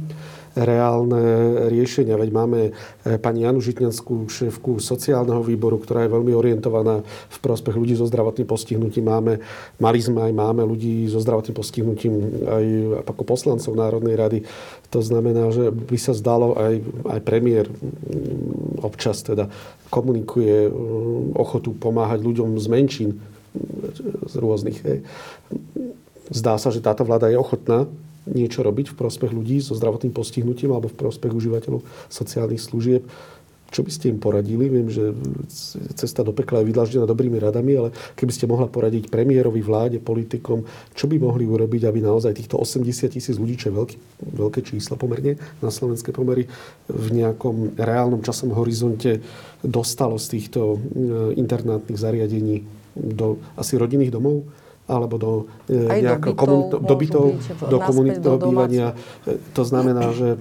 reálne 0.52 1.22
riešenia. 1.72 2.20
Veď 2.20 2.30
máme 2.32 2.60
e, 2.68 2.70
pani 3.16 3.48
Janu 3.48 3.64
Žitňanskú, 3.64 4.28
šéfku 4.28 4.78
sociálneho 4.78 5.40
výboru, 5.40 5.80
ktorá 5.80 6.04
je 6.04 6.14
veľmi 6.14 6.32
orientovaná 6.36 7.00
v 7.04 7.38
prospech 7.40 7.72
ľudí 7.72 7.94
so 7.96 8.04
zdravotným 8.04 8.44
postihnutím. 8.44 9.08
Máme, 9.08 9.40
mali 9.80 10.00
sme 10.00 10.28
aj 10.28 10.32
máme 10.36 10.62
ľudí 10.68 11.08
so 11.08 11.20
zdravotným 11.20 11.56
postihnutím 11.56 12.12
aj 12.44 12.64
ako 13.08 13.22
poslancov 13.24 13.72
Národnej 13.72 14.16
rady. 14.16 14.38
To 14.92 15.00
znamená, 15.00 15.48
že 15.52 15.72
by 15.72 15.96
sa 15.96 16.12
zdalo 16.12 16.52
aj, 16.60 16.74
aj 17.08 17.20
premiér 17.24 17.66
mm, 17.72 18.84
občas 18.84 19.24
teda 19.24 19.48
komunikuje 19.88 20.68
mm, 20.68 21.36
ochotu 21.36 21.72
pomáhať 21.72 22.20
ľuďom 22.20 22.60
z 22.60 22.66
menšín 22.68 23.10
z 24.28 24.34
rôznych. 24.40 24.80
Zdá 26.32 26.56
sa, 26.56 26.72
že 26.72 26.80
táto 26.80 27.04
vláda 27.04 27.28
je 27.28 27.36
ochotná 27.36 27.84
niečo 28.30 28.62
robiť 28.62 28.94
v 28.94 28.98
prospech 28.98 29.32
ľudí 29.34 29.58
so 29.58 29.74
zdravotným 29.74 30.14
postihnutím 30.14 30.70
alebo 30.70 30.90
v 30.90 30.98
prospech 30.98 31.32
užívateľov 31.32 31.82
sociálnych 32.06 32.62
služieb. 32.62 33.02
Čo 33.72 33.80
by 33.80 33.88
ste 33.90 34.12
im 34.12 34.20
poradili? 34.20 34.68
Viem, 34.68 34.92
že 34.92 35.16
cesta 35.96 36.20
do 36.20 36.36
pekla 36.36 36.60
je 36.60 36.68
vydlaždená 36.68 37.08
dobrými 37.08 37.40
radami, 37.40 37.72
ale 37.80 37.88
keby 38.20 38.28
ste 38.28 38.44
mohla 38.44 38.68
poradiť 38.68 39.08
premiérovi, 39.08 39.64
vláde, 39.64 39.96
politikom, 39.96 40.68
čo 40.92 41.08
by 41.08 41.16
mohli 41.16 41.48
urobiť, 41.48 41.88
aby 41.88 42.04
naozaj 42.04 42.36
týchto 42.36 42.60
80 42.60 43.08
tisíc 43.16 43.32
ľudí, 43.40 43.56
čo 43.56 43.72
je 43.72 43.80
veľký, 43.80 43.96
veľké 44.36 44.60
čísla 44.60 45.00
pomerne 45.00 45.40
na 45.64 45.72
slovenské 45.72 46.12
pomery, 46.12 46.44
v 46.92 47.06
nejakom 47.16 47.80
reálnom 47.80 48.20
časom 48.20 48.52
horizonte 48.52 49.24
dostalo 49.64 50.20
z 50.20 50.36
týchto 50.36 50.76
e, 50.76 50.78
internátnych 51.40 51.96
zariadení 51.96 52.68
do 52.92 53.40
asi 53.56 53.80
rodinných 53.80 54.12
domov? 54.12 54.44
Alebo 54.90 55.14
do 55.14 55.32
e, 55.70 56.02
nejakého 56.02 56.34
do 56.82 56.94
bytov, 56.98 57.26
do 57.70 57.78
komunitného 57.78 58.36
bývania. 58.38 58.88
E, 59.22 59.38
to 59.54 59.62
znamená, 59.62 60.10
že 60.10 60.36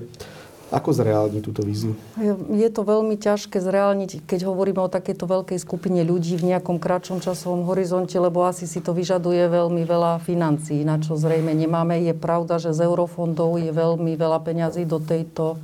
ako 0.72 0.96
zreálniť 0.96 1.42
túto 1.44 1.68
víziu? 1.68 2.00
Je 2.48 2.70
to 2.72 2.88
veľmi 2.88 3.20
ťažké 3.20 3.60
zreálniť, 3.60 4.24
keď 4.24 4.48
hovoríme 4.48 4.80
o 4.80 4.88
takejto 4.88 5.28
veľkej 5.28 5.60
skupine 5.60 6.00
ľudí 6.08 6.40
v 6.40 6.56
nejakom 6.56 6.80
kratšom 6.80 7.20
časovom 7.20 7.68
horizonte, 7.68 8.16
lebo 8.16 8.48
asi 8.48 8.64
si 8.72 8.80
to 8.80 8.96
vyžaduje 8.96 9.52
veľmi 9.52 9.84
veľa 9.84 10.24
financií, 10.24 10.88
na 10.88 10.96
čo 10.96 11.20
zrejme 11.20 11.52
nemáme. 11.52 12.00
Je 12.08 12.16
pravda, 12.16 12.56
že 12.56 12.72
z 12.72 12.88
eurofondov 12.88 13.60
je 13.60 13.68
veľmi 13.76 14.16
veľa 14.16 14.40
peňazí 14.48 14.88
do, 14.88 15.04
tejto, 15.04 15.60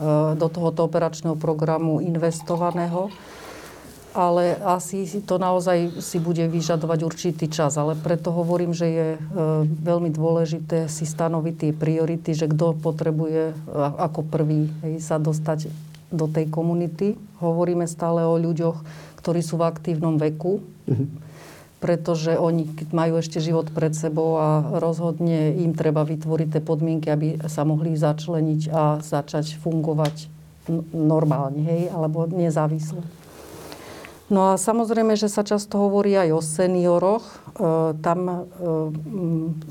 e, 0.00 0.32
do 0.32 0.48
tohoto 0.48 0.88
operačného 0.88 1.36
programu 1.36 2.00
investovaného 2.00 3.12
ale 4.18 4.58
asi 4.58 5.06
to 5.22 5.38
naozaj 5.38 6.02
si 6.02 6.18
bude 6.18 6.42
vyžadovať 6.50 7.06
určitý 7.06 7.46
čas. 7.46 7.78
Ale 7.78 7.94
preto 7.94 8.34
hovorím, 8.34 8.74
že 8.74 8.86
je 8.90 9.08
e, 9.14 9.18
veľmi 9.62 10.10
dôležité 10.10 10.90
si 10.90 11.06
stanoviť 11.06 11.54
tie 11.54 11.70
priority, 11.70 12.34
že 12.34 12.50
kto 12.50 12.74
potrebuje 12.82 13.54
ako 13.78 14.26
prvý 14.26 14.66
hej, 14.82 14.98
sa 14.98 15.22
dostať 15.22 15.70
do 16.10 16.26
tej 16.26 16.50
komunity. 16.50 17.14
Hovoríme 17.38 17.86
stále 17.86 18.26
o 18.26 18.34
ľuďoch, 18.34 18.82
ktorí 19.22 19.38
sú 19.38 19.62
v 19.62 19.70
aktívnom 19.70 20.18
veku. 20.18 20.66
Mm-hmm 20.90 21.30
pretože 21.78 22.34
oni 22.34 22.66
majú 22.90 23.22
ešte 23.22 23.38
život 23.38 23.70
pred 23.70 23.94
sebou 23.94 24.34
a 24.34 24.78
rozhodne 24.82 25.54
im 25.54 25.78
treba 25.78 26.02
vytvoriť 26.02 26.58
tie 26.58 26.62
podmienky, 26.62 27.06
aby 27.06 27.28
sa 27.46 27.62
mohli 27.62 27.94
začleniť 27.94 28.62
a 28.74 28.98
začať 28.98 29.54
fungovať 29.62 30.26
normálne, 30.90 31.62
hej, 31.64 31.82
alebo 31.94 32.26
nezávisle. 32.26 33.00
No 34.28 34.52
a 34.52 34.60
samozrejme, 34.60 35.16
že 35.16 35.32
sa 35.32 35.40
často 35.40 35.80
hovorí 35.80 36.12
aj 36.12 36.28
o 36.36 36.40
senioroch. 36.44 37.24
E, 37.24 37.32
tam 38.04 38.20
e, 38.28 38.36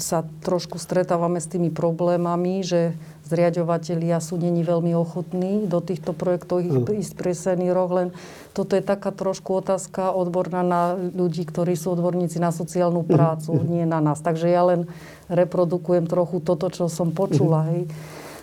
sa 0.01 0.25
trošku 0.41 0.81
stretávame 0.81 1.37
s 1.37 1.45
tými 1.45 1.69
problémami, 1.69 2.65
že 2.65 2.97
zriadovateľia 3.27 4.17
sú 4.23 4.39
není 4.39 4.63
veľmi 4.63 4.95
ochotní 4.95 5.67
do 5.67 5.83
týchto 5.83 6.15
projektov 6.15 6.63
ísť 6.87 7.13
pre 7.19 7.35
seniorov, 7.35 7.87
len 7.91 8.07
toto 8.55 8.73
je 8.73 8.81
taká 8.81 9.11
trošku 9.11 9.59
otázka 9.61 10.15
odborná 10.15 10.63
na 10.63 10.95
ľudí, 10.95 11.43
ktorí 11.45 11.75
sú 11.75 11.93
odborníci 11.93 12.39
na 12.39 12.55
sociálnu 12.55 13.03
prácu, 13.03 13.53
nie 13.67 13.83
na 13.83 14.01
nás. 14.01 14.23
Takže 14.23 14.47
ja 14.49 14.63
len 14.65 14.89
reprodukujem 15.27 16.07
trochu 16.07 16.39
toto, 16.41 16.71
čo 16.71 16.87
som 16.87 17.11
počula. 17.11 17.67
Hej. 17.69 17.91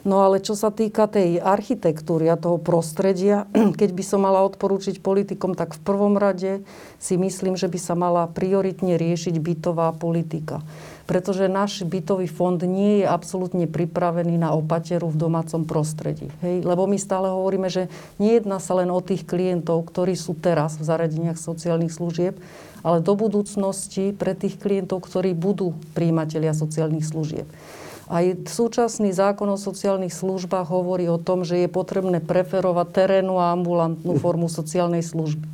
No 0.04 0.20
ale 0.20 0.36
čo 0.36 0.52
sa 0.52 0.68
týka 0.68 1.08
tej 1.08 1.40
architektúry 1.40 2.28
a 2.28 2.36
toho 2.36 2.60
prostredia, 2.60 3.48
keď 3.80 3.90
by 3.96 4.04
som 4.04 4.20
mala 4.20 4.44
odporúčiť 4.44 5.00
politikom, 5.00 5.56
tak 5.56 5.72
v 5.72 5.80
prvom 5.80 6.20
rade 6.20 6.60
si 7.00 7.16
myslím, 7.16 7.56
že 7.56 7.72
by 7.72 7.78
sa 7.80 7.96
mala 7.96 8.28
prioritne 8.28 9.00
riešiť 9.00 9.34
bytová 9.40 9.96
politika. 9.96 10.60
Pretože 11.08 11.52
náš 11.52 11.84
bytový 11.84 12.28
fond 12.28 12.56
nie 12.64 13.04
je 13.04 13.06
absolútne 13.08 13.68
pripravený 13.68 14.40
na 14.40 14.52
opateru 14.56 15.08
v 15.08 15.20
domácom 15.20 15.64
prostredí. 15.64 16.32
Hej? 16.40 16.64
Lebo 16.64 16.88
my 16.88 16.96
stále 16.96 17.28
hovoríme, 17.28 17.68
že 17.68 17.92
nejedná 18.16 18.60
sa 18.60 18.76
len 18.76 18.88
o 18.88 19.00
tých 19.04 19.24
klientov, 19.24 19.88
ktorí 19.88 20.16
sú 20.16 20.36
teraz 20.36 20.80
v 20.80 20.88
zariadeniach 20.88 21.36
sociálnych 21.36 21.92
služieb, 21.92 22.36
ale 22.84 23.00
do 23.00 23.16
budúcnosti 23.16 24.12
pre 24.12 24.36
tých 24.36 24.60
klientov, 24.60 25.04
ktorí 25.04 25.32
budú 25.32 25.76
príjimatelia 25.96 26.52
sociálnych 26.52 27.04
služieb. 27.04 27.48
Aj 28.04 28.24
súčasný 28.44 29.16
zákon 29.16 29.48
o 29.48 29.56
sociálnych 29.56 30.12
službách 30.12 30.68
hovorí 30.68 31.08
o 31.08 31.16
tom, 31.16 31.40
že 31.40 31.64
je 31.64 31.68
potrebné 31.72 32.20
preferovať 32.20 32.92
terénu 32.92 33.40
a 33.40 33.56
ambulantnú 33.56 34.20
formu 34.20 34.52
sociálnej 34.52 35.00
služby. 35.00 35.48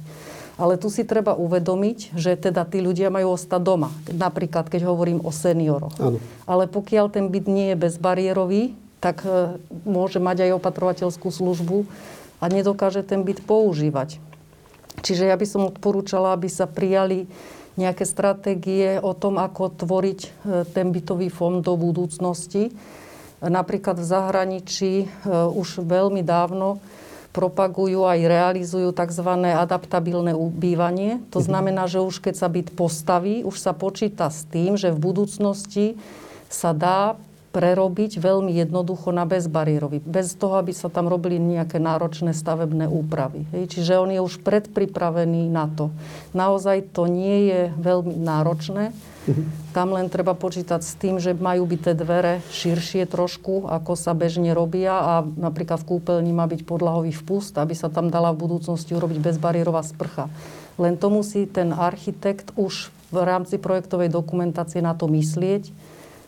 Ale 0.61 0.77
tu 0.77 0.93
si 0.93 1.09
treba 1.09 1.33
uvedomiť, 1.39 2.13
že 2.19 2.37
teda 2.37 2.69
tí 2.69 2.85
ľudia 2.85 3.09
majú 3.09 3.33
ostať 3.33 3.61
doma. 3.65 3.89
Napríklad, 4.13 4.69
keď 4.69 4.93
hovorím 4.93 5.25
o 5.25 5.33
senioroch. 5.33 5.97
Ano. 5.97 6.19
Ale 6.45 6.69
pokiaľ 6.69 7.09
ten 7.09 7.33
byt 7.33 7.47
nie 7.49 7.73
je 7.73 7.81
bezbariérový, 7.81 8.77
tak 9.01 9.25
e, 9.25 9.57
môže 9.89 10.21
mať 10.21 10.45
aj 10.45 10.61
opatrovateľskú 10.61 11.33
službu 11.33 11.89
a 12.43 12.45
nedokáže 12.53 13.01
ten 13.01 13.25
byt 13.25 13.41
používať. 13.49 14.21
Čiže 15.01 15.33
ja 15.33 15.37
by 15.41 15.47
som 15.49 15.65
odporúčala, 15.65 16.37
aby 16.37 16.53
sa 16.53 16.69
prijali 16.69 17.25
nejaké 17.81 18.05
stratégie 18.05 19.01
o 19.01 19.17
tom, 19.17 19.41
ako 19.41 19.73
tvoriť 19.73 20.21
e, 20.21 20.29
ten 20.69 20.93
bytový 20.93 21.33
fond 21.33 21.65
do 21.65 21.75
budúcnosti. 21.81 22.69
Napríklad 23.41 23.97
v 23.97 24.07
zahraničí 24.07 24.93
e, 25.03 25.07
už 25.33 25.81
veľmi 25.81 26.21
dávno 26.21 26.85
propagujú 27.31 28.11
aj 28.11 28.21
realizujú 28.27 28.91
tzv. 28.91 29.31
adaptabilné 29.55 30.35
bývanie. 30.35 31.23
To 31.31 31.41
mhm. 31.41 31.47
znamená, 31.47 31.83
že 31.89 32.03
už 32.03 32.21
keď 32.21 32.35
sa 32.37 32.49
byt 32.51 32.75
postaví, 32.75 33.47
už 33.47 33.57
sa 33.57 33.73
počíta 33.73 34.29
s 34.29 34.45
tým, 34.45 34.77
že 34.77 34.93
v 34.93 34.99
budúcnosti 35.01 35.87
sa 36.51 36.75
dá 36.75 37.15
prerobiť 37.51 38.23
veľmi 38.23 38.55
jednoducho 38.55 39.11
na 39.11 39.27
bezbariérový. 39.27 39.99
Bez 40.07 40.39
toho, 40.39 40.63
aby 40.63 40.71
sa 40.71 40.87
tam 40.87 41.11
robili 41.11 41.43
nejaké 41.43 41.83
náročné 41.83 42.31
stavebné 42.31 42.87
úpravy. 42.87 43.43
Hej. 43.51 43.75
Čiže 43.75 43.99
on 43.99 44.11
je 44.15 44.23
už 44.23 44.39
predpripravený 44.47 45.51
na 45.51 45.67
to. 45.67 45.91
Naozaj 46.31 46.95
to 46.95 47.11
nie 47.11 47.51
je 47.51 47.61
veľmi 47.75 48.15
náročné. 48.23 48.95
Mhm. 49.27 49.43
Tam 49.75 49.95
len 49.95 50.07
treba 50.07 50.35
počítať 50.39 50.81
s 50.83 50.95
tým, 50.95 51.19
že 51.19 51.35
majú 51.35 51.67
byť 51.67 51.81
tie 51.91 51.95
dvere 51.95 52.35
širšie 52.55 53.07
trošku, 53.11 53.67
ako 53.67 53.99
sa 53.99 54.15
bežne 54.15 54.55
robia 54.55 54.95
a 54.95 55.15
napríklad 55.23 55.83
v 55.83 55.99
kúpeľni 55.99 56.31
má 56.35 56.47
byť 56.47 56.63
podlahový 56.67 57.11
vpust, 57.15 57.59
aby 57.59 57.75
sa 57.75 57.91
tam 57.91 58.11
dala 58.11 58.31
v 58.31 58.47
budúcnosti 58.47 58.95
urobiť 58.95 59.19
bezbariérová 59.19 59.83
sprcha. 59.83 60.31
Len 60.79 60.97
to 60.97 61.13
musí 61.13 61.45
ten 61.51 61.75
architekt 61.75 62.55
už 62.55 62.95
v 63.11 63.19
rámci 63.27 63.59
projektovej 63.59 64.09
dokumentácie 64.09 64.81
na 64.81 64.95
to 64.95 65.11
myslieť, 65.11 65.71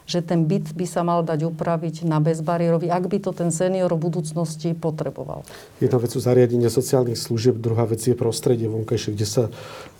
že 0.06 0.20
ten 0.20 0.44
byt 0.46 0.74
by 0.74 0.86
sa 0.86 1.06
mal 1.06 1.22
dať 1.22 1.46
upraviť 1.46 2.06
na 2.06 2.18
bezbariérový, 2.18 2.90
ak 2.90 3.04
by 3.06 3.18
to 3.22 3.30
ten 3.30 3.54
senior 3.54 3.90
v 3.94 4.02
budúcnosti 4.10 4.74
potreboval. 4.74 5.46
Jedna 5.78 5.98
vec 6.02 6.10
sú 6.10 6.20
zariadenie 6.20 6.68
sociálnych 6.68 7.18
služieb, 7.18 7.58
druhá 7.58 7.86
vec 7.86 8.02
je 8.02 8.16
prostredie 8.18 8.66
vonkajšie, 8.66 9.14
kde 9.14 9.26
sa 9.26 9.44
e, 9.48 9.50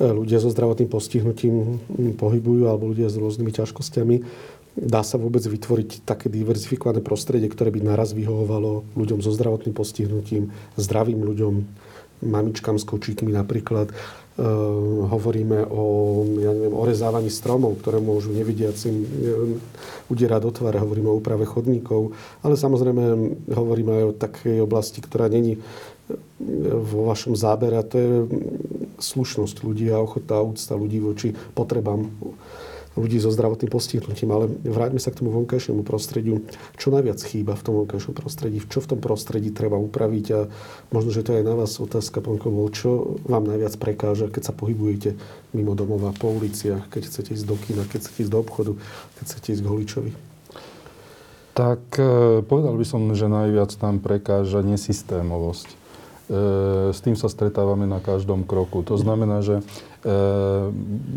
ľudia 0.03 0.43
so 0.43 0.51
zdravotným 0.51 0.91
postihnutím 0.91 1.79
pohybujú 2.19 2.67
alebo 2.67 2.91
ľudia 2.91 3.09
s 3.09 3.17
rôznymi 3.19 3.53
ťažkosťami. 3.55 4.17
Dá 4.73 5.05
sa 5.05 5.21
vôbec 5.21 5.45
vytvoriť 5.45 6.09
také 6.09 6.33
diverzifikované 6.33 7.05
prostredie, 7.05 7.53
ktoré 7.53 7.69
by 7.69 7.85
naraz 7.85 8.17
vyhovovalo 8.17 8.89
ľuďom 8.97 9.21
so 9.21 9.29
zdravotným 9.29 9.77
postihnutím, 9.77 10.49
zdravým 10.81 11.21
ľuďom, 11.21 11.55
mamičkám 12.25 12.79
s 12.81 12.89
kočíkmi 12.89 13.35
napríklad 13.35 13.93
hovoríme 15.13 15.69
o 15.69 15.85
ja 16.41 16.57
neviem, 16.57 16.73
orezávaní 16.73 17.29
stromov, 17.29 17.85
ktoré 17.85 18.01
môžu 18.01 18.33
nevidiacim 18.33 19.05
uh, 19.05 19.07
udierať 20.09 20.41
do 20.41 20.51
tváre. 20.51 20.81
Hovoríme 20.81 21.13
o 21.13 21.21
úprave 21.21 21.45
chodníkov, 21.45 22.17
ale 22.41 22.57
samozrejme 22.57 23.03
hovoríme 23.53 23.93
aj 23.93 24.05
o 24.09 24.17
takej 24.17 24.57
oblasti, 24.65 25.05
ktorá 25.05 25.29
není 25.29 25.61
uh, 25.61 25.65
vo 26.81 27.13
vašom 27.13 27.37
zábere 27.37 27.77
a 27.77 27.85
to 27.85 27.97
je 28.01 28.11
slušnosť 28.99 29.57
ľudí 29.63 29.93
a 29.93 30.01
ochota 30.01 30.41
a 30.41 30.47
úcta 30.47 30.75
ľudí 30.81 30.99
voči 31.03 31.37
potrebám 31.53 32.09
ľudí 32.97 33.17
so 33.19 33.33
zdravotným 33.33 33.73
postihnutím. 33.73 34.31
Ale 34.33 34.53
vráťme 34.63 35.01
sa 35.01 35.11
k 35.11 35.25
tomu 35.25 35.33
vonkajšiemu 35.33 35.83
prostrediu. 35.85 36.45
Čo 36.77 36.93
najviac 36.93 37.19
chýba 37.25 37.57
v 37.57 37.65
tom 37.65 37.75
vonkajšom 37.85 38.15
prostredí? 38.17 38.61
Čo 38.65 38.85
v 38.85 38.97
tom 38.97 39.01
prostredí 39.01 39.49
treba 39.53 39.81
upraviť? 39.81 40.27
A 40.37 40.41
možno, 40.93 41.11
že 41.13 41.25
to 41.25 41.37
je 41.37 41.47
na 41.47 41.57
vás 41.57 41.77
otázka, 41.81 42.21
pán 42.21 42.37
Kovol, 42.37 42.69
čo 42.73 43.17
vám 43.25 43.49
najviac 43.49 43.75
prekáža, 43.81 44.29
keď 44.29 44.53
sa 44.53 44.55
pohybujete 44.57 45.17
mimo 45.57 45.73
domova, 45.73 46.13
po 46.13 46.33
uliciach, 46.33 46.89
keď 46.93 47.03
chcete 47.09 47.31
ísť 47.37 47.47
do 47.49 47.57
kina, 47.57 47.83
keď 47.89 47.99
chcete 48.05 48.21
ísť 48.29 48.33
do 48.33 48.41
obchodu, 48.41 48.73
keď 49.21 49.25
chcete 49.29 49.49
ísť 49.53 49.63
k 49.63 49.71
holičovi? 49.71 50.13
Tak 51.53 52.01
e, 52.01 52.41
povedal 52.41 52.75
by 52.81 52.87
som, 52.89 53.13
že 53.13 53.29
najviac 53.29 53.77
nám 53.85 54.01
prekáža 54.01 54.65
nesystémovosť. 54.65 55.69
E, 55.69 55.77
s 56.97 56.99
tým 57.05 57.13
sa 57.13 57.29
stretávame 57.29 57.85
na 57.85 58.01
každom 58.01 58.49
kroku. 58.49 58.81
To 58.89 58.97
znamená, 58.97 59.45
že 59.45 59.61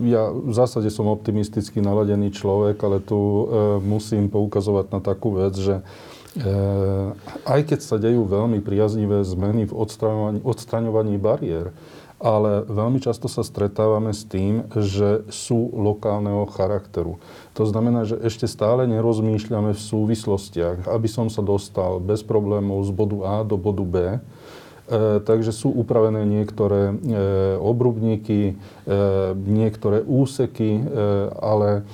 ja 0.05 0.29
v 0.29 0.53
zásade 0.53 0.93
som 0.93 1.09
optimisticky 1.09 1.81
naladený 1.81 2.29
človek, 2.29 2.77
ale 2.86 3.01
tu 3.01 3.17
ehm, 3.17 3.45
musím 3.81 4.29
poukazovať 4.29 4.86
na 4.93 4.99
takú 5.01 5.33
vec, 5.33 5.57
že 5.57 5.81
ehm, 6.38 7.17
aj 7.49 7.61
keď 7.65 7.79
sa 7.81 7.97
dejú 7.97 8.29
veľmi 8.29 8.61
priaznivé 8.61 9.25
zmeny 9.25 9.65
v 9.65 9.73
odstraňovaní, 9.73 10.39
odstraňovaní 10.45 11.17
bariér, 11.17 11.73
ale 12.21 12.63
veľmi 12.69 13.01
často 13.01 13.25
sa 13.27 13.43
stretávame 13.43 14.13
s 14.13 14.23
tým, 14.23 14.69
že 14.71 15.27
sú 15.33 15.73
lokálneho 15.75 16.47
charakteru. 16.53 17.19
To 17.57 17.63
znamená, 17.67 18.07
že 18.07 18.21
ešte 18.21 18.47
stále 18.47 18.88
nerozmýšľame 18.88 19.75
v 19.75 19.81
súvislostiach, 19.81 20.88
aby 20.88 21.07
som 21.11 21.27
sa 21.27 21.43
dostal 21.43 21.99
bez 21.99 22.23
problémov 22.23 22.86
z 22.88 22.91
bodu 22.95 23.17
A 23.25 23.36
do 23.43 23.59
bodu 23.59 23.83
B, 23.83 23.95
takže 25.25 25.49
sú 25.49 25.73
upravené 25.73 26.29
niektoré 26.29 26.93
e, 26.93 26.95
obrubníky, 27.57 28.53
e, 28.53 28.93
niektoré 29.33 30.05
úseky, 30.05 30.77
ale 31.41 31.86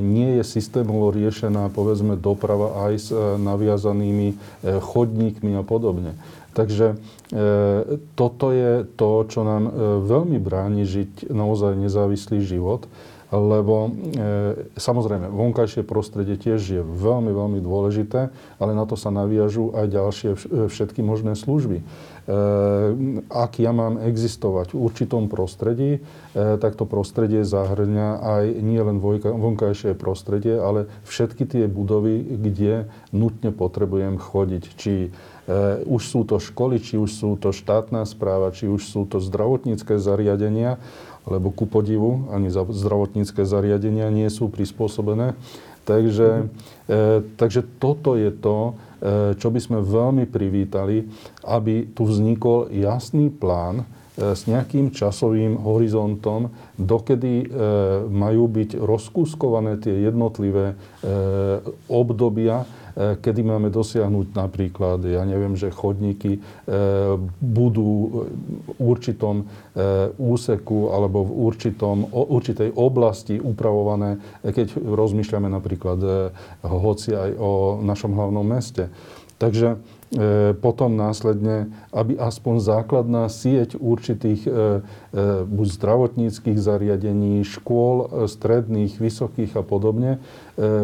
nie 0.00 0.40
je 0.40 0.44
systémovo 0.48 1.12
riešená 1.12 1.68
povedzme 1.68 2.16
doprava 2.16 2.88
aj 2.88 2.92
s 2.96 3.08
naviazanými 3.36 4.32
chodníkmi 4.64 5.60
a 5.60 5.62
podobne. 5.64 6.16
Takže 6.56 6.96
toto 8.16 8.46
je 8.48 8.88
to, 8.96 9.28
čo 9.28 9.44
nám 9.44 9.68
veľmi 10.08 10.40
bráni 10.40 10.88
žiť 10.88 11.28
naozaj 11.28 11.76
nezávislý 11.76 12.40
život. 12.48 12.88
lebo 13.28 13.88
e, 13.88 13.90
samozrejme 14.80 15.28
vonkajšie 15.28 15.84
prostredie 15.84 16.40
tiež 16.40 16.60
je 16.64 16.80
veľmi, 16.80 17.28
veľmi 17.28 17.60
dôležité, 17.60 18.32
ale 18.56 18.72
na 18.72 18.88
to 18.88 18.96
sa 18.96 19.12
naviažú 19.12 19.76
aj 19.76 19.86
ďalšie 19.92 20.30
všetky 20.72 21.04
možné 21.04 21.36
služby. 21.36 21.84
E, 22.28 22.36
ak 23.32 23.56
ja 23.56 23.72
mám 23.72 23.96
existovať 23.96 24.76
v 24.76 24.84
určitom 24.84 25.32
prostredí, 25.32 25.90
e, 25.96 26.00
tak 26.60 26.76
to 26.76 26.84
prostredie 26.84 27.40
zahrňa 27.40 28.20
aj 28.20 28.44
nie 28.60 28.76
len 28.84 29.00
vonkajšie 29.00 29.96
prostredie, 29.96 30.60
ale 30.60 30.92
všetky 31.08 31.48
tie 31.48 31.64
budovy, 31.64 32.20
kde 32.20 32.92
nutne 33.16 33.48
potrebujem 33.48 34.20
chodiť. 34.20 34.64
Či 34.76 34.94
už 35.88 36.02
sú 36.04 36.28
to 36.28 36.36
školy, 36.36 36.76
či 36.76 37.00
už 37.00 37.08
sú 37.08 37.40
to 37.40 37.56
štátna 37.56 38.04
správa, 38.04 38.52
či 38.52 38.68
už 38.68 38.84
sú 38.84 39.08
to 39.08 39.16
zdravotnícke 39.16 39.96
zariadenia, 39.96 40.76
lebo 41.24 41.48
ku 41.48 41.64
podivu 41.64 42.28
ani 42.28 42.52
zdravotnícke 42.52 43.48
zariadenia 43.48 44.12
nie 44.12 44.28
sú 44.28 44.52
prispôsobené. 44.52 45.40
Takže, 45.88 46.52
takže 47.40 47.64
toto 47.80 48.12
je 48.12 48.28
to, 48.28 48.76
čo 49.38 49.48
by 49.54 49.60
sme 49.62 49.78
veľmi 49.78 50.26
privítali, 50.26 51.06
aby 51.46 51.94
tu 51.94 52.02
vznikol 52.02 52.70
jasný 52.74 53.30
plán 53.30 53.82
e, 53.82 54.34
s 54.34 54.50
nejakým 54.50 54.90
časovým 54.90 55.54
horizontom, 55.54 56.50
dokedy 56.74 57.34
e, 57.42 57.46
majú 58.10 58.50
byť 58.50 58.74
rozkúskované 58.74 59.78
tie 59.78 60.10
jednotlivé 60.10 60.74
e, 60.74 60.76
obdobia 61.86 62.66
E, 62.66 62.77
kedy 62.98 63.46
máme 63.46 63.70
dosiahnuť 63.70 64.34
napríklad, 64.34 64.98
ja 65.06 65.22
neviem, 65.22 65.54
že 65.54 65.70
chodníky 65.70 66.38
e, 66.38 66.40
budú 67.38 67.90
v 68.74 68.80
určitom 68.82 69.42
e, 69.42 69.44
úseku 70.18 70.90
alebo 70.90 71.22
v 71.22 71.32
určitom, 71.46 72.10
určitej 72.10 72.74
oblasti 72.74 73.38
upravované, 73.38 74.18
keď 74.42 74.74
rozmýšľame 74.82 75.46
napríklad 75.46 75.98
hoci 76.66 77.14
aj 77.14 77.30
o 77.38 77.78
našom 77.86 78.18
hlavnom 78.18 78.42
meste. 78.42 78.90
Takže 79.38 79.78
potom 80.58 80.98
následne, 80.98 81.70
aby 81.92 82.16
aspoň 82.16 82.58
základná 82.58 83.28
sieť 83.30 83.76
určitých 83.78 84.48
buď 85.46 85.66
zdravotníckých 85.78 86.58
zariadení, 86.58 87.44
škôl, 87.46 88.26
stredných, 88.26 88.98
vysokých 88.98 89.54
a 89.54 89.62
podobne 89.62 90.18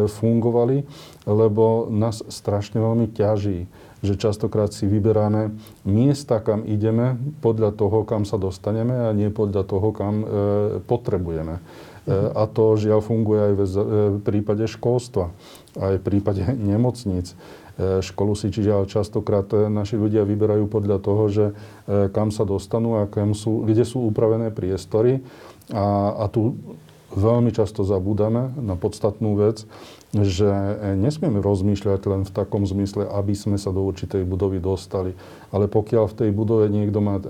fungovali 0.07 0.87
lebo 1.25 1.89
nás 1.89 2.21
strašne 2.29 2.77
veľmi 2.77 3.09
ťaží, 3.11 3.65
že 4.05 4.13
častokrát 4.21 4.69
si 4.69 4.85
vyberáme 4.85 5.57
miesta, 5.83 6.37
kam 6.37 6.61
ideme, 6.61 7.17
podľa 7.41 7.73
toho, 7.73 8.05
kam 8.05 8.23
sa 8.23 8.37
dostaneme 8.37 9.09
a 9.09 9.11
nie 9.11 9.33
podľa 9.33 9.65
toho, 9.65 9.89
kam 9.89 10.21
e, 10.21 10.25
potrebujeme. 10.85 11.57
E, 11.57 11.61
a 12.13 12.45
to 12.45 12.77
žiaľ 12.77 13.01
funguje 13.01 13.39
aj 13.41 13.53
e, 13.53 13.57
v 13.57 14.19
prípade 14.21 14.69
školstva, 14.69 15.33
aj 15.81 15.97
v 15.97 16.03
prípade 16.05 16.45
nemocníc. 16.53 17.33
E, 17.75 17.99
školu 17.99 18.39
si 18.39 18.47
čiže 18.55 18.87
častokrát 18.87 19.51
e, 19.51 19.67
naši 19.67 19.99
ľudia 19.99 20.23
vyberajú 20.23 20.71
podľa 20.71 20.97
toho, 21.03 21.23
že 21.27 21.45
e, 21.51 21.53
kam 22.07 22.31
sa 22.31 22.47
dostanú 22.47 23.03
a 23.03 23.09
kam 23.11 23.35
sú, 23.35 23.67
kde 23.67 23.83
sú 23.83 24.07
upravené 24.07 24.47
priestory. 24.55 25.19
A, 25.75 26.15
a 26.15 26.25
tu 26.31 26.55
veľmi 27.15 27.51
často 27.51 27.83
zabúdame 27.83 28.55
na 28.59 28.75
podstatnú 28.75 29.39
vec, 29.39 29.63
že 30.15 30.47
nesmieme 30.95 31.43
rozmýšľať 31.43 32.01
len 32.07 32.21
v 32.23 32.31
takom 32.31 32.63
zmysle, 32.63 33.03
aby 33.03 33.35
sme 33.35 33.59
sa 33.59 33.75
do 33.75 33.83
určitej 33.83 34.23
budovy 34.23 34.63
dostali. 34.63 35.11
Ale 35.51 35.67
pokiaľ 35.67 36.11
v 36.11 36.17
tej 36.23 36.29
budove 36.31 36.71
niekto 36.71 36.99
má 37.03 37.19
e, 37.19 37.23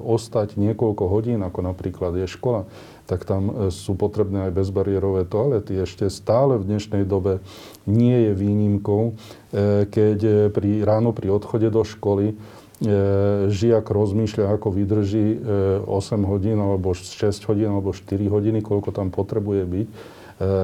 ostať 0.00 0.56
niekoľko 0.56 1.04
hodín, 1.08 1.44
ako 1.44 1.60
napríklad 1.60 2.16
je 2.16 2.26
škola, 2.28 2.64
tak 3.10 3.26
tam 3.26 3.50
e, 3.50 3.52
sú 3.74 3.98
potrebné 3.98 4.46
aj 4.46 4.54
bezbariérové 4.54 5.26
toalety. 5.26 5.82
Ešte 5.82 6.06
stále 6.06 6.54
v 6.62 6.70
dnešnej 6.70 7.02
dobe 7.02 7.42
nie 7.90 8.30
je 8.30 8.32
výnimkou, 8.38 9.02
e, 9.10 9.12
keď 9.90 10.18
e, 10.22 10.30
pri, 10.54 10.86
ráno 10.86 11.10
pri 11.10 11.34
odchode 11.34 11.66
do 11.74 11.82
školy 11.82 12.38
žiak 13.52 13.92
rozmýšľa, 13.92 14.56
ako 14.56 14.72
vydrží 14.72 15.36
8 15.84 15.84
hodín, 16.24 16.56
alebo 16.56 16.96
6 16.96 17.20
hodín, 17.52 17.76
alebo 17.76 17.92
4 17.92 18.08
hodiny, 18.24 18.64
koľko 18.64 18.88
tam 18.88 19.12
potrebuje 19.12 19.68
byť 19.68 19.88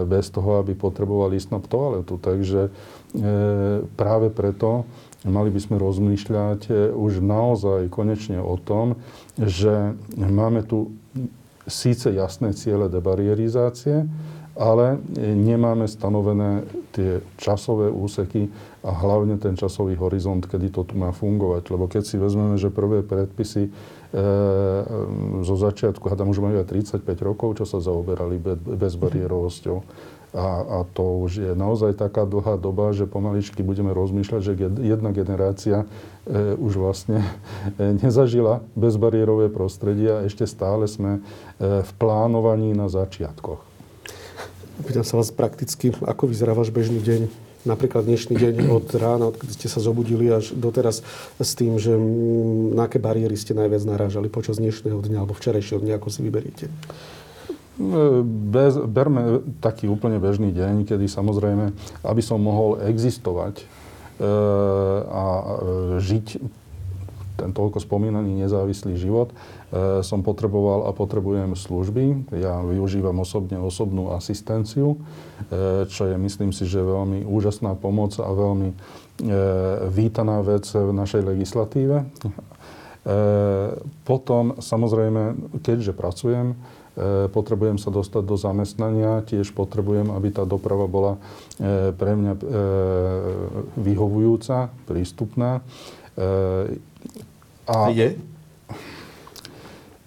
bez 0.09 0.33
toho, 0.33 0.57
aby 0.57 0.73
potrebovali 0.73 1.37
ísť 1.37 1.53
na 1.53 1.61
toaletu. 1.61 2.17
Takže 2.17 2.73
práve 4.01 4.33
preto 4.33 4.89
mali 5.29 5.53
by 5.53 5.61
sme 5.61 5.77
rozmýšľať 5.77 6.97
už 6.97 7.21
naozaj 7.21 7.93
konečne 7.93 8.41
o 8.41 8.57
tom, 8.57 8.97
že 9.37 9.93
máme 10.17 10.65
tu 10.65 10.97
síce 11.67 12.15
jasné 12.15 12.55
ciele 12.55 12.89
debarierizácie, 12.89 14.07
ale 14.57 14.97
nemáme 15.19 15.85
stanovené 15.85 16.65
tie 16.97 17.21
časové 17.37 17.93
úseky 17.93 18.49
a 18.81 18.89
hlavne 18.89 19.37
ten 19.37 19.53
časový 19.53 20.01
horizont, 20.01 20.41
kedy 20.41 20.73
to 20.73 20.89
tu 20.89 20.97
má 20.97 21.13
fungovať. 21.13 21.69
Lebo 21.69 21.85
keď 21.93 22.03
si 22.09 22.17
vezmeme, 22.17 22.57
že 22.57 22.73
prvé 22.73 23.05
predpisy 23.05 23.69
E, 24.17 24.25
zo 25.45 25.57
začiatku, 25.61 26.09
hádam 26.09 26.33
už 26.33 26.41
majú 26.41 26.57
aj 26.63 26.73
35 26.73 27.05
rokov, 27.21 27.61
čo 27.61 27.69
sa 27.69 27.85
zaoberali 27.85 28.41
bezbariérovosťou. 28.57 29.77
A, 30.37 30.49
a 30.61 30.79
to 30.93 31.25
už 31.25 31.33
je 31.41 31.53
naozaj 31.57 31.97
taká 31.97 32.29
dlhá 32.29 32.61
doba, 32.61 32.93
že 32.93 33.09
pomaličky 33.09 33.65
budeme 33.65 33.97
rozmýšľať, 33.97 34.41
že 34.45 34.53
jedna 34.85 35.09
generácia 35.17 35.89
e, 36.29 36.55
už 36.61 36.77
vlastne 36.77 37.25
e, 37.81 37.97
nezažila 38.05 38.61
bezbariérové 38.77 39.49
prostredie 39.49 40.13
a 40.13 40.29
ešte 40.29 40.45
stále 40.45 40.85
sme 40.85 41.25
e, 41.57 41.81
v 41.81 41.91
plánovaní 41.97 42.77
na 42.77 42.93
začiatkoch. 42.93 43.65
Pýtam 44.85 45.09
sa 45.09 45.17
vás 45.17 45.33
prakticky, 45.33 45.97
ako 46.05 46.29
vyzerá 46.29 46.53
váš 46.53 46.69
bežný 46.69 47.01
deň? 47.01 47.49
napríklad 47.67 48.07
dnešný 48.07 48.39
deň 48.39 48.55
od 48.71 48.87
rána, 48.95 49.35
odkedy 49.35 49.53
ste 49.59 49.67
sa 49.67 49.83
zobudili 49.83 50.31
až 50.31 50.55
doteraz 50.55 51.03
s 51.43 51.53
tým, 51.59 51.77
že 51.83 51.99
na 52.73 52.87
aké 52.87 53.03
bariéry 53.03 53.35
ste 53.35 53.59
najviac 53.59 53.83
narážali 53.83 54.31
počas 54.31 54.63
dnešného 54.63 55.03
dňa 55.03 55.27
alebo 55.27 55.35
včerajšieho 55.35 55.83
dňa, 55.83 55.99
ako 55.99 56.09
si 56.09 56.21
vyberiete? 56.23 56.71
Bez, 58.51 58.81
berme 58.89 59.45
taký 59.61 59.85
úplne 59.85 60.17
bežný 60.17 60.49
deň, 60.49 60.89
kedy 60.89 61.13
samozrejme, 61.13 61.77
aby 62.09 62.23
som 62.25 62.41
mohol 62.41 62.81
existovať 62.81 63.61
e, 63.61 63.65
a 65.05 65.25
e, 65.29 65.45
žiť 66.01 66.27
ten 67.37 67.53
toľko 67.53 67.85
spomínaný 67.85 68.33
nezávislý 68.49 68.97
život, 68.97 69.29
e, 69.31 70.01
som 70.01 70.25
potreboval 70.25 70.89
a 70.89 70.97
potrebujem 70.97 71.53
služby. 71.53 72.33
Ja 72.41 72.65
využívam 72.65 73.21
osobne 73.21 73.61
osobnú 73.61 74.17
asistenciu, 74.17 74.97
e, 75.53 75.85
čo 75.85 76.09
je, 76.09 76.17
myslím 76.17 76.57
si, 76.57 76.65
že 76.65 76.81
veľmi 76.81 77.29
úžasná 77.29 77.77
pomoc 77.77 78.17
a 78.17 78.29
veľmi 78.33 78.73
e, 78.73 78.77
vítaná 79.93 80.41
vec 80.41 80.65
v 80.65 80.97
našej 80.97 81.23
legislatíve. 81.29 81.97
E, 82.01 82.07
potom, 84.09 84.57
samozrejme, 84.57 85.53
keďže 85.61 85.93
pracujem, 85.93 86.57
potrebujem 87.31 87.77
sa 87.77 87.93
dostať 87.93 88.23
do 88.25 88.41
zamestnania, 88.41 89.21
tiež 89.29 89.53
potrebujem, 89.53 90.09
aby 90.17 90.33
tá 90.33 90.49
doprava 90.49 90.89
bola 90.89 91.21
e, 91.61 91.93
pre 91.93 92.17
mňa 92.17 92.33
vyhovujúca, 93.77 94.73
prístupná. 94.89 95.61
A 97.67 97.77
je? 97.93 98.17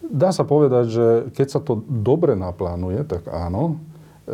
Dá 0.09 0.33
sa 0.33 0.41
povedať, 0.41 0.85
že 0.89 1.05
keď 1.37 1.47
sa 1.53 1.61
to 1.61 1.85
dobre 1.85 2.33
naplánuje, 2.33 3.05
tak 3.05 3.29
áno. 3.29 3.77
E, 4.25 4.33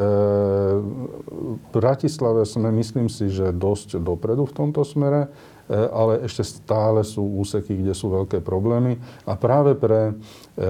v 0.79 1.67
Bratislave 1.75 2.47
sme, 2.47 2.71
myslím 2.71 3.11
si, 3.11 3.27
že 3.27 3.51
dosť 3.51 3.99
dopredu 3.99 4.47
v 4.47 4.55
tomto 4.55 4.87
smere. 4.87 5.27
E, 5.67 5.75
ale 5.75 6.23
ešte 6.23 6.47
stále 6.47 7.03
sú 7.03 7.27
úseky, 7.43 7.75
kde 7.75 7.91
sú 7.91 8.07
veľké 8.07 8.39
problémy. 8.39 8.95
A 9.27 9.35
práve 9.35 9.75
pre... 9.75 10.15
E, 10.55 10.69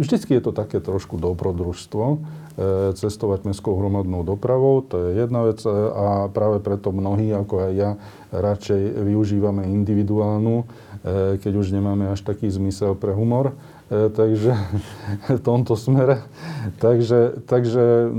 vždycky 0.00 0.40
je 0.40 0.42
to 0.48 0.52
také 0.56 0.80
trošku 0.80 1.20
dobrodružstvo 1.20 2.04
e, 2.08 2.18
cestovať 2.96 3.44
mestskou 3.44 3.76
hromadnou 3.76 4.24
dopravou, 4.24 4.80
to 4.80 4.96
je 5.12 5.20
jedna 5.20 5.44
vec 5.44 5.60
a 5.68 6.32
práve 6.32 6.64
preto 6.64 6.88
mnohí, 6.88 7.28
ako 7.36 7.68
aj 7.68 7.72
ja, 7.76 7.90
radšej 8.32 8.80
využívame 9.04 9.68
individuálnu, 9.68 10.64
keď 11.38 11.52
už 11.54 11.72
nemáme 11.72 12.10
až 12.10 12.20
taký 12.26 12.50
zmysel 12.50 12.92
pre 12.98 13.14
humor 13.14 13.54
takže 13.88 14.52
v 15.38 15.40
tomto 15.40 15.72
smere. 15.72 16.20
Takže, 16.76 17.40
takže 17.48 18.12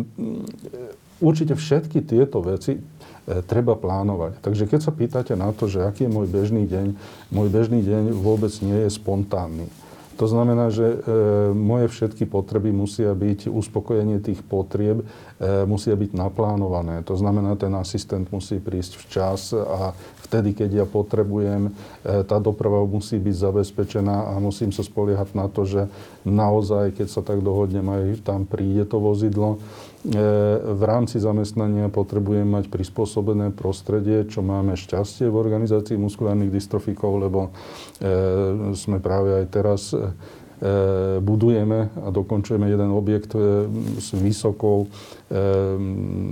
určite 1.21 1.53
všetky 1.53 2.01
tieto 2.01 2.41
veci 2.41 2.81
E, 3.29 3.45
treba 3.45 3.77
plánovať. 3.77 4.41
Takže 4.41 4.65
keď 4.65 4.79
sa 4.81 4.89
pýtate 4.89 5.33
na 5.37 5.53
to, 5.53 5.69
že 5.69 5.85
aký 5.85 6.09
je 6.09 6.11
môj 6.11 6.25
bežný 6.25 6.65
deň, 6.65 6.97
môj 7.29 7.47
bežný 7.53 7.85
deň 7.85 8.09
vôbec 8.17 8.49
nie 8.65 8.89
je 8.89 8.89
spontánny. 8.89 9.69
To 10.19 10.27
znamená, 10.27 10.67
že 10.67 10.83
e, 10.83 10.97
moje 11.55 11.87
všetky 11.87 12.27
potreby 12.27 12.75
musia 12.75 13.15
byť, 13.15 13.47
uspokojenie 13.47 14.19
tých 14.19 14.43
potrieb 14.43 15.07
musia 15.63 15.95
byť 15.95 16.11
naplánované. 16.11 16.99
To 17.07 17.15
znamená, 17.15 17.55
ten 17.55 17.71
asistent 17.79 18.27
musí 18.27 18.59
prísť 18.59 18.99
včas 18.99 19.55
a 19.55 19.95
vtedy, 20.27 20.51
keď 20.51 20.83
ja 20.83 20.85
potrebujem, 20.85 21.71
e, 21.71 22.21
tá 22.27 22.37
doprava 22.43 22.83
musí 22.83 23.15
byť 23.15 23.35
zabezpečená 23.47 24.35
a 24.35 24.37
musím 24.43 24.75
sa 24.75 24.83
spoliehať 24.83 25.31
na 25.33 25.47
to, 25.47 25.63
že 25.63 25.87
naozaj, 26.27 26.91
keď 26.99 27.07
sa 27.07 27.21
tak 27.23 27.39
dohodnem, 27.39 27.87
aj 27.87 28.27
tam 28.27 28.43
príde 28.43 28.83
to 28.83 28.99
vozidlo. 28.99 29.63
V 29.99 30.83
rámci 30.87 31.19
zamestnania 31.19 31.91
potrebujem 31.91 32.47
mať 32.47 32.71
prispôsobené 32.71 33.51
prostredie, 33.51 34.23
čo 34.31 34.39
máme 34.39 34.79
šťastie 34.79 35.27
v 35.27 35.35
organizácii 35.35 35.99
muskulárnych 35.99 36.55
dystrofikov, 36.55 37.19
lebo 37.19 37.51
sme 38.79 39.03
práve 39.03 39.43
aj 39.43 39.45
teraz 39.51 39.91
E, 39.91 40.38
budujeme 41.23 41.87
a 42.03 42.07
dokončujeme 42.11 42.67
jeden 42.67 42.91
objekt 42.91 43.31
e, 43.31 43.63
s 43.95 44.11
vysokou, 44.11 44.85
e, 44.85 44.87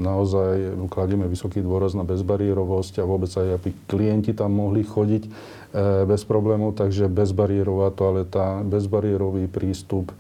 naozaj 0.04 0.84
kladieme 0.92 1.32
vysoký 1.32 1.64
dôraz 1.64 1.96
na 1.96 2.04
bezbariérovosť 2.04 3.00
a 3.00 3.08
vôbec 3.08 3.32
aj, 3.32 3.48
aby 3.56 3.70
klienti 3.88 4.36
tam 4.36 4.52
mohli 4.60 4.84
chodiť 4.84 5.56
bez 6.08 6.24
problémov, 6.24 6.80
takže 6.80 7.12
bezbariérová 7.12 7.92
toaleta, 7.92 8.64
bezbariérový 8.64 9.52
prístup, 9.52 10.16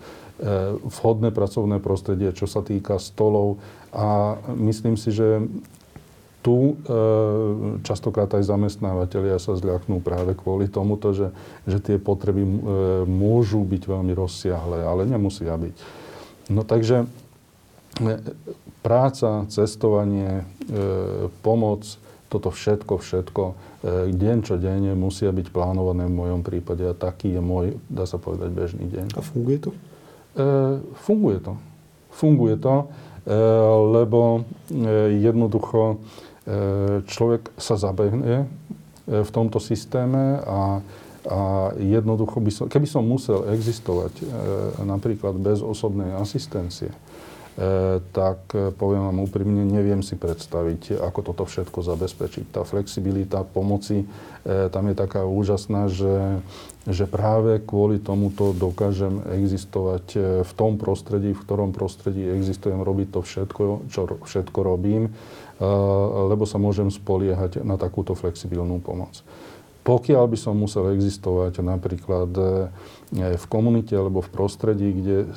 vhodné 0.83 1.31
pracovné 1.31 1.79
prostredie, 1.79 2.35
čo 2.35 2.45
sa 2.45 2.61
týka 2.61 2.99
stolov. 2.99 3.57
A 3.95 4.37
myslím 4.53 4.99
si, 4.99 5.15
že 5.15 5.47
tu 6.47 6.55
e, 6.55 6.73
častokrát 7.83 8.31
aj 8.31 8.47
zamestnávateľia 8.47 9.35
sa 9.35 9.59
zľaknú 9.59 9.99
práve 9.99 10.31
kvôli 10.31 10.71
tomuto, 10.71 11.11
že, 11.11 11.35
že 11.67 11.83
tie 11.83 11.99
potreby 11.99 12.47
e, 12.47 12.51
môžu 13.03 13.67
byť 13.67 13.83
veľmi 13.83 14.15
rozsiahle, 14.15 14.79
ale 14.79 15.03
nemusia 15.03 15.51
byť. 15.59 15.75
No 16.47 16.63
takže 16.63 17.03
e, 17.03 17.07
práca, 18.79 19.43
cestovanie, 19.51 20.47
pomoc, 21.43 21.83
toto 22.31 22.51
všetko, 22.51 22.99
všetko, 22.99 23.43
deň 24.11 24.37
čo 24.43 24.55
deň 24.59 24.95
musia 24.99 25.31
byť 25.31 25.47
plánované 25.51 26.07
v 26.07 26.15
mojom 26.15 26.41
prípade 26.43 26.83
a 26.87 26.95
taký 26.95 27.35
je 27.35 27.41
môj, 27.43 27.75
dá 27.91 28.07
sa 28.07 28.19
povedať, 28.19 28.51
bežný 28.51 28.87
deň. 28.87 29.15
A 29.15 29.23
funguje 29.23 29.59
to? 29.63 29.71
Funguje 31.03 31.39
to. 31.39 31.55
Funguje 32.11 32.55
to, 32.59 32.91
lebo 33.95 34.43
jednoducho 35.11 36.03
E, 36.03 36.26
človek 37.03 37.51
sa 37.59 37.75
zabehne 37.75 38.47
e, 39.07 39.23
v 39.23 39.29
tomto 39.31 39.59
systéme 39.59 40.39
a, 40.47 40.79
a 41.27 41.39
jednoducho 41.75 42.39
by 42.39 42.51
som, 42.51 42.65
keby 42.71 42.87
som 42.87 43.03
musel 43.03 43.51
existovať 43.51 44.13
e, 44.19 44.25
napríklad 44.87 45.35
bez 45.35 45.59
osobnej 45.59 46.15
asistencie, 46.15 46.91
tak 48.13 48.53
poviem 48.53 49.09
vám 49.09 49.25
úprimne, 49.25 49.65
neviem 49.65 50.05
si 50.05 50.13
predstaviť, 50.13 51.01
ako 51.01 51.19
toto 51.25 51.41
všetko 51.49 51.81
zabezpečiť. 51.81 52.53
Tá 52.53 52.61
flexibilita 52.61 53.41
pomoci 53.41 54.05
tam 54.45 54.85
je 54.85 54.93
taká 54.93 55.25
úžasná, 55.25 55.89
že, 55.89 56.37
že 56.85 57.09
práve 57.09 57.57
kvôli 57.65 57.97
tomuto 57.97 58.53
dokážem 58.53 59.25
existovať 59.41 60.05
v 60.45 60.51
tom 60.53 60.77
prostredí, 60.77 61.33
v 61.33 61.41
ktorom 61.49 61.73
prostredí 61.73 62.29
existujem, 62.29 62.77
robiť 62.77 63.07
to 63.09 63.25
všetko, 63.25 63.89
čo 63.89 64.01
všetko 64.21 64.59
robím 64.61 65.09
lebo 66.29 66.45
sa 66.45 66.61
môžem 66.61 66.93
spoliehať 66.93 67.65
na 67.65 67.81
takúto 67.81 68.13
flexibilnú 68.13 68.77
pomoc. 68.77 69.25
Pokiaľ 69.87 70.27
by 70.27 70.35
som 70.35 70.59
musel 70.59 70.91
existovať 70.91 71.63
napríklad 71.63 72.27
e, 72.35 72.43
v 73.39 73.45
komunite 73.47 73.95
alebo 73.95 74.19
v 74.19 74.27
prostredí, 74.35 74.91
kde 74.91 75.31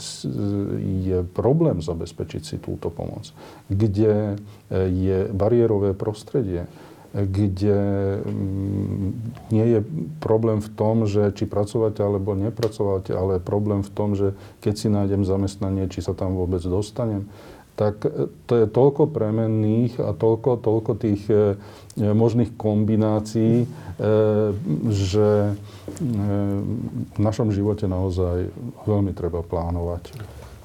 je 1.06 1.22
problém 1.22 1.78
zabezpečiť 1.78 2.42
si 2.42 2.56
túto 2.58 2.90
pomoc, 2.90 3.30
kde 3.70 4.34
e, 4.34 4.36
je 4.90 5.18
bariérové 5.30 5.94
prostredie, 5.94 6.66
kde 7.10 7.80
mm, 8.22 9.08
nie 9.50 9.66
je 9.66 9.80
problém 10.22 10.62
v 10.62 10.70
tom, 10.74 11.10
že 11.10 11.34
či 11.34 11.46
pracovať 11.46 11.98
alebo 11.98 12.38
nepracovať, 12.38 13.10
ale 13.10 13.42
problém 13.42 13.82
v 13.82 13.90
tom, 13.90 14.14
že 14.14 14.38
keď 14.62 14.74
si 14.78 14.88
nájdem 14.88 15.26
zamestnanie, 15.26 15.90
či 15.90 16.02
sa 16.02 16.14
tam 16.14 16.38
vôbec 16.38 16.62
dostanem 16.62 17.26
tak 17.80 18.04
e, 18.04 18.28
to 18.44 18.52
je 18.60 18.66
toľko 18.68 19.08
premenných 19.08 19.96
a 20.04 20.12
toľko, 20.12 20.60
toľko 20.60 20.92
tých 21.00 21.24
e, 21.32 21.56
e, 21.96 22.12
možných 22.12 22.52
kombinácií, 22.60 23.64
že 24.88 25.52
v 26.00 27.18
našom 27.20 27.52
živote 27.52 27.84
naozaj 27.84 28.48
veľmi 28.88 29.12
treba 29.12 29.44
plánovať. 29.44 30.16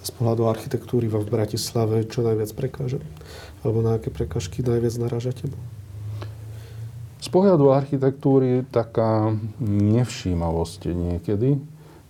Z 0.07 0.15
pohľadu 0.15 0.47
architektúry 0.47 1.11
v 1.11 1.19
Bratislave 1.27 2.07
čo 2.07 2.23
najviac 2.23 2.55
prekáže? 2.55 3.03
Alebo 3.59 3.83
na 3.83 3.99
aké 3.99 4.07
prekažky 4.07 4.63
najviac 4.63 4.95
naražate? 4.95 5.51
Z 7.25 7.33
pohľadu 7.33 7.73
architektúry 7.73 8.69
taká 8.69 9.33
nevšímavosť 9.65 10.93
niekedy. 10.93 11.57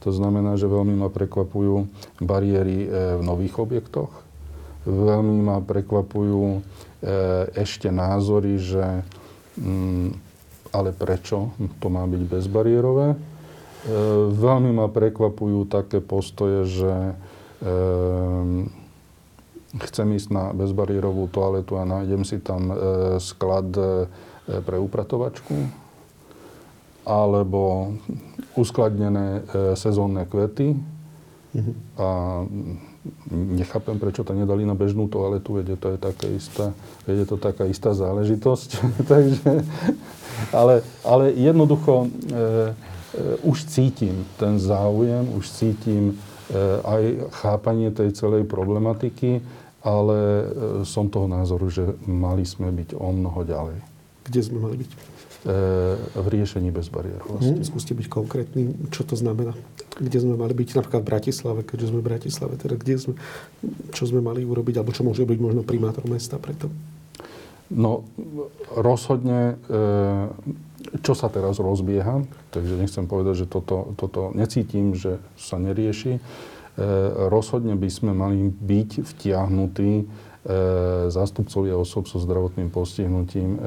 To 0.03 0.11
znamená, 0.11 0.59
že 0.59 0.68
veľmi 0.68 0.91
ma 0.99 1.07
prekvapujú 1.07 1.88
bariéry 2.20 2.84
v 3.16 3.22
nových 3.24 3.63
objektoch 3.63 4.26
Veľmi 4.86 5.41
ma 5.41 5.57
prekvapujú 5.66 6.41
e, 6.45 6.59
ešte 7.57 7.89
názory, 7.89 8.61
že 8.61 9.01
mm, 9.57 10.13
ale 10.70 10.93
prečo 10.93 11.57
to 11.82 11.89
má 11.89 12.05
byť 12.05 12.22
bezbariérové. 12.30 13.07
E, 13.09 13.18
veľmi 14.30 14.78
ma 14.78 14.86
prekvapujú 14.86 15.66
také 15.66 16.05
postoje, 16.05 16.70
že 16.70 16.93
e, 16.93 17.13
chcem 19.89 20.07
ísť 20.13 20.30
na 20.30 20.53
bezbariérovú 20.53 21.34
toaletu 21.34 21.82
a 21.82 21.84
nájdem 21.84 22.22
si 22.22 22.38
tam 22.38 22.72
sklad 23.20 23.76
pre 24.46 24.78
upratovačku 24.78 25.56
alebo 27.06 27.93
uskladnené 28.58 29.46
sezónne 29.78 30.26
kvety 30.26 30.74
mm-hmm. 30.74 31.76
a 32.02 32.10
nechápem, 33.32 33.98
prečo 34.00 34.26
to 34.26 34.34
nedali 34.34 34.66
na 34.66 34.74
bežnú 34.74 35.06
toaletu, 35.06 35.62
veď 35.62 35.78
to 35.78 35.88
je 35.93 36.00
taká 36.02 36.28
istá, 36.34 36.66
veď 37.06 37.16
je 37.26 37.28
to 37.30 37.38
taká 37.38 37.64
istá 37.70 37.93
záležitosť. 37.93 38.70
Takže, 39.12 39.50
ale, 40.50 40.82
ale 41.06 41.24
jednoducho 41.38 42.06
e, 42.06 42.08
e, 42.08 42.41
už 43.46 43.70
cítim 43.70 44.26
ten 44.41 44.58
záujem, 44.58 45.30
už 45.38 45.46
cítim 45.50 46.04
e, 46.12 46.14
aj 46.82 47.04
chápanie 47.46 47.93
tej 47.93 48.14
celej 48.18 48.50
problematiky, 48.50 49.41
ale 49.86 50.18
e, 50.18 50.46
som 50.82 51.06
toho 51.06 51.30
názoru, 51.30 51.70
že 51.70 51.86
mali 52.10 52.41
sme 52.41 52.74
byť 52.74 52.98
o 52.98 53.10
mnoho 53.14 53.41
ďalej. 53.46 53.95
Kde 54.26 54.39
sme 54.41 54.57
mali 54.59 54.82
byť? 54.82 54.91
E, 55.45 55.53
v 56.01 56.28
riešení 56.34 56.73
bezbariérovosti. 56.73 57.53
Hmm, 57.53 57.61
skúste 57.61 57.93
byť 57.93 58.09
konkrétny, 58.09 58.89
čo 58.89 59.05
to 59.05 59.13
znamená. 59.13 59.53
Kde 60.01 60.17
sme 60.17 60.34
mali 60.34 60.57
byť, 60.57 60.82
napríklad 60.82 61.05
v 61.05 61.09
Bratislave, 61.13 61.61
keďže 61.61 61.93
sme 61.93 62.01
v 62.01 62.07
Bratislave, 62.09 62.53
teda 62.57 62.82
kde 62.82 62.95
sme, 62.97 63.13
čo 63.93 64.09
sme 64.09 64.26
mali 64.26 64.41
urobiť, 64.41 64.82
alebo 64.82 64.89
čo 64.89 65.05
môže 65.05 65.21
byť 65.21 65.38
možno 65.38 65.61
primátor 65.61 66.09
mesta 66.09 66.41
preto? 66.41 66.73
No, 67.69 68.09
rozhodne, 68.73 69.61
e, 69.69 69.78
čo 71.05 71.13
sa 71.13 71.30
teraz 71.30 71.61
rozbieha, 71.61 72.26
takže 72.49 72.82
nechcem 72.82 73.05
povedať, 73.05 73.45
že 73.45 73.47
toto, 73.49 73.93
toto 74.01 74.34
necítim, 74.34 74.97
že 74.97 75.21
sa 75.38 75.61
nerieši. 75.61 76.17
E, 76.17 76.19
rozhodne 77.30 77.78
by 77.78 77.89
sme 77.93 78.17
mali 78.17 78.49
byť 78.49 79.13
vtiahnutí 79.13 80.09
zástupcovia 81.10 81.74
osob 81.74 82.06
so 82.06 82.22
zdravotným 82.22 82.70
postihnutím 82.70 83.58
e, 83.58 83.60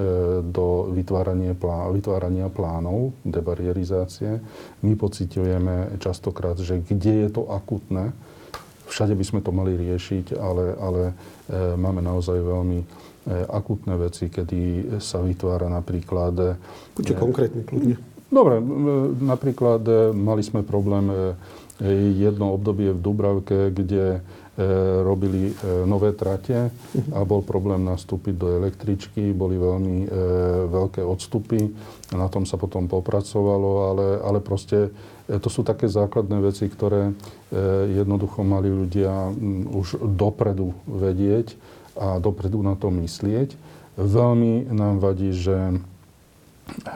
do 0.46 0.94
vytvárania, 0.94 1.58
plán, 1.58 1.90
vytvárania 1.90 2.46
plánov 2.46 3.18
debarierizácie. 3.26 4.38
My 4.86 4.94
pociťujeme 4.94 5.98
častokrát, 5.98 6.54
že 6.62 6.78
kde 6.78 7.26
je 7.26 7.28
to 7.34 7.50
akutné, 7.50 8.14
všade 8.86 9.18
by 9.18 9.24
sme 9.26 9.40
to 9.42 9.50
mali 9.50 9.74
riešiť, 9.74 10.38
ale, 10.38 10.64
ale 10.78 11.02
e, 11.10 11.14
máme 11.74 11.98
naozaj 11.98 12.38
veľmi 12.38 12.80
akutné 13.28 13.92
veci, 14.00 14.32
kedy 14.32 14.60
sa 15.04 15.20
vytvára 15.20 15.68
napríklad... 15.68 16.56
Buďte 16.96 17.12
konkrétni, 17.12 17.60
kľudne. 17.60 18.00
Dobre, 18.32 18.56
napríklad 19.20 19.84
mali 20.16 20.40
sme 20.40 20.64
problém 20.64 21.36
jedno 22.16 22.56
obdobie 22.56 22.96
v 22.96 23.00
Dubravke, 23.04 23.68
kde 23.68 24.24
E, 24.47 24.47
robili 25.06 25.50
e, 25.50 25.52
nové 25.86 26.10
trate 26.10 26.74
a 27.14 27.20
bol 27.22 27.46
problém 27.46 27.78
nastúpiť 27.86 28.34
do 28.34 28.58
električky, 28.58 29.30
boli 29.30 29.54
veľmi 29.54 29.96
e, 30.02 30.06
veľké 30.66 31.02
odstupy, 31.06 31.70
na 32.10 32.26
tom 32.26 32.42
sa 32.42 32.58
potom 32.58 32.90
popracovalo, 32.90 33.70
ale, 33.94 34.06
ale 34.18 34.38
proste 34.42 34.90
to 35.28 35.52
sú 35.52 35.60
také 35.60 35.92
základné 35.92 36.40
veci, 36.40 36.64
ktoré 36.72 37.12
jednoducho 37.92 38.40
mali 38.40 38.72
ľudia 38.72 39.28
už 39.76 40.00
dopredu 40.16 40.72
vedieť 40.88 41.52
a 42.00 42.16
dopredu 42.16 42.64
na 42.64 42.72
to 42.80 42.88
myslieť. 42.88 43.52
Veľmi 44.00 44.72
nám 44.72 45.04
vadí, 45.04 45.36
že 45.36 45.76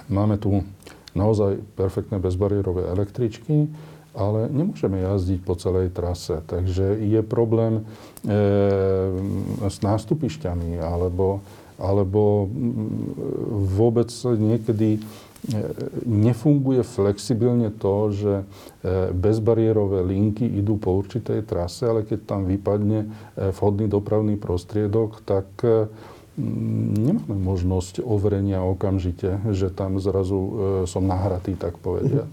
máme 0.09 0.41
tu 0.41 0.65
naozaj 1.13 1.61
perfektné 1.77 2.17
bezbariérové 2.17 2.89
električky, 2.89 3.69
ale 4.13 4.49
nemôžeme 4.53 5.01
jazdiť 5.01 5.41
po 5.41 5.57
celej 5.57 5.93
trase. 5.93 6.45
Takže 6.45 7.01
je 7.01 7.21
problém 7.25 7.81
e, 7.81 7.83
s 9.69 9.81
nástupišťami 9.81 10.77
alebo, 10.81 11.41
alebo 11.81 12.45
vôbec 13.73 14.13
niekedy 14.37 14.97
e, 14.97 15.01
nefunguje 16.05 16.85
flexibilne 16.85 17.73
to, 17.73 17.97
že 18.13 18.35
e, 18.37 18.45
bezbariérové 19.17 20.05
linky 20.05 20.45
idú 20.45 20.77
po 20.77 20.93
určitej 21.01 21.49
trase, 21.49 21.89
ale 21.89 22.05
keď 22.05 22.21
tam 22.29 22.45
vypadne 22.45 23.09
vhodný 23.57 23.89
dopravný 23.89 24.37
prostriedok, 24.37 25.25
tak 25.25 25.49
nemáme 26.97 27.37
možnosť 27.37 28.01
overenia 28.01 28.65
okamžite, 28.65 29.53
že 29.53 29.69
tam 29.69 30.01
zrazu 30.01 30.41
som 30.89 31.05
nahratý, 31.05 31.61
tak 31.61 31.77
povediac. 31.77 32.33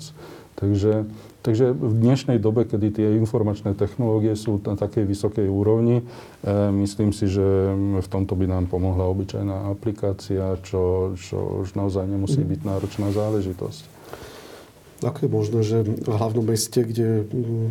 Takže 0.55 1.03
Takže 1.39 1.71
v 1.71 1.93
dnešnej 2.03 2.35
dobe, 2.35 2.67
kedy 2.67 2.87
tie 2.91 3.07
informačné 3.15 3.71
technológie 3.71 4.35
sú 4.35 4.59
na 4.59 4.75
takej 4.75 5.07
vysokej 5.07 5.47
úrovni, 5.47 6.03
e, 6.03 6.53
myslím 6.83 7.15
si, 7.15 7.31
že 7.31 7.43
v 7.99 8.07
tomto 8.11 8.35
by 8.35 8.43
nám 8.43 8.67
pomohla 8.67 9.07
obyčajná 9.07 9.71
aplikácia, 9.71 10.59
čo, 10.67 11.15
čo 11.15 11.63
už 11.63 11.79
naozaj 11.79 12.11
nemusí 12.11 12.43
byť 12.43 12.59
náročná 12.67 13.15
záležitosť. 13.15 13.98
Ako 14.99 15.23
je 15.23 15.31
možné, 15.31 15.59
že 15.63 15.77
v 15.87 16.11
hlavnom 16.11 16.43
meste, 16.43 16.83
kde 16.83 17.23
mm, 17.23 17.67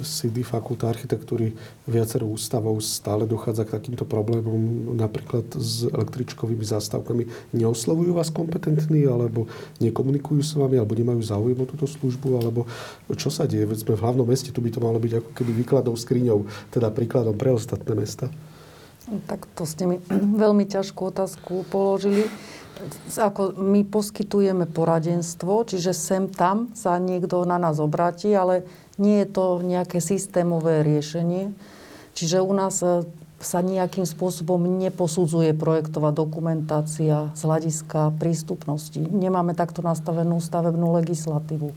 sídli 0.00 0.40
fakulta 0.40 0.88
architektúry 0.88 1.52
viacero 1.84 2.24
ústavov, 2.24 2.80
stále 2.80 3.28
dochádza 3.28 3.68
k 3.68 3.76
takýmto 3.76 4.08
problémom, 4.08 4.96
napríklad 4.96 5.44
s 5.52 5.84
električkovými 5.84 6.64
zástavkami, 6.64 7.52
neoslovujú 7.52 8.16
vás 8.16 8.32
kompetentní, 8.32 9.04
alebo 9.04 9.52
nekomunikujú 9.84 10.40
s 10.40 10.56
vami, 10.56 10.80
alebo 10.80 10.96
nemajú 10.96 11.20
záujem 11.20 11.60
o 11.60 11.68
túto 11.68 11.84
službu, 11.84 12.40
alebo 12.40 12.64
čo 13.12 13.28
sa 13.28 13.44
deje? 13.44 13.68
Veď 13.68 13.84
sme 13.84 14.00
v 14.00 14.04
hlavnom 14.08 14.24
meste, 14.24 14.48
tu 14.48 14.64
by 14.64 14.72
to 14.72 14.80
malo 14.80 14.96
byť 14.96 15.12
ako 15.20 15.30
keby 15.36 15.52
výkladou 15.60 15.92
skriňou, 15.92 16.48
teda 16.72 16.88
príkladom 16.88 17.36
pre 17.36 17.52
ostatné 17.52 17.92
mesta. 17.92 18.32
Tak 19.28 19.44
to 19.52 19.68
ste 19.68 19.84
mi 19.84 19.96
veľmi 20.42 20.64
ťažkú 20.64 21.12
otázku 21.12 21.68
položili 21.68 22.26
ako 23.16 23.56
my 23.56 23.88
poskytujeme 23.88 24.68
poradenstvo, 24.68 25.64
čiže 25.64 25.96
sem 25.96 26.28
tam 26.28 26.68
sa 26.76 27.00
niekto 27.00 27.44
na 27.48 27.56
nás 27.56 27.80
obráti, 27.80 28.36
ale 28.36 28.68
nie 29.00 29.24
je 29.24 29.28
to 29.32 29.64
nejaké 29.64 30.00
systémové 30.00 30.84
riešenie. 30.84 31.52
Čiže 32.16 32.40
u 32.40 32.52
nás 32.56 32.80
e, 32.80 33.04
sa 33.40 33.60
nejakým 33.60 34.08
spôsobom 34.08 34.60
neposudzuje 34.80 35.52
projektová 35.52 36.12
dokumentácia 36.12 37.32
z 37.36 37.40
hľadiska 37.44 38.16
prístupnosti. 38.16 38.96
Nemáme 38.96 39.52
takto 39.52 39.84
nastavenú 39.84 40.40
stavebnú 40.40 40.96
legislatívu. 40.96 41.76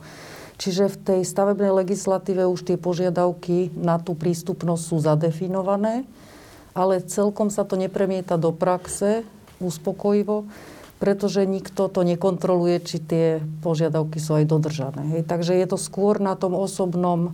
Čiže 0.59 0.91
v 0.91 0.97
tej 0.99 1.21
stavebnej 1.23 1.71
legislatíve 1.71 2.43
už 2.43 2.67
tie 2.67 2.75
požiadavky 2.75 3.71
na 3.79 3.95
tú 3.99 4.15
prístupnosť 4.15 4.83
sú 4.83 4.97
zadefinované, 4.99 6.03
ale 6.75 7.03
celkom 7.03 7.47
sa 7.47 7.63
to 7.63 7.79
nepremieta 7.79 8.35
do 8.35 8.51
praxe 8.51 9.23
uspokojivo 9.59 10.47
pretože 10.99 11.47
nikto 11.47 11.87
to 11.87 12.03
nekontroluje, 12.03 12.83
či 12.83 12.97
tie 12.99 13.25
požiadavky 13.63 14.19
sú 14.19 14.35
aj 14.35 14.45
dodržané. 14.45 15.01
Hej. 15.15 15.21
Takže 15.25 15.55
je 15.55 15.67
to 15.67 15.79
skôr 15.79 16.19
na 16.19 16.35
tom 16.35 16.51
osobnom 16.53 17.33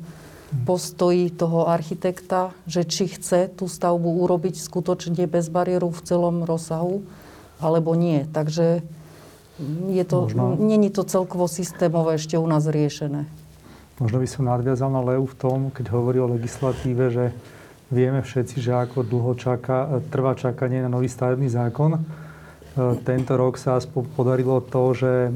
postoji 0.63 1.33
toho 1.33 1.65
architekta, 1.67 2.53
že 2.69 2.85
či 2.85 3.09
chce 3.09 3.49
tú 3.49 3.65
stavbu 3.65 4.23
urobiť 4.23 4.55
skutočne 4.61 5.25
bez 5.25 5.49
bariéru 5.49 5.89
v 5.89 6.01
celom 6.05 6.45
rozsahu, 6.45 7.01
alebo 7.57 7.97
nie. 7.97 8.29
Takže 8.29 8.85
je 9.89 10.03
to, 10.05 10.29
není 10.61 10.93
to 10.93 11.01
celkovo 11.03 11.49
systémové 11.49 12.21
ešte 12.21 12.37
u 12.37 12.45
nás 12.45 12.69
riešené. 12.69 13.25
Možno 13.97 14.19
by 14.21 14.27
som 14.29 14.45
nadviazal 14.45 14.91
na 14.93 15.01
Leu 15.01 15.25
v 15.25 15.35
tom, 15.35 15.59
keď 15.73 15.89
hovorí 15.89 16.21
o 16.21 16.27
legislatíve, 16.27 17.03
že 17.09 17.25
vieme 17.89 18.21
všetci, 18.21 18.59
že 18.59 18.75
ako 18.75 19.07
dlho 19.07 19.33
čaká, 19.39 20.03
trvá 20.13 20.35
čakanie 20.35 20.83
na 20.83 20.91
nový 20.91 21.07
stavebný 21.07 21.47
zákon 21.47 22.03
tento 22.75 23.39
rok 23.39 23.55
sa 23.55 23.79
podarilo 24.19 24.59
to, 24.59 24.83
že 24.91 25.13
e, 25.27 25.31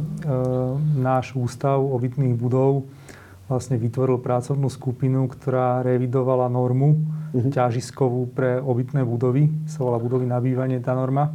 náš 0.99 1.31
ústav 1.39 1.79
obytných 1.79 2.35
budov 2.35 2.83
vlastne 3.47 3.79
vytvoril 3.79 4.19
pracovnú 4.19 4.67
skupinu, 4.67 5.25
ktorá 5.31 5.79
revidovala 5.81 6.51
normu 6.51 6.99
uh-huh. 6.99 7.49
ťažiskovú 7.49 8.35
pre 8.35 8.59
obytné 8.59 9.07
budovy. 9.07 9.47
Sa 9.71 9.87
volá 9.87 9.97
budovy 9.97 10.27
na 10.27 10.37
bývanie 10.43 10.83
tá 10.83 10.91
norma. 10.91 11.31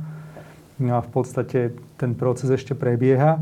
No 0.76 0.94
a 0.94 1.00
v 1.00 1.10
podstate 1.10 1.72
ten 1.96 2.12
proces 2.12 2.52
ešte 2.52 2.76
prebieha. 2.76 3.40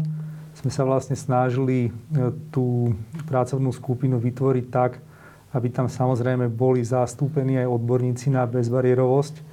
Sme 0.54 0.70
sa 0.70 0.86
vlastne 0.86 1.18
snažili 1.18 1.90
e, 1.90 2.30
tú 2.54 2.94
pracovnú 3.26 3.74
skupinu 3.74 4.22
vytvoriť 4.22 4.66
tak, 4.70 5.02
aby 5.50 5.66
tam 5.66 5.90
samozrejme 5.90 6.46
boli 6.46 6.86
zastúpení 6.86 7.58
aj 7.58 7.74
odborníci 7.74 8.30
na 8.30 8.46
bezbariérovosť 8.46 9.51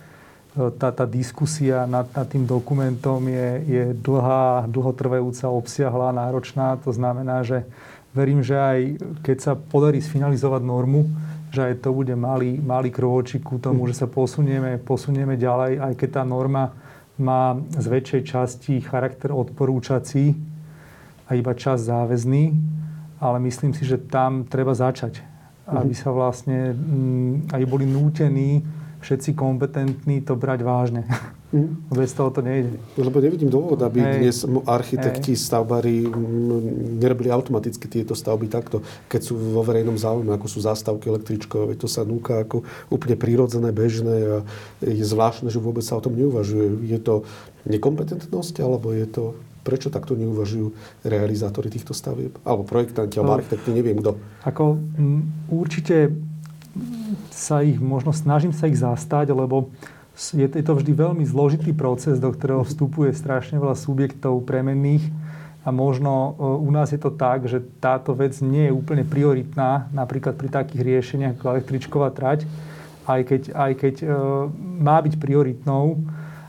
tá, 0.68 0.92
tá 0.92 1.08
diskusia 1.08 1.88
nad, 1.88 2.04
nad 2.12 2.28
tým 2.28 2.44
dokumentom 2.44 3.24
je, 3.24 3.48
je 3.64 3.84
dlhá, 3.96 4.68
dlhotrvajúca, 4.68 5.48
obsiahla, 5.48 6.12
náročná. 6.12 6.76
To 6.84 6.92
znamená, 6.92 7.48
že 7.48 7.64
verím, 8.12 8.44
že 8.44 8.60
aj 8.60 8.80
keď 9.24 9.38
sa 9.40 9.54
podarí 9.56 10.04
sfinalizovať 10.04 10.60
normu, 10.60 11.08
že 11.50 11.72
aj 11.72 11.74
to 11.82 11.96
bude 11.96 12.12
malý, 12.20 12.60
malý 12.60 12.92
krôčik 12.92 13.48
ku 13.48 13.56
tomu, 13.58 13.88
že 13.88 14.04
sa 14.04 14.08
posunieme, 14.12 14.76
posunieme 14.84 15.40
ďalej, 15.40 15.80
aj 15.80 15.94
keď 15.96 16.10
tá 16.22 16.24
norma 16.28 16.76
má 17.16 17.56
z 17.76 17.86
väčšej 17.88 18.22
časti 18.28 18.74
charakter 18.84 19.32
odporúčací 19.32 20.36
a 21.28 21.36
iba 21.36 21.52
čas 21.56 21.88
záväzný, 21.88 22.54
ale 23.20 23.38
myslím 23.44 23.76
si, 23.76 23.84
že 23.84 24.00
tam 24.00 24.48
treba 24.48 24.72
začať, 24.72 25.20
aby 25.68 25.94
sa 25.94 26.16
vlastne, 26.16 26.74
mm, 26.74 27.52
aj 27.52 27.64
boli 27.68 27.86
nútení 27.86 28.64
všetci 29.00 29.34
kompetentní 29.34 30.22
to 30.22 30.36
brať 30.36 30.60
vážne. 30.64 31.08
Mm. 31.56 31.88
Bez 32.00 32.14
toho 32.14 32.30
to 32.30 32.44
nejde. 32.44 32.78
Lebo 33.00 33.24
nevidím 33.24 33.50
dôvod, 33.50 33.80
aby 33.82 34.04
Hej. 34.04 34.16
dnes 34.20 34.38
architekti, 34.68 35.34
Hej. 35.34 35.42
stavbári 35.50 36.06
nerobili 37.00 37.32
automaticky 37.32 37.88
tieto 37.88 38.14
stavby 38.14 38.52
takto, 38.52 38.84
keď 39.08 39.22
sú 39.24 39.34
vo 39.40 39.64
verejnom 39.64 39.96
záujme, 39.98 40.36
ako 40.36 40.48
sú 40.52 40.60
zástavky 40.62 41.10
električkové. 41.10 41.80
To 41.80 41.88
sa 41.88 42.04
núka 42.04 42.44
ako 42.44 42.68
úplne 42.92 43.16
prírodzené, 43.16 43.72
bežné 43.74 44.16
a 44.20 44.38
je 44.84 45.06
zvláštne, 45.06 45.48
že 45.50 45.64
vôbec 45.64 45.82
sa 45.82 45.98
o 45.98 46.04
tom 46.04 46.14
neuvažuje. 46.20 46.86
Je 46.86 47.00
to 47.02 47.24
nekompetentnosť, 47.66 48.62
alebo 48.62 48.94
je 48.94 49.08
to 49.10 49.24
prečo 49.60 49.92
takto 49.92 50.16
neuvažujú 50.16 50.72
realizátori 51.06 51.70
týchto 51.70 51.94
stavieb? 51.94 52.34
Alebo 52.48 52.64
projektanti, 52.66 53.20
alebo 53.20 53.36
no. 53.36 53.40
architekti, 53.44 53.70
neviem 53.70 54.00
kto. 54.00 54.18
Ako 54.48 54.80
m, 54.98 55.30
určite 55.52 56.10
sa 57.32 57.62
ich, 57.62 57.78
možno 57.80 58.12
snažím 58.12 58.52
sa 58.52 58.68
ich 58.68 58.78
zastať, 58.78 59.32
lebo 59.32 59.72
je 60.20 60.48
to 60.52 60.74
vždy 60.76 60.92
veľmi 60.92 61.24
zložitý 61.24 61.72
proces, 61.72 62.20
do 62.20 62.28
ktorého 62.28 62.68
vstupuje 62.68 63.16
strašne 63.16 63.56
veľa 63.56 63.80
subjektov 63.80 64.44
premenných 64.44 65.08
a 65.64 65.72
možno 65.72 66.12
e, 66.12 66.30
u 66.60 66.70
nás 66.72 66.92
je 66.92 67.00
to 67.00 67.12
tak, 67.12 67.48
že 67.48 67.64
táto 67.80 68.12
vec 68.12 68.36
nie 68.44 68.68
je 68.68 68.76
úplne 68.76 69.08
prioritná, 69.08 69.88
napríklad 69.96 70.36
pri 70.36 70.50
takých 70.52 70.82
riešeniach 70.84 71.34
ako 71.40 71.46
električková 71.56 72.10
trať, 72.12 72.44
aj 73.08 73.22
keď, 73.28 73.42
aj 73.56 73.72
keď 73.80 73.96
e, 74.04 74.08
má 74.84 75.00
byť 75.00 75.16
prioritnou, 75.20 76.00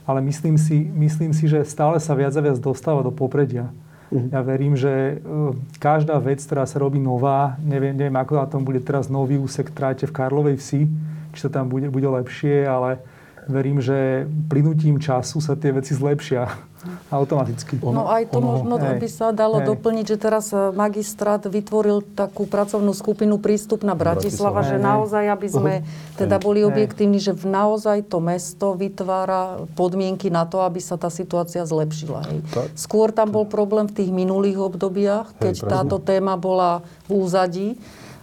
ale 0.06 0.18
myslím 0.26 0.58
si, 0.58 0.90
myslím 0.90 1.30
si, 1.30 1.46
že 1.46 1.62
stále 1.62 2.02
sa 2.02 2.18
viac 2.18 2.34
a 2.34 2.42
viac 2.42 2.58
dostáva 2.58 3.06
do 3.06 3.14
popredia. 3.14 3.70
Ja 4.10 4.42
verím, 4.42 4.74
že 4.74 5.22
uh, 5.22 5.54
každá 5.78 6.18
vec, 6.18 6.42
ktorá 6.42 6.66
sa 6.66 6.82
robí 6.82 6.98
nová, 6.98 7.54
neviem, 7.62 7.94
neviem 7.94 8.18
ako 8.18 8.42
na 8.42 8.46
tom 8.50 8.66
bude 8.66 8.82
teraz 8.82 9.06
nový 9.06 9.38
úsek 9.38 9.70
tráte 9.70 10.02
v 10.02 10.14
Karlovej 10.14 10.58
vsi, 10.58 10.90
či 11.30 11.40
to 11.46 11.50
tam 11.50 11.70
bude, 11.70 11.86
bude 11.94 12.10
lepšie, 12.10 12.66
ale 12.66 12.98
verím, 13.46 13.78
že 13.78 14.26
plynutím 14.50 14.98
času 14.98 15.38
sa 15.38 15.54
tie 15.54 15.70
veci 15.70 15.94
zlepšia 15.94 16.69
automaticky. 17.12 17.76
No 17.84 18.08
aj 18.08 18.32
to 18.32 18.40
ono, 18.40 18.56
možno 18.56 18.74
hej, 18.80 18.96
by 18.96 19.08
sa 19.12 19.26
dalo 19.36 19.60
hej. 19.60 19.68
doplniť, 19.68 20.04
že 20.08 20.16
teraz 20.16 20.48
e, 20.50 20.72
magistrát 20.72 21.44
vytvoril 21.44 22.00
takú 22.16 22.48
pracovnú 22.48 22.96
skupinu 22.96 23.36
prístup 23.36 23.84
na 23.84 23.92
Bratislava, 23.92 24.64
Bratislava. 24.64 24.70
že 24.70 24.76
naozaj, 24.80 25.24
aby 25.28 25.48
sme 25.48 25.74
uh-huh. 25.84 26.16
teda 26.16 26.36
boli 26.40 26.64
objektívni, 26.64 27.20
že 27.20 27.36
naozaj 27.36 28.08
to 28.08 28.24
mesto 28.24 28.72
vytvára 28.72 29.68
podmienky 29.76 30.32
na 30.32 30.48
to, 30.48 30.64
aby 30.64 30.80
sa 30.80 30.96
tá 30.96 31.12
situácia 31.12 31.60
zlepšila. 31.68 32.24
Hej. 32.32 32.38
Skôr 32.72 33.12
tam 33.12 33.28
bol 33.28 33.44
problém 33.44 33.84
v 33.84 34.00
tých 34.00 34.10
minulých 34.10 34.56
obdobiach, 34.56 35.36
keď 35.36 35.54
hej, 35.60 35.68
táto 35.68 36.00
téma 36.00 36.40
bola 36.40 36.80
v 37.04 37.20
úzadí, 37.20 37.68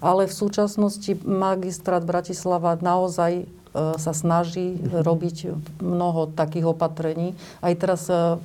ale 0.02 0.26
v 0.26 0.34
súčasnosti 0.34 1.14
magistrát 1.26 2.02
Bratislava 2.02 2.78
naozaj 2.78 3.57
sa 3.98 4.14
snaží 4.14 4.80
robiť 4.82 5.54
mnoho 5.82 6.34
takých 6.34 6.74
opatrení. 6.74 7.38
Aj 7.62 7.74
teraz, 7.78 8.10
e, 8.10 8.42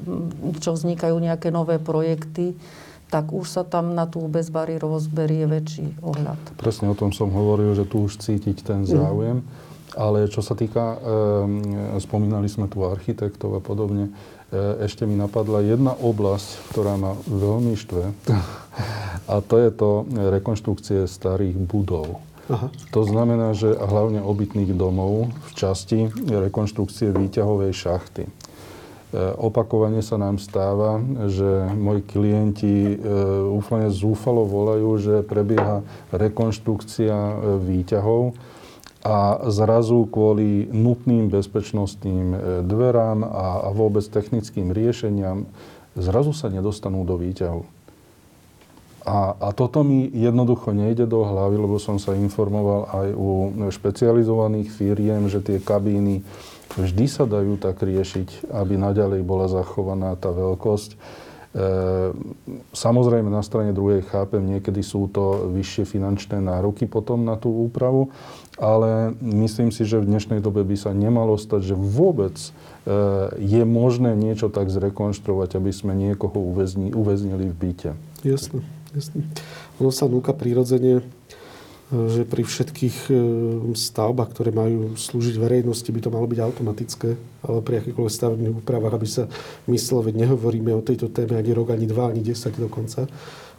čo 0.60 0.76
vznikajú 0.76 1.16
nejaké 1.16 1.48
nové 1.48 1.80
projekty, 1.80 2.52
tak 3.12 3.28
už 3.28 3.44
sa 3.44 3.62
tam 3.64 3.92
na 3.92 4.08
tú 4.08 4.24
bezbariérovosť 4.24 5.08
berie 5.12 5.44
väčší 5.44 6.00
ohľad. 6.00 6.56
Presne 6.56 6.88
o 6.88 6.96
tom 6.96 7.12
som 7.12 7.28
hovoril, 7.28 7.76
že 7.76 7.84
tu 7.84 8.08
už 8.08 8.16
cítiť 8.16 8.64
ten 8.64 8.88
záujem. 8.88 9.44
Ale 9.92 10.24
čo 10.32 10.40
sa 10.40 10.56
týka, 10.56 10.96
e, 10.96 12.00
spomínali 12.00 12.48
sme 12.48 12.64
tu 12.64 12.80
architektov 12.80 13.52
a 13.52 13.60
podobne, 13.60 14.08
e, 14.08 14.88
ešte 14.88 15.04
mi 15.04 15.20
napadla 15.20 15.60
jedna 15.60 15.92
oblasť, 15.92 16.72
ktorá 16.72 16.96
ma 16.96 17.12
veľmi 17.28 17.76
štve. 17.76 18.04
A 19.32 19.44
to 19.44 19.60
je 19.60 19.70
to 19.70 20.08
rekonštrukcie 20.08 21.04
starých 21.04 21.60
budov. 21.60 22.24
Aha. 22.50 22.74
To 22.90 23.02
znamená, 23.06 23.54
že 23.54 23.70
hlavne 23.70 24.18
obytných 24.18 24.74
domov 24.74 25.30
v 25.30 25.50
časti 25.54 26.10
rekonštrukcie 26.26 27.14
výťahovej 27.14 27.70
šachty. 27.70 28.24
E, 28.26 28.30
opakovane 29.38 30.02
sa 30.02 30.18
nám 30.18 30.42
stáva, 30.42 30.98
že 31.30 31.70
moji 31.76 32.02
klienti 32.02 32.76
e, 32.92 32.96
úplne 33.46 33.92
zúfalo 33.92 34.42
volajú, 34.48 34.90
že 34.98 35.14
prebieha 35.22 35.86
rekonštrukcia 36.10 37.14
e, 37.14 37.34
výťahov 37.62 38.34
a 39.02 39.46
zrazu 39.50 40.06
kvôli 40.10 40.70
nutným 40.70 41.26
bezpečnostným 41.26 42.38
dverám 42.70 43.26
a 43.26 43.66
vôbec 43.74 44.06
technickým 44.06 44.70
riešeniam 44.70 45.50
zrazu 45.98 46.30
sa 46.30 46.46
nedostanú 46.46 47.02
do 47.02 47.18
výťahu. 47.18 47.66
A, 49.02 49.34
a 49.34 49.48
toto 49.50 49.82
mi 49.82 50.06
jednoducho 50.06 50.70
nejde 50.70 51.10
do 51.10 51.26
hlavy, 51.26 51.58
lebo 51.58 51.82
som 51.82 51.98
sa 51.98 52.14
informoval 52.14 52.86
aj 52.86 53.08
u 53.18 53.28
špecializovaných 53.70 54.70
firiem, 54.70 55.26
že 55.26 55.42
tie 55.42 55.58
kabíny 55.58 56.22
vždy 56.78 57.06
sa 57.10 57.26
dajú 57.26 57.58
tak 57.58 57.82
riešiť, 57.82 58.48
aby 58.54 58.78
naďalej 58.78 59.26
bola 59.26 59.50
zachovaná 59.50 60.14
tá 60.14 60.30
veľkosť. 60.30 60.94
E, 60.94 60.96
samozrejme, 62.72 63.28
na 63.28 63.44
strane 63.44 63.76
druhej 63.76 64.08
chápem, 64.08 64.40
niekedy 64.40 64.80
sú 64.80 65.10
to 65.12 65.52
vyššie 65.52 65.84
finančné 65.84 66.40
nároky 66.40 66.88
potom 66.88 67.28
na 67.28 67.36
tú 67.36 67.52
úpravu, 67.52 68.08
ale 68.56 69.12
myslím 69.20 69.68
si, 69.68 69.84
že 69.84 70.00
v 70.00 70.08
dnešnej 70.08 70.40
dobe 70.40 70.64
by 70.64 70.76
sa 70.80 70.96
nemalo 70.96 71.36
stať, 71.36 71.74
že 71.74 71.76
vôbec 71.76 72.38
e, 72.38 72.48
je 73.36 73.62
možné 73.68 74.16
niečo 74.16 74.48
tak 74.48 74.72
zrekonštruovať, 74.72 75.60
aby 75.60 75.72
sme 75.74 75.92
niekoho 75.92 76.40
uväzni, 76.40 76.94
uväznili 76.96 77.52
v 77.52 77.54
byte. 77.58 77.90
Jasne, 78.24 78.64
Ono 79.80 79.90
sa 79.90 80.04
núka 80.08 80.36
prirodzene 80.36 81.00
že 81.92 82.24
pri 82.24 82.40
všetkých 82.40 83.12
e, 83.12 83.14
stavbách, 83.76 84.32
ktoré 84.32 84.48
majú 84.48 84.96
slúžiť 84.96 85.36
verejnosti, 85.36 85.84
by 85.92 86.00
to 86.00 86.08
malo 86.08 86.24
byť 86.24 86.40
automatické, 86.40 87.08
ale 87.44 87.58
pri 87.60 87.84
akýchkoľvek 87.84 88.16
stavebných 88.16 88.58
úpravách, 88.64 88.96
aby 88.96 89.08
sa 89.08 89.28
myslelo, 89.68 90.08
veď 90.08 90.24
nehovoríme 90.24 90.72
o 90.72 90.80
tejto 90.80 91.12
téme 91.12 91.36
ani 91.36 91.52
rok, 91.52 91.76
ani 91.76 91.84
dva, 91.84 92.08
ani 92.08 92.24
desať 92.24 92.56
dokonca. 92.56 93.04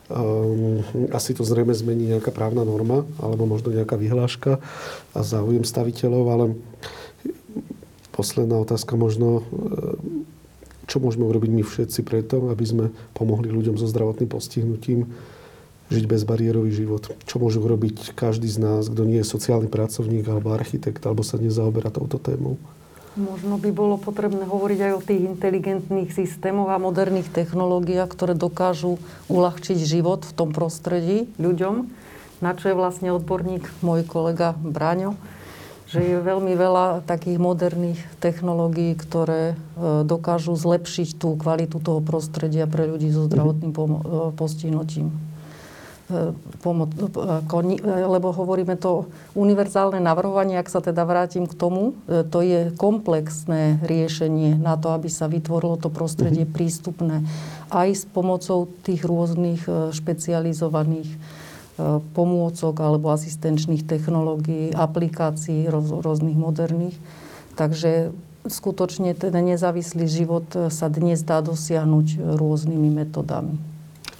Um, 0.09 0.81
asi 1.13 1.37
to 1.37 1.45
zrejme 1.45 1.77
zmení 1.77 2.09
nejaká 2.09 2.33
právna 2.33 2.65
norma, 2.65 3.05
alebo 3.21 3.45
možno 3.45 3.69
nejaká 3.69 4.01
vyhláška 4.01 4.57
a 5.13 5.19
záujem 5.21 5.63
staviteľov, 5.63 6.25
ale 6.33 6.45
posledná 8.17 8.57
otázka 8.57 8.97
možno, 8.97 9.45
e, 9.45 10.22
čo 10.93 11.01
môžeme 11.01 11.25
urobiť 11.25 11.49
my 11.49 11.65
všetci 11.65 12.05
preto, 12.05 12.53
aby 12.53 12.61
sme 12.61 12.85
pomohli 13.17 13.49
ľuďom 13.49 13.81
so 13.81 13.89
zdravotným 13.89 14.29
postihnutím, 14.29 15.09
žiť 15.89 16.05
bezbariérový 16.05 16.69
život. 16.69 17.09
Čo 17.25 17.41
môže 17.41 17.57
urobiť 17.57 18.13
každý 18.13 18.45
z 18.45 18.61
nás, 18.61 18.93
kto 18.93 19.01
nie 19.09 19.25
je 19.25 19.25
sociálny 19.25 19.73
pracovník 19.73 20.29
alebo 20.29 20.53
architekt, 20.53 21.01
alebo 21.01 21.25
sa 21.25 21.41
nezaoberá 21.41 21.89
touto 21.89 22.21
témou? 22.21 22.61
Možno 23.17 23.57
by 23.57 23.69
bolo 23.73 23.97
potrebné 23.97 24.45
hovoriť 24.45 24.79
aj 24.89 24.93
o 24.97 25.05
tých 25.05 25.21
inteligentných 25.21 26.13
systémoch 26.13 26.69
a 26.69 26.81
moderných 26.81 27.29
technológiách, 27.29 28.09
ktoré 28.09 28.33
dokážu 28.37 29.01
uľahčiť 29.29 29.77
život 29.81 30.25
v 30.25 30.33
tom 30.33 30.49
prostredí 30.53 31.29
ľuďom, 31.41 31.89
na 32.41 32.51
čo 32.53 32.69
je 32.69 32.77
vlastne 32.77 33.09
odborník 33.13 33.65
môj 33.81 34.05
kolega 34.05 34.57
Bráňo, 34.61 35.17
že 35.93 36.01
je 36.01 36.17
veľmi 36.17 36.57
veľa 36.57 37.05
takých 37.05 37.37
moderných 37.37 38.01
technológií, 38.17 38.97
ktoré 38.97 39.53
e, 39.53 39.55
dokážu 40.01 40.57
zlepšiť 40.57 41.21
tú 41.21 41.37
kvalitu 41.37 41.77
toho 41.77 42.01
prostredia 42.01 42.65
pre 42.65 42.89
ľudí 42.89 43.13
so 43.13 43.29
zdravotným 43.29 43.71
e, 43.71 43.79
postihnutím 44.33 45.13
pomoc, 46.59 46.91
lebo 47.87 48.27
hovoríme 48.35 48.75
to 48.75 49.07
univerzálne 49.33 50.03
navrhovanie, 50.03 50.59
ak 50.59 50.67
sa 50.67 50.83
teda 50.83 51.07
vrátim 51.07 51.47
k 51.47 51.55
tomu, 51.55 51.95
e, 52.05 52.23
to 52.27 52.43
je 52.43 52.75
komplexné 52.75 53.79
riešenie 53.83 54.59
na 54.59 54.75
to, 54.75 54.91
aby 54.91 55.07
sa 55.07 55.31
vytvorilo 55.31 55.79
to 55.79 55.87
prostredie 55.87 56.43
mm-hmm. 56.43 56.57
prístupné 56.59 57.15
aj 57.71 57.89
s 57.95 58.03
pomocou 58.03 58.69
tých 58.83 59.07
rôznych 59.07 59.63
e, 59.65 59.95
špecializovaných 59.95 61.09
e, 61.09 61.17
pomôcok 62.13 62.75
alebo 62.81 63.09
asistenčných 63.09 63.85
technológií, 63.85 64.69
aplikácií 64.73 65.65
roz, 65.69 65.89
rôznych 65.89 66.37
moderných. 66.37 66.97
Takže 67.57 68.13
skutočne 68.45 69.17
ten 69.17 69.33
nezávislý 69.33 70.05
život 70.05 70.45
sa 70.69 70.87
dnes 70.89 71.25
dá 71.25 71.41
dosiahnuť 71.41 72.37
rôznymi 72.37 72.89
metodami 72.93 73.73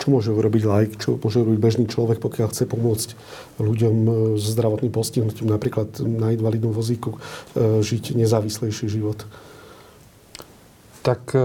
čo 0.04 0.12
môže 0.12 0.36
urobiť 0.36 0.64
like, 0.68 0.94
čo 1.00 1.16
môže 1.16 1.40
urobiť 1.40 1.60
bežný 1.64 1.86
človek, 1.88 2.20
pokiaľ 2.20 2.52
chce 2.52 2.68
pomôcť 2.68 3.10
ľuďom 3.64 3.96
e, 4.04 4.12
s 4.36 4.52
zdravotným 4.52 4.92
postihnutím, 4.92 5.48
napríklad 5.48 6.04
na 6.04 6.36
invalidnom 6.36 6.76
vozíku, 6.76 7.16
e, 7.56 7.80
žiť 7.80 8.20
nezávislejší 8.20 8.92
život? 8.92 9.24
Tak 11.04 11.36
e, 11.36 11.40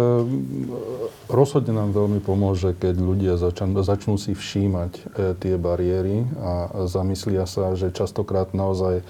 rozhodne 1.26 1.74
nám 1.74 1.90
veľmi 1.90 2.22
pomôže, 2.22 2.78
keď 2.78 2.94
ľudia 2.94 3.34
začnú, 3.34 3.82
začnú 3.82 4.14
si 4.14 4.32
všímať 4.32 4.92
tie 5.42 5.54
bariéry 5.58 6.24
a 6.38 6.86
zamyslia 6.86 7.42
sa, 7.44 7.74
že 7.74 7.90
častokrát 7.90 8.54
naozaj 8.54 9.02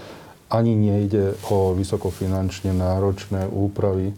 ani 0.48 0.72
nejde 0.72 1.36
o 1.52 1.76
vysokofinančne 1.76 2.72
náročné 2.72 3.52
úpravy, 3.52 4.16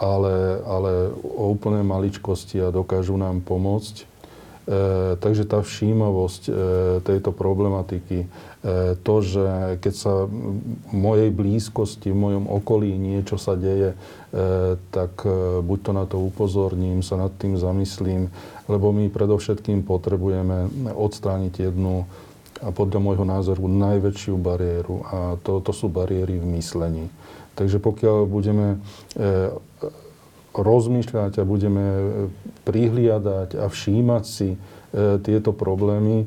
ale, 0.00 0.60
ale 0.64 1.12
o 1.12 1.52
úplné 1.52 1.84
maličkosti 1.84 2.60
a 2.64 2.72
dokážu 2.72 3.16
nám 3.16 3.44
pomôcť 3.44 4.15
takže 5.22 5.46
tá 5.46 5.62
všímavosť 5.62 6.42
e, 6.50 6.52
tejto 7.06 7.30
problematiky, 7.30 8.26
e, 8.26 8.28
to, 8.98 9.14
že 9.22 9.78
keď 9.78 9.94
sa 9.94 10.26
v 10.26 10.90
mojej 10.90 11.30
blízkosti, 11.30 12.10
v 12.10 12.18
mojom 12.18 12.44
okolí 12.50 12.90
niečo 12.98 13.38
sa 13.38 13.54
deje, 13.54 13.94
tak 14.92 15.24
buď 15.64 15.78
to 15.80 15.92
na 15.96 16.04
to 16.04 16.20
upozorním, 16.20 17.00
sa 17.00 17.16
nad 17.16 17.32
tým 17.40 17.56
zamyslím, 17.56 18.28
lebo 18.68 18.92
my 18.92 19.08
predovšetkým 19.08 19.80
potrebujeme 19.80 20.68
odstrániť 20.92 21.70
jednu 21.70 22.04
a 22.60 22.68
podľa 22.72 23.00
môjho 23.00 23.24
názoru 23.24 23.68
najväčšiu 23.68 24.34
bariéru 24.36 25.04
a 25.08 25.18
to, 25.40 25.60
to 25.60 25.72
sú 25.72 25.88
bariéry 25.88 26.40
v 26.40 26.46
myslení. 26.56 27.08
Takže 27.56 27.80
pokiaľ 27.80 28.28
budeme 28.28 28.80
rozmýšľať 30.56 31.40
a 31.40 31.48
budeme 31.48 31.84
e, 31.84 32.02
prihliadať 32.64 33.60
a 33.60 33.68
všímať 33.68 34.24
si 34.24 34.56
e, 34.56 34.58
tieto 35.20 35.52
problémy, 35.52 36.24
e, 36.24 36.26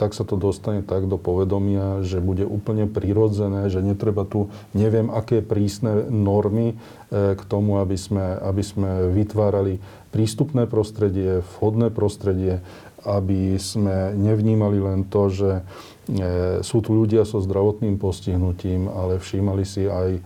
tak 0.00 0.16
sa 0.16 0.24
to 0.24 0.40
dostane 0.40 0.80
tak 0.80 1.04
do 1.04 1.20
povedomia, 1.20 2.00
že 2.00 2.24
bude 2.24 2.48
úplne 2.48 2.88
prirodzené, 2.88 3.68
že 3.68 3.84
netreba 3.84 4.24
tu 4.24 4.48
neviem 4.72 5.12
aké 5.12 5.44
prísne 5.44 6.08
normy 6.08 6.80
k 7.10 7.42
tomu, 7.50 7.82
aby 7.82 7.98
sme, 7.98 8.38
aby 8.38 8.62
sme 8.62 9.10
vytvárali 9.10 9.82
prístupné 10.14 10.70
prostredie, 10.70 11.42
vhodné 11.58 11.90
prostredie, 11.90 12.62
aby 13.02 13.58
sme 13.58 14.14
nevnímali 14.14 14.78
len 14.78 15.02
to, 15.10 15.26
že 15.26 15.50
sú 16.62 16.78
tu 16.82 16.90
ľudia 16.94 17.22
so 17.26 17.42
zdravotným 17.42 17.98
postihnutím, 17.98 18.86
ale 18.86 19.18
všímali 19.18 19.62
si 19.66 19.90
aj 19.90 20.22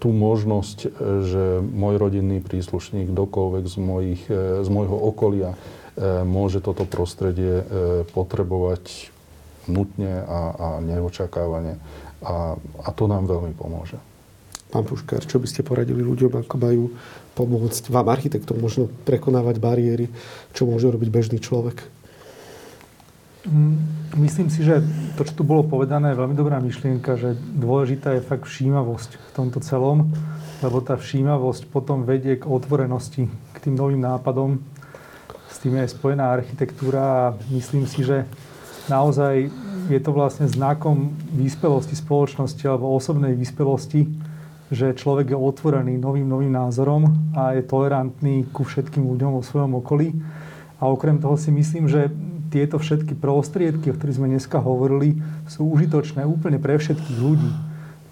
tú 0.00 0.08
možnosť, 0.08 0.78
e, 0.84 0.88
že 1.24 1.44
môj 1.60 2.00
rodinný 2.00 2.40
príslušník, 2.40 3.12
kdokoľvek 3.12 3.64
z, 3.68 3.76
mojich, 3.76 4.22
e, 4.32 4.64
z 4.64 4.68
môjho 4.72 4.96
okolia 4.96 5.52
môže 6.26 6.58
toto 6.58 6.82
prostredie 6.90 7.62
potrebovať 8.18 9.14
nutne 9.70 10.26
a, 10.26 10.40
a 10.50 10.68
neočakávane. 10.82 11.78
A, 12.26 12.58
a 12.58 12.88
to 12.90 13.06
nám 13.06 13.30
veľmi 13.30 13.54
pomôže. 13.54 13.94
Pán 14.74 14.82
Puškár, 14.82 15.22
čo 15.22 15.38
by 15.38 15.46
ste 15.46 15.62
poradili 15.62 16.02
ľuďom, 16.02 16.42
ako 16.42 16.54
majú 16.58 16.84
pomôcť 17.38 17.94
vám, 17.94 18.10
architektom, 18.10 18.58
možno 18.58 18.90
prekonávať 19.06 19.62
bariéry, 19.62 20.10
čo 20.50 20.66
môže 20.66 20.90
robiť 20.90 21.08
bežný 21.14 21.38
človek? 21.38 21.86
Myslím 24.16 24.48
si, 24.48 24.64
že 24.64 24.80
to, 25.20 25.28
čo 25.28 25.36
tu 25.36 25.44
bolo 25.44 25.60
povedané, 25.68 26.16
je 26.16 26.20
veľmi 26.20 26.32
dobrá 26.32 26.56
myšlienka, 26.64 27.20
že 27.20 27.36
dôležitá 27.36 28.16
je 28.16 28.24
fakt 28.24 28.48
všímavosť 28.48 29.20
v 29.20 29.30
tomto 29.36 29.60
celom, 29.60 30.08
lebo 30.64 30.80
tá 30.80 30.96
všímavosť 30.96 31.68
potom 31.68 32.08
vedie 32.08 32.40
k 32.40 32.48
otvorenosti, 32.48 33.28
k 33.28 33.56
tým 33.60 33.76
novým 33.76 34.00
nápadom. 34.00 34.64
S 35.52 35.60
tým 35.60 35.76
je 35.76 35.92
spojená 35.92 36.32
architektúra 36.32 37.04
a 37.04 37.34
myslím 37.52 37.84
si, 37.84 38.00
že 38.00 38.24
naozaj 38.88 39.52
je 39.92 40.00
to 40.00 40.16
vlastne 40.16 40.48
znakom 40.48 41.12
výspelosti 41.36 42.00
spoločnosti 42.00 42.64
alebo 42.64 42.96
osobnej 42.96 43.36
výspelosti, 43.36 44.08
že 44.72 44.96
človek 44.96 45.36
je 45.36 45.38
otvorený 45.38 46.00
novým, 46.00 46.24
novým 46.24 46.52
názorom 46.56 47.12
a 47.36 47.52
je 47.52 47.62
tolerantný 47.68 48.48
ku 48.56 48.64
všetkým 48.64 49.04
ľuďom 49.04 49.36
vo 49.36 49.44
svojom 49.44 49.84
okolí. 49.84 50.16
A 50.80 50.88
okrem 50.88 51.20
toho 51.20 51.36
si 51.36 51.52
myslím, 51.52 51.92
že 51.92 52.08
tieto 52.54 52.78
všetky 52.78 53.18
prostriedky, 53.18 53.90
o 53.90 53.96
ktorých 53.98 54.18
sme 54.22 54.30
dneska 54.30 54.62
hovorili, 54.62 55.18
sú 55.50 55.66
užitočné 55.74 56.22
úplne 56.22 56.62
pre 56.62 56.78
všetkých 56.78 57.18
ľudí. 57.18 57.50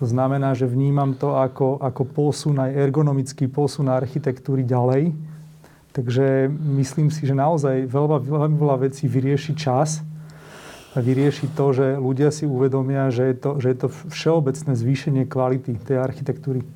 To 0.03 0.07
znamená, 0.11 0.51
že 0.59 0.67
vnímam 0.67 1.15
to 1.15 1.39
ako, 1.39 1.79
ako 1.79 2.03
posun, 2.03 2.59
aj 2.59 2.75
ergonomický 2.75 3.47
posun 3.47 3.87
architektúry 3.87 4.67
ďalej. 4.67 5.15
Takže 5.95 6.51
myslím 6.83 7.15
si, 7.15 7.23
že 7.23 7.39
naozaj 7.39 7.87
veľa, 7.87 8.19
veľa, 8.19 8.49
veľa 8.51 8.77
vecí 8.91 9.07
vyrieši 9.07 9.55
čas 9.55 10.03
a 10.93 10.99
vyrieši 10.99 11.55
to, 11.55 11.71
že 11.71 11.87
ľudia 12.03 12.35
si 12.35 12.43
uvedomia, 12.43 13.15
že 13.15 13.31
je 13.31 13.37
to, 13.39 13.51
že 13.63 13.67
je 13.71 13.77
to 13.79 13.89
všeobecné 14.11 14.73
zvýšenie 14.75 15.23
kvality 15.31 15.79
tej 15.87 16.03
architektúry. 16.03 16.67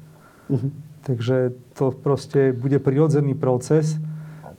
Uh-huh. 0.46 0.70
Takže 1.02 1.50
to 1.74 1.90
proste 1.90 2.54
bude 2.54 2.78
prirodzený 2.78 3.34
proces, 3.34 3.98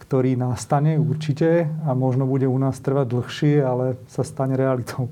ktorý 0.07 0.39
nastane 0.39 0.95
určite 0.95 1.67
a 1.83 1.91
možno 1.91 2.23
bude 2.23 2.47
u 2.47 2.55
nás 2.55 2.79
trvať 2.79 3.11
dlhšie, 3.11 3.59
ale 3.59 3.99
sa 4.07 4.23
stane 4.23 4.55
realitou. 4.55 5.11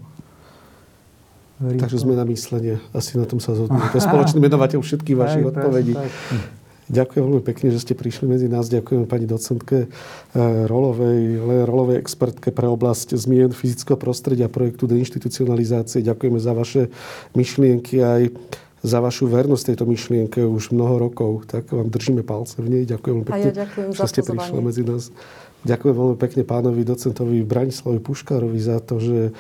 Verím 1.60 1.84
Takže 1.84 2.00
to. 2.00 2.04
zmena 2.08 2.24
myslenia. 2.32 2.80
Asi 2.96 3.20
na 3.20 3.28
tom 3.28 3.44
sa 3.44 3.56
zhodneme. 3.56 3.92
To 3.92 4.00
je 4.00 4.08
spoločný 4.08 4.40
menovateľ 4.48 4.80
všetkých 4.80 5.18
vašich 5.20 5.44
Aj, 5.44 5.50
odpovedí. 5.52 5.94
Tak. 6.00 6.12
Ďakujem 6.86 7.24
veľmi 7.26 7.44
pekne, 7.44 7.74
že 7.74 7.82
ste 7.82 7.98
prišli 7.98 8.30
medzi 8.30 8.48
nás. 8.48 8.70
Ďakujem 8.70 9.10
pani 9.10 9.26
docentke 9.26 9.78
eh, 9.84 10.40
Rolovej, 10.70 11.42
Rolovej 11.66 11.98
expertke 11.98 12.54
pre 12.56 12.70
oblasť 12.70 13.18
zmien 13.18 13.52
fyzického 13.52 14.00
prostredia 14.00 14.48
projektu 14.48 14.88
deinstitucionalizácie. 14.88 16.06
Ďakujeme 16.06 16.40
za 16.40 16.54
vaše 16.54 16.94
myšlienky 17.34 18.00
aj 18.00 18.22
za 18.86 19.02
vašu 19.02 19.26
vernosť 19.26 19.74
tejto 19.74 19.86
myšlienke 19.90 20.46
už 20.46 20.70
mnoho 20.70 21.02
rokov. 21.02 21.50
Tak 21.50 21.74
vám 21.74 21.90
držíme 21.90 22.22
palce 22.22 22.62
v 22.62 22.70
nej. 22.70 22.84
Ďakujem 22.86 23.26
pekne, 23.26 23.50
ja 23.50 23.66
ďakujem 23.66 23.90
že 23.92 24.06
ste 24.06 24.22
prišli 24.22 24.60
medzi 24.62 24.84
nás. 24.86 25.10
Ďakujem 25.66 25.96
veľmi 25.98 26.18
pekne 26.22 26.44
pánovi 26.46 26.86
docentovi 26.86 27.42
Branislavi 27.42 27.98
Puškárovi 27.98 28.60
za 28.62 28.78
to, 28.86 29.02
že 29.02 29.34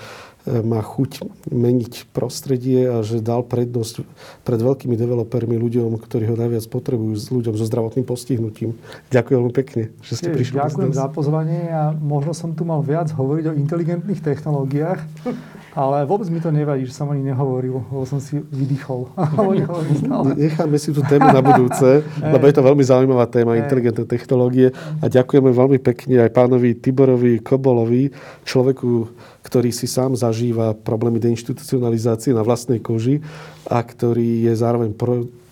má 0.45 0.77
chuť 0.85 1.25
meniť 1.49 2.13
prostredie 2.13 2.85
a 2.85 3.01
že 3.01 3.17
dal 3.17 3.41
prednosť 3.41 4.05
pred 4.45 4.59
veľkými 4.61 4.93
developermi 4.93 5.57
ľuďom, 5.57 5.97
ktorí 5.97 6.29
ho 6.29 6.37
najviac 6.37 6.69
potrebujú, 6.69 7.17
s 7.17 7.33
ľuďom 7.33 7.57
so 7.57 7.65
zdravotným 7.65 8.05
postihnutím. 8.05 8.77
Ďakujem 9.09 9.37
veľmi 9.41 9.55
pekne, 9.57 9.83
že 10.05 10.21
ste 10.21 10.29
prišli. 10.29 10.61
Ďakujem 10.61 10.93
za 10.93 11.09
pozvanie 11.09 11.65
a 11.73 11.89
možno 11.97 12.37
som 12.37 12.53
tu 12.53 12.61
mal 12.61 12.85
viac 12.85 13.09
hovoriť 13.09 13.45
o 13.49 13.53
inteligentných 13.57 14.21
technológiách, 14.21 15.01
ale 15.81 16.05
vôbec 16.05 16.29
mi 16.29 16.37
to 16.37 16.53
nevadí, 16.53 16.85
že 16.85 16.93
som 16.93 17.09
ani 17.09 17.25
nehovoril, 17.25 17.81
lebo 17.81 18.05
som 18.05 18.21
si 18.21 18.37
vydýchol. 18.37 19.09
Necháme 20.37 20.77
si 20.77 20.93
tú 20.93 21.01
tému 21.01 21.25
na 21.33 21.41
budúce, 21.41 22.05
lebo 22.21 22.45
je 22.45 22.53
to 22.53 22.61
veľmi 22.61 22.85
zaujímavá 22.85 23.25
téma, 23.25 23.57
inteligentné 23.57 24.05
technológie. 24.05 24.69
A 25.01 25.09
ďakujeme 25.09 25.49
veľmi 25.49 25.81
pekne 25.81 26.21
aj 26.21 26.29
pánovi 26.37 26.77
Tiborovi 26.77 27.41
Kobolovi, 27.41 28.13
človeku, 28.45 29.09
ktorý 29.45 29.69
si 29.69 29.85
sám 29.85 30.17
zažíva 30.17 30.73
problémy 30.73 31.21
deinstitucionalizácie 31.21 32.33
na 32.33 32.41
vlastnej 32.41 32.81
koži 32.81 33.21
a 33.69 33.77
ktorý 33.85 34.49
je 34.49 34.53
zároveň 34.57 34.97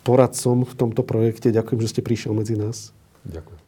poradcom 0.02 0.66
v 0.66 0.74
tomto 0.74 1.06
projekte. 1.06 1.54
Ďakujem, 1.54 1.80
že 1.86 1.92
ste 1.94 2.02
prišiel 2.02 2.34
medzi 2.34 2.58
nás. 2.58 2.90
Ďakujem. 3.30 3.63